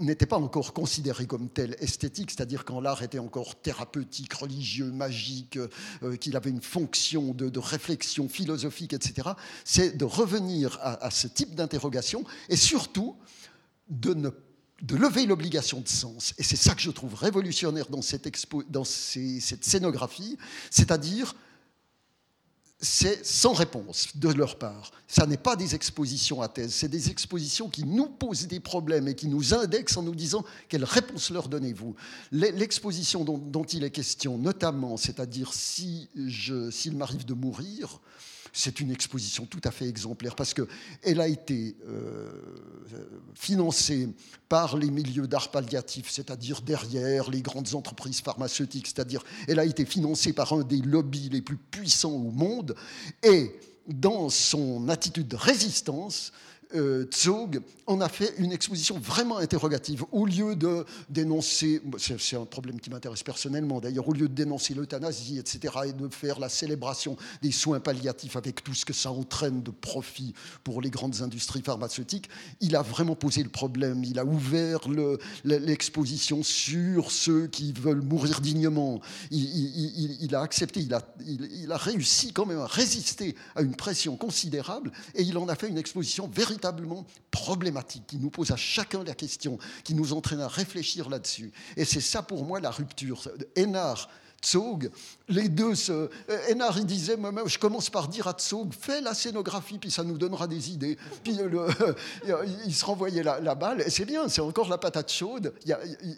[0.00, 5.58] n'était pas encore considéré comme tel esthétique, c'est-à-dire quand l'art était encore thérapeutique, religieux, magique,
[6.02, 9.30] euh, qu'il avait une fonction de, réflexion philosophique, etc.,
[9.64, 13.16] c'est de revenir à, à ce type d'interrogation et surtout
[13.88, 14.53] de ne pas
[14.84, 16.34] de lever l'obligation de sens.
[16.38, 18.28] Et c'est ça que je trouve révolutionnaire dans cette,
[18.68, 20.36] dans cette scénographie,
[20.70, 21.34] c'est-à-dire
[22.80, 24.90] c'est sans réponse de leur part.
[25.08, 29.08] Ça n'est pas des expositions à thèse, c'est des expositions qui nous posent des problèmes
[29.08, 31.94] et qui nous indexent en nous disant quelle réponse leur donnez-vous.
[32.30, 36.10] L'exposition dont, dont, il est question, notamment, c'est-à-dire si
[36.70, 38.00] s'il m'arrive de mourir,
[38.56, 42.30] c'est une exposition tout à fait exemplaire parce qu'elle a été euh,
[43.34, 44.08] financée
[44.48, 49.84] par les milieux d'art palliatif, c'est-à-dire derrière les grandes entreprises pharmaceutiques, c'est-à-dire elle a été
[49.84, 52.76] financée par un des lobbies les plus puissants au monde
[53.24, 53.50] et
[53.88, 56.32] dans son attitude de résistance,
[56.74, 60.04] euh, Zog en a fait une exposition vraiment interrogative.
[60.12, 64.74] Au lieu de dénoncer, c'est un problème qui m'intéresse personnellement d'ailleurs, au lieu de dénoncer
[64.74, 69.10] l'euthanasie, etc., et de faire la célébration des soins palliatifs avec tout ce que ça
[69.10, 72.28] entraîne de profit pour les grandes industries pharmaceutiques,
[72.60, 74.02] il a vraiment posé le problème.
[74.04, 74.80] Il a ouvert
[75.44, 79.00] l'exposition sur ceux qui veulent mourir dignement.
[79.30, 84.16] Il, a accepté, il a, il a réussi quand même à résister à une pression
[84.16, 86.63] considérable et il en a fait une exposition véritable
[87.30, 91.52] problématique, qui nous pose à chacun la question, qui nous entraîne à réfléchir là-dessus.
[91.76, 93.28] Et c'est ça pour moi la rupture.
[93.56, 94.08] Hénard,
[94.44, 94.90] Tsog,
[95.28, 96.10] les deux se...
[96.48, 97.16] Hénard, il disait,
[97.46, 100.98] je commence par dire à Tsog, fais la scénographie, puis ça nous donnera des idées.
[101.22, 101.66] Puis le,
[102.66, 105.54] il se renvoyait la, balle, et c'est bien, c'est encore la patate chaude.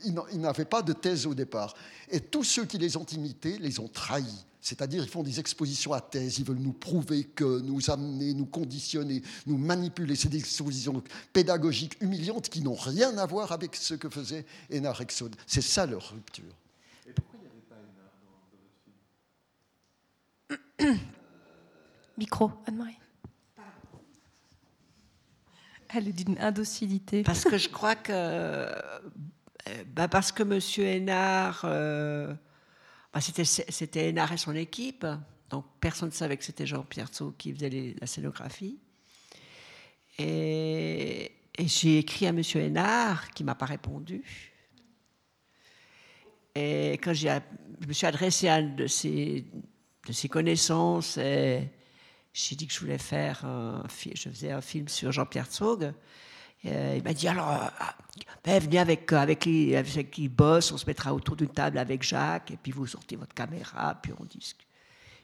[0.04, 1.74] Il n'avait pas de thèse au départ.
[2.10, 4.44] Et tous ceux qui les ont imités les ont trahis.
[4.66, 8.46] C'est-à-dire, ils font des expositions à thèse, ils veulent nous prouver que, nous amener, nous
[8.46, 10.16] conditionner, nous manipuler.
[10.16, 15.00] C'est des expositions pédagogiques humiliantes qui n'ont rien à voir avec ce que faisait Enar
[15.00, 15.36] Exode.
[15.46, 16.52] C'est ça leur rupture.
[17.08, 18.10] Et pourquoi il n'y avait pas Enar
[20.48, 20.98] dans, votre film?
[22.18, 22.98] Micro, Anne-Marie.
[25.90, 27.22] Elle est d'une indocilité.
[27.22, 28.10] Parce que je crois que.
[28.12, 28.72] Euh,
[29.94, 30.58] bah parce que M.
[30.84, 31.60] Hénard.
[31.62, 32.34] Euh,
[33.16, 35.06] bah, c'était Hénard et son équipe,
[35.48, 38.78] donc personne ne savait que c'était Jean-Pierre Tsou qui faisait la scénographie.
[40.18, 42.42] Et, j'ai écrit à M.
[42.56, 44.22] Hénard, qui m'a pas répondu.
[46.54, 47.28] Et quand je
[47.88, 49.46] me suis adressé à une de ses,
[50.28, 51.70] connaissances, j'ai
[52.54, 53.82] dit que je voulais faire un,
[54.14, 55.94] je faisais un film sur Jean-Pierre Tsog.
[56.66, 57.66] Euh, il m'a dit alors, euh,
[58.44, 61.78] ben, venez avec, euh, avec, les, avec qui bossent, on se mettra autour d'une table
[61.78, 64.66] avec Jacques, et puis vous sortez votre caméra, puis on discute.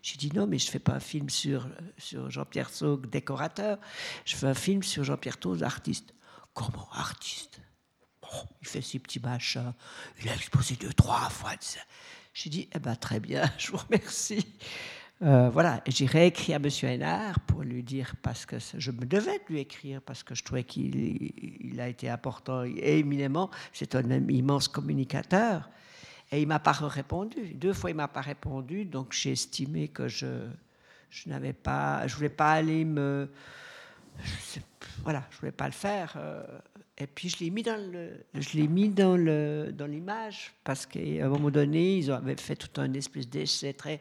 [0.02, 3.78] J'ai dit non, mais je ne fais pas un film sur, sur Jean-Pierre Saug, décorateur,
[4.24, 6.12] je fais un film sur Jean-Pierre Saug, artiste.
[6.54, 7.60] Comment artiste?
[8.62, 9.74] Il fait ses petits machins,
[10.22, 11.52] il a exposé deux, trois fois.
[12.32, 14.46] J'ai dit, eh ben, très bien, je vous remercie.
[15.22, 16.68] Euh, voilà, j'ai réécrit à M.
[16.82, 20.42] Hénard pour lui dire, parce que je me devais de lui écrire, parce que je
[20.42, 25.70] trouvais qu'il a été important et éminemment, c'est un immense communicateur.
[26.32, 27.54] Et il m'a pas répondu.
[27.54, 30.48] Deux fois, il m'a pas répondu, donc j'ai estimé que je,
[31.10, 33.28] je n'avais pas, je voulais pas aller me,
[35.04, 36.14] voilà, je voulais pas le faire.
[36.16, 36.42] Euh,
[36.98, 40.86] et puis je l'ai mis dans le, je l'ai mis dans le, dans l'image parce
[40.86, 44.00] qu'à un moment donné, ils avaient fait tout un espèce d'essai très,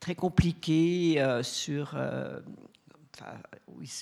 [0.00, 1.92] très compliqué euh, sur.
[1.94, 2.40] Euh,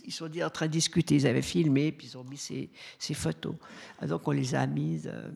[0.06, 1.16] ils sont en train de discuter.
[1.16, 3.56] Ils avaient filmé, puis ils ont mis ces, photos.
[4.02, 5.10] Donc on les a mises.
[5.12, 5.28] Euh,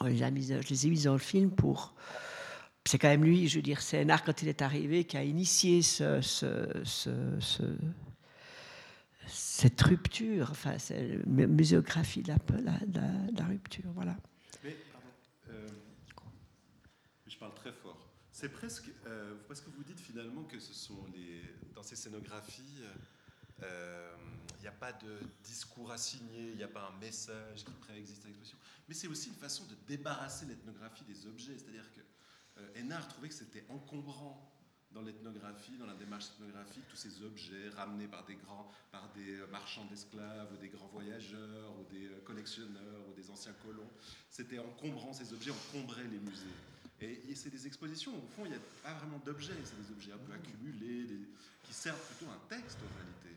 [0.00, 1.94] on les a mis, je les ai mis dans le film pour.
[2.86, 5.80] C'est quand même lui, je veux dire, art quand il est arrivé qui a initié
[5.80, 7.10] ce, ce, ce,
[7.40, 7.62] ce
[9.26, 12.32] cette rupture, enfin, c'est la muséographie de
[12.62, 14.16] la, rupture, voilà.
[14.62, 15.66] Mais, pardon,
[17.26, 17.83] je parle très fort.
[18.44, 21.40] C'est presque, euh, parce que vous dites finalement que ce sont les,
[21.74, 24.14] dans ces scénographies, il euh,
[24.60, 28.22] n'y a pas de discours à signer, il n'y a pas un message qui préexiste
[28.22, 32.00] à l'exposition, mais c'est aussi une façon de débarrasser l'ethnographie des objets, c'est-à-dire que
[32.60, 34.54] euh, trouvait que c'était encombrant
[34.92, 39.38] dans l'ethnographie, dans la démarche ethnographique, tous ces objets ramenés par des grands, par des
[39.50, 43.88] marchands d'esclaves, ou des grands voyageurs, ou des euh, collectionneurs, ou des anciens colons.
[44.28, 46.44] C'était encombrant, ces objets encombraient les musées.
[47.00, 50.12] Et, c'est des expositions, au fond, il n'y a pas vraiment d'objets, c'est des objets
[50.12, 51.06] un peu accumulés,
[51.64, 53.33] qui servent plutôt un texte en réalité.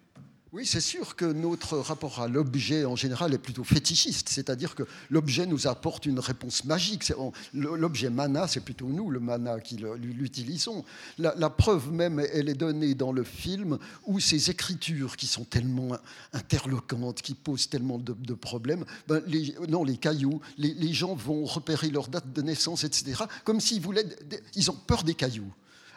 [0.54, 4.84] Oui, c'est sûr que notre rapport à l'objet en général est plutôt fétichiste, c'est-à-dire que
[5.10, 7.12] l'objet nous apporte une réponse magique.
[7.54, 10.86] L'objet mana, c'est plutôt nous, le mana, qui l'utilisons.
[11.18, 15.98] La, preuve même, elle est donnée dans le film où ces écritures qui sont tellement
[16.32, 21.44] interloquantes, qui posent tellement de, problèmes, ben les, non, les cailloux, les, les gens vont
[21.44, 24.08] repérer leur date de naissance, etc., comme s'ils voulaient,
[24.56, 25.52] ils ont peur des cailloux.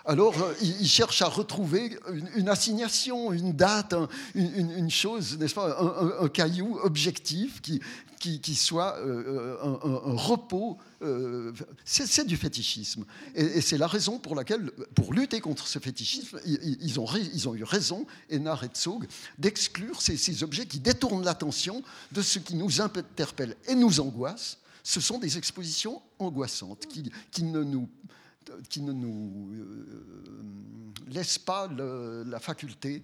[0.05, 1.99] Alors, euh, il cherche à retrouver
[2.35, 3.95] une, assignation, une date,
[4.35, 5.79] une, chose, n'est-ce pas,
[6.21, 7.81] un, caillou objectif qui,
[8.19, 10.79] qui, soit euh, un, repos.
[11.03, 11.53] Euh,
[11.85, 13.05] c'est du fétichisme.
[13.35, 17.55] Et, c'est la raison pour laquelle, pour lutter contre ce fétichisme, ils, ont, ils ont
[17.55, 19.07] eu raison, Enar et Tsog,
[19.39, 21.83] d'exclure ces, ces objets qui détournent l'attention
[22.13, 24.59] de ce qui nous interpelle et nous angoisse.
[24.83, 27.89] Ce sont des expositions angoissantes qui, qui ne nous
[28.69, 33.03] qui ne nous euh, laisse pas la faculté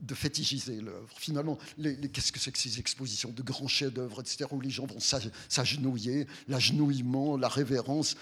[0.00, 1.08] de fétichiser l'œuvre.
[1.16, 1.58] Finalement,
[2.12, 6.26] qu'est-ce que c'est que ces expositions de grands chefs-d'œuvre, etc., où les gens vont s'agenouiller,
[6.46, 8.16] l'agenouillement, la révérence,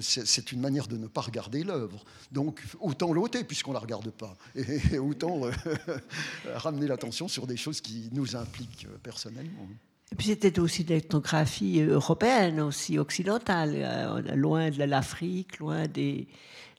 [0.00, 2.04] c'est une manière de ne pas regarder l'œuvre.
[2.30, 5.52] Donc, autant l'ôter puisqu'on ne la regarde pas, et, autant euh,
[6.54, 9.68] ramener l'attention sur des choses qui nous impliquent personnellement.
[10.12, 16.28] Et puis c'était aussi l'ethnographie européenne, aussi occidentale, euh, loin de l'Afrique, loin des,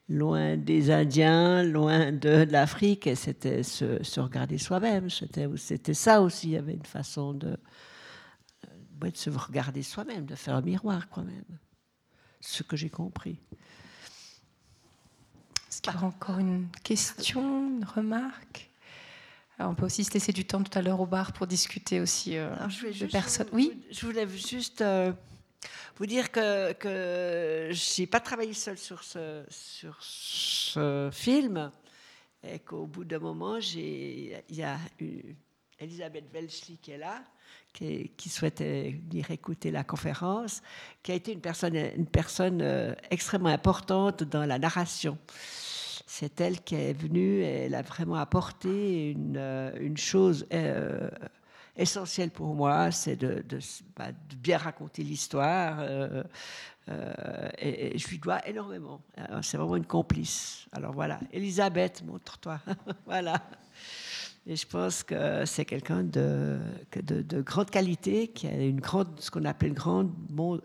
[0.07, 5.09] loin des Indiens, loin de, l'Afrique, et c'était se, regarder soi-même.
[5.09, 7.57] C'était ça aussi, il y avait une façon de,
[9.01, 11.57] de se regarder soi-même, de faire un miroir quand même.
[12.39, 13.39] Ce que j'ai compris.
[15.69, 18.69] Est-ce qu'il y a encore une question, une remarque?
[19.59, 22.37] On peut aussi se laisser du temps tout à l'heure au bar pour discuter aussi
[22.37, 23.47] euh, de personnes.
[23.53, 23.85] oui.
[23.91, 25.11] Je voulais juste euh,
[25.97, 31.71] vous dire que, que je n'ai pas travaillé seule sur ce, sur ce film
[32.43, 35.35] et qu'au bout d'un moment, il y a eu
[35.79, 37.23] Elisabeth Welschli qui est là,
[37.71, 40.61] qui, qui, souhaitait venir écouter la conférence,
[41.01, 45.17] qui a été une personne, une personne euh, extrêmement importante dans la narration
[46.15, 51.09] c'est elle qui est venue et elle a vraiment apporté une, euh, chose euh,
[51.75, 53.43] essentielle pour moi, c'est de,
[53.97, 55.77] bah, bien raconter l'histoire.
[55.79, 56.23] Euh,
[57.57, 59.01] et, je lui dois énormément.
[59.41, 60.67] C'est vraiment une complice.
[60.71, 62.59] Alors voilà, Elisabeth, montre-toi.
[63.07, 63.41] voilà.
[64.45, 66.59] Et je pense que c'est quelqu'un de,
[67.01, 70.11] de, de, grande qualité, qui a une grande, ce qu'on appelle une grande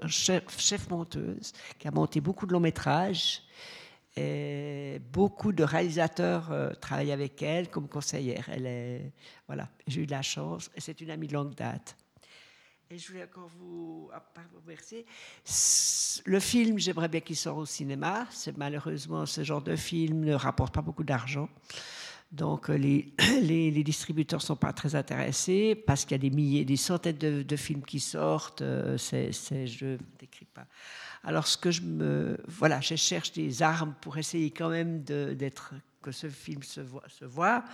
[0.09, 3.48] chef monteuse, qui a monté beaucoup de longs métrages
[4.19, 8.49] et beaucoup de réalisateurs euh, travaillent avec elle comme conseillère.
[8.51, 9.13] Elle est,
[9.47, 11.97] voilà, j'ai eu de la chance c'est une amie de longue date.
[12.91, 14.11] Et je voulais encore vous,
[14.65, 15.05] remercier.
[16.25, 18.27] Le film, j'aimerais bien qu'il sorte au cinéma.
[18.31, 21.51] C'est malheureusement ce genre de film ne rapporte pas beaucoup d'argent.
[22.33, 23.13] Donc les,
[23.43, 26.77] les, les distributeurs ne sont pas très intéressés parce qu'il y a des milliers, des
[26.77, 28.63] centaines de, de films qui sortent.
[28.63, 29.33] Euh, c'est,
[29.67, 29.99] je
[30.45, 30.67] pas.
[31.25, 35.75] Alors, ce que je me, voilà, je cherche des armes pour essayer quand même d'être
[36.03, 37.05] que ce film se voit.
[37.09, 37.65] Se voit.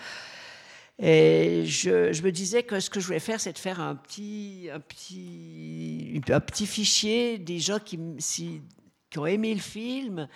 [0.99, 3.97] Et je, je, me disais que ce que je voulais faire, c'est de faire un
[3.97, 8.63] petit, un petit, un petit fichier des gens qui, si,
[9.11, 10.29] qui ont aimé le film,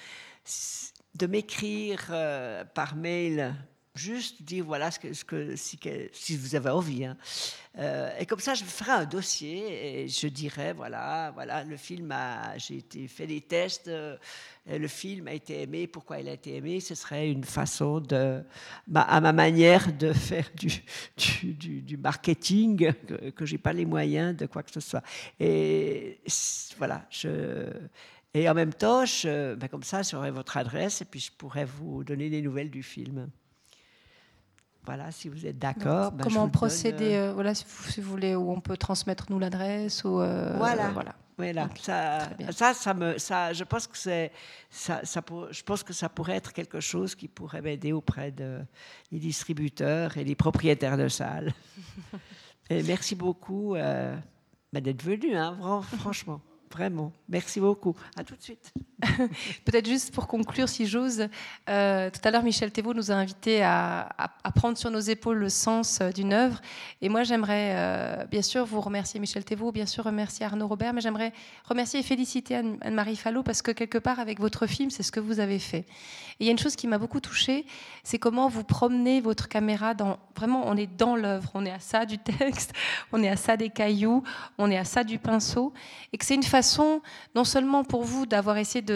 [1.14, 3.54] de m'écrire euh, par mail
[3.98, 7.04] juste dire voilà ce que, si, vous avez envie.
[7.04, 7.16] Hein.
[7.78, 12.10] Euh, et comme ça, je ferai un dossier et je dirai voilà, voilà, le film
[12.12, 14.16] a, j'ai été fait des tests, euh,
[14.66, 16.80] le film a été aimé, pourquoi il a été aimé.
[16.80, 18.42] Ce serait une façon de,
[18.94, 24.62] à ma manière, de faire du, marketing que, que j'ai pas les moyens de quoi
[24.62, 25.02] que ce soit.
[25.40, 26.20] Et
[26.78, 27.68] voilà, je
[28.34, 32.04] et en même temps, ben comme ça, j'aurai votre adresse et puis je pourrais vous
[32.04, 33.30] donner des nouvelles du film.
[34.88, 36.12] Voilà, si vous êtes d'accord.
[36.12, 40.90] Ben, comment procéder Voilà, si vous, voulez, où on peut transmettre nous l'adresse ou voilà.
[40.94, 41.14] voilà.
[41.38, 44.32] Voilà, ça, ça, ça, me, ça, je pense que c'est,
[44.70, 48.32] ça, ça pour, je pense que ça pourrait être quelque chose qui pourrait m'aider auprès
[48.32, 48.58] de,
[49.12, 51.54] des distributeurs et des propriétaires de salles.
[52.70, 54.16] et merci beaucoup euh,
[54.72, 56.40] bah, d'être venu, hein, franchement.
[56.72, 57.12] Vraiment.
[57.28, 57.96] Merci beaucoup.
[58.16, 58.72] À tout de suite.
[59.64, 61.28] Peut-être juste pour conclure, si j'ose,
[61.68, 64.08] euh, tout à l'heure, Michel Thévaux nous a invités à,
[64.56, 66.60] prendre sur nos épaules le sens euh, d'une œuvre.
[67.00, 70.92] Et moi, j'aimerais euh, bien sûr vous remercier, Michel Thévaux, bien sûr remercier Arnaud Robert,
[70.94, 71.32] mais j'aimerais
[71.64, 75.20] remercier et féliciter Anne-Marie Fallot parce que quelque part, avec votre film, c'est ce que
[75.20, 75.86] vous avez fait.
[76.40, 77.66] Et il y a une chose qui m'a beaucoup touchée,
[78.02, 80.18] c'est comment vous promenez votre caméra dans.
[80.36, 81.50] Vraiment, on est dans l'œuvre.
[81.54, 82.72] On est à ça du texte,
[83.12, 84.22] on est à ça des cailloux,
[84.56, 85.72] on est à ça du pinceau.
[86.12, 87.00] Et que c'est une façon,
[87.34, 88.87] non seulement pour vous d'avoir essayé de,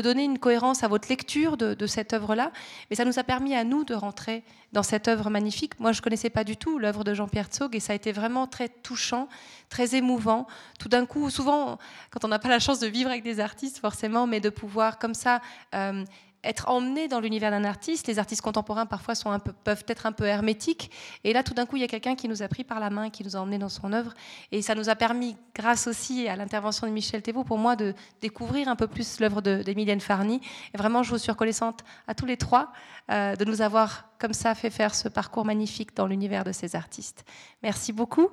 [0.00, 2.52] donner une cohérence à votre lecture de, cette œuvre-là,
[2.88, 5.78] mais ça nous a permis à nous de rentrer dans cette œuvre magnifique.
[5.80, 8.12] Moi, je ne connaissais pas du tout l'œuvre de Jean-Pierre Tsog et ça a été
[8.12, 9.28] vraiment très touchant,
[9.68, 10.46] très émouvant.
[10.78, 11.78] Tout d'un coup, souvent,
[12.10, 14.98] quand on n'a pas la chance de vivre avec des artistes, forcément, mais de pouvoir
[14.98, 15.42] comme ça
[15.74, 16.04] euh,
[16.44, 18.06] être emmené dans l'univers d'un artiste.
[18.06, 20.90] Les artistes contemporains parfois sont peuvent être un peu hermétiques.
[21.24, 22.90] Et là, tout d'un coup, il y a quelqu'un qui nous a pris par la
[22.90, 24.12] main, qui nous a emmenés dans son œuvre.
[24.50, 27.94] Et ça nous a permis, grâce aussi à l'intervention de Michel Thévaux, pour moi, de
[28.20, 30.40] découvrir un peu plus l'œuvre d'Emilienne Farny.
[30.74, 32.72] Et vraiment, je vous suis reconnaissante à tous les trois
[33.10, 36.76] euh, de nous avoir comme ça fait faire ce parcours magnifique dans l'univers de ces
[36.76, 37.24] artistes.
[37.62, 38.28] Merci beaucoup.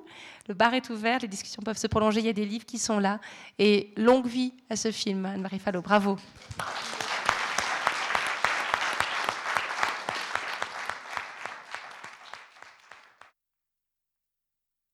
[0.46, 2.78] Le bar est ouvert, les discussions peuvent se prolonger, il y a des livres qui
[2.78, 3.18] sont là.
[3.58, 5.82] Et longue vie à ce film, Anne-Marie Fallot.
[5.82, 6.16] Bravo.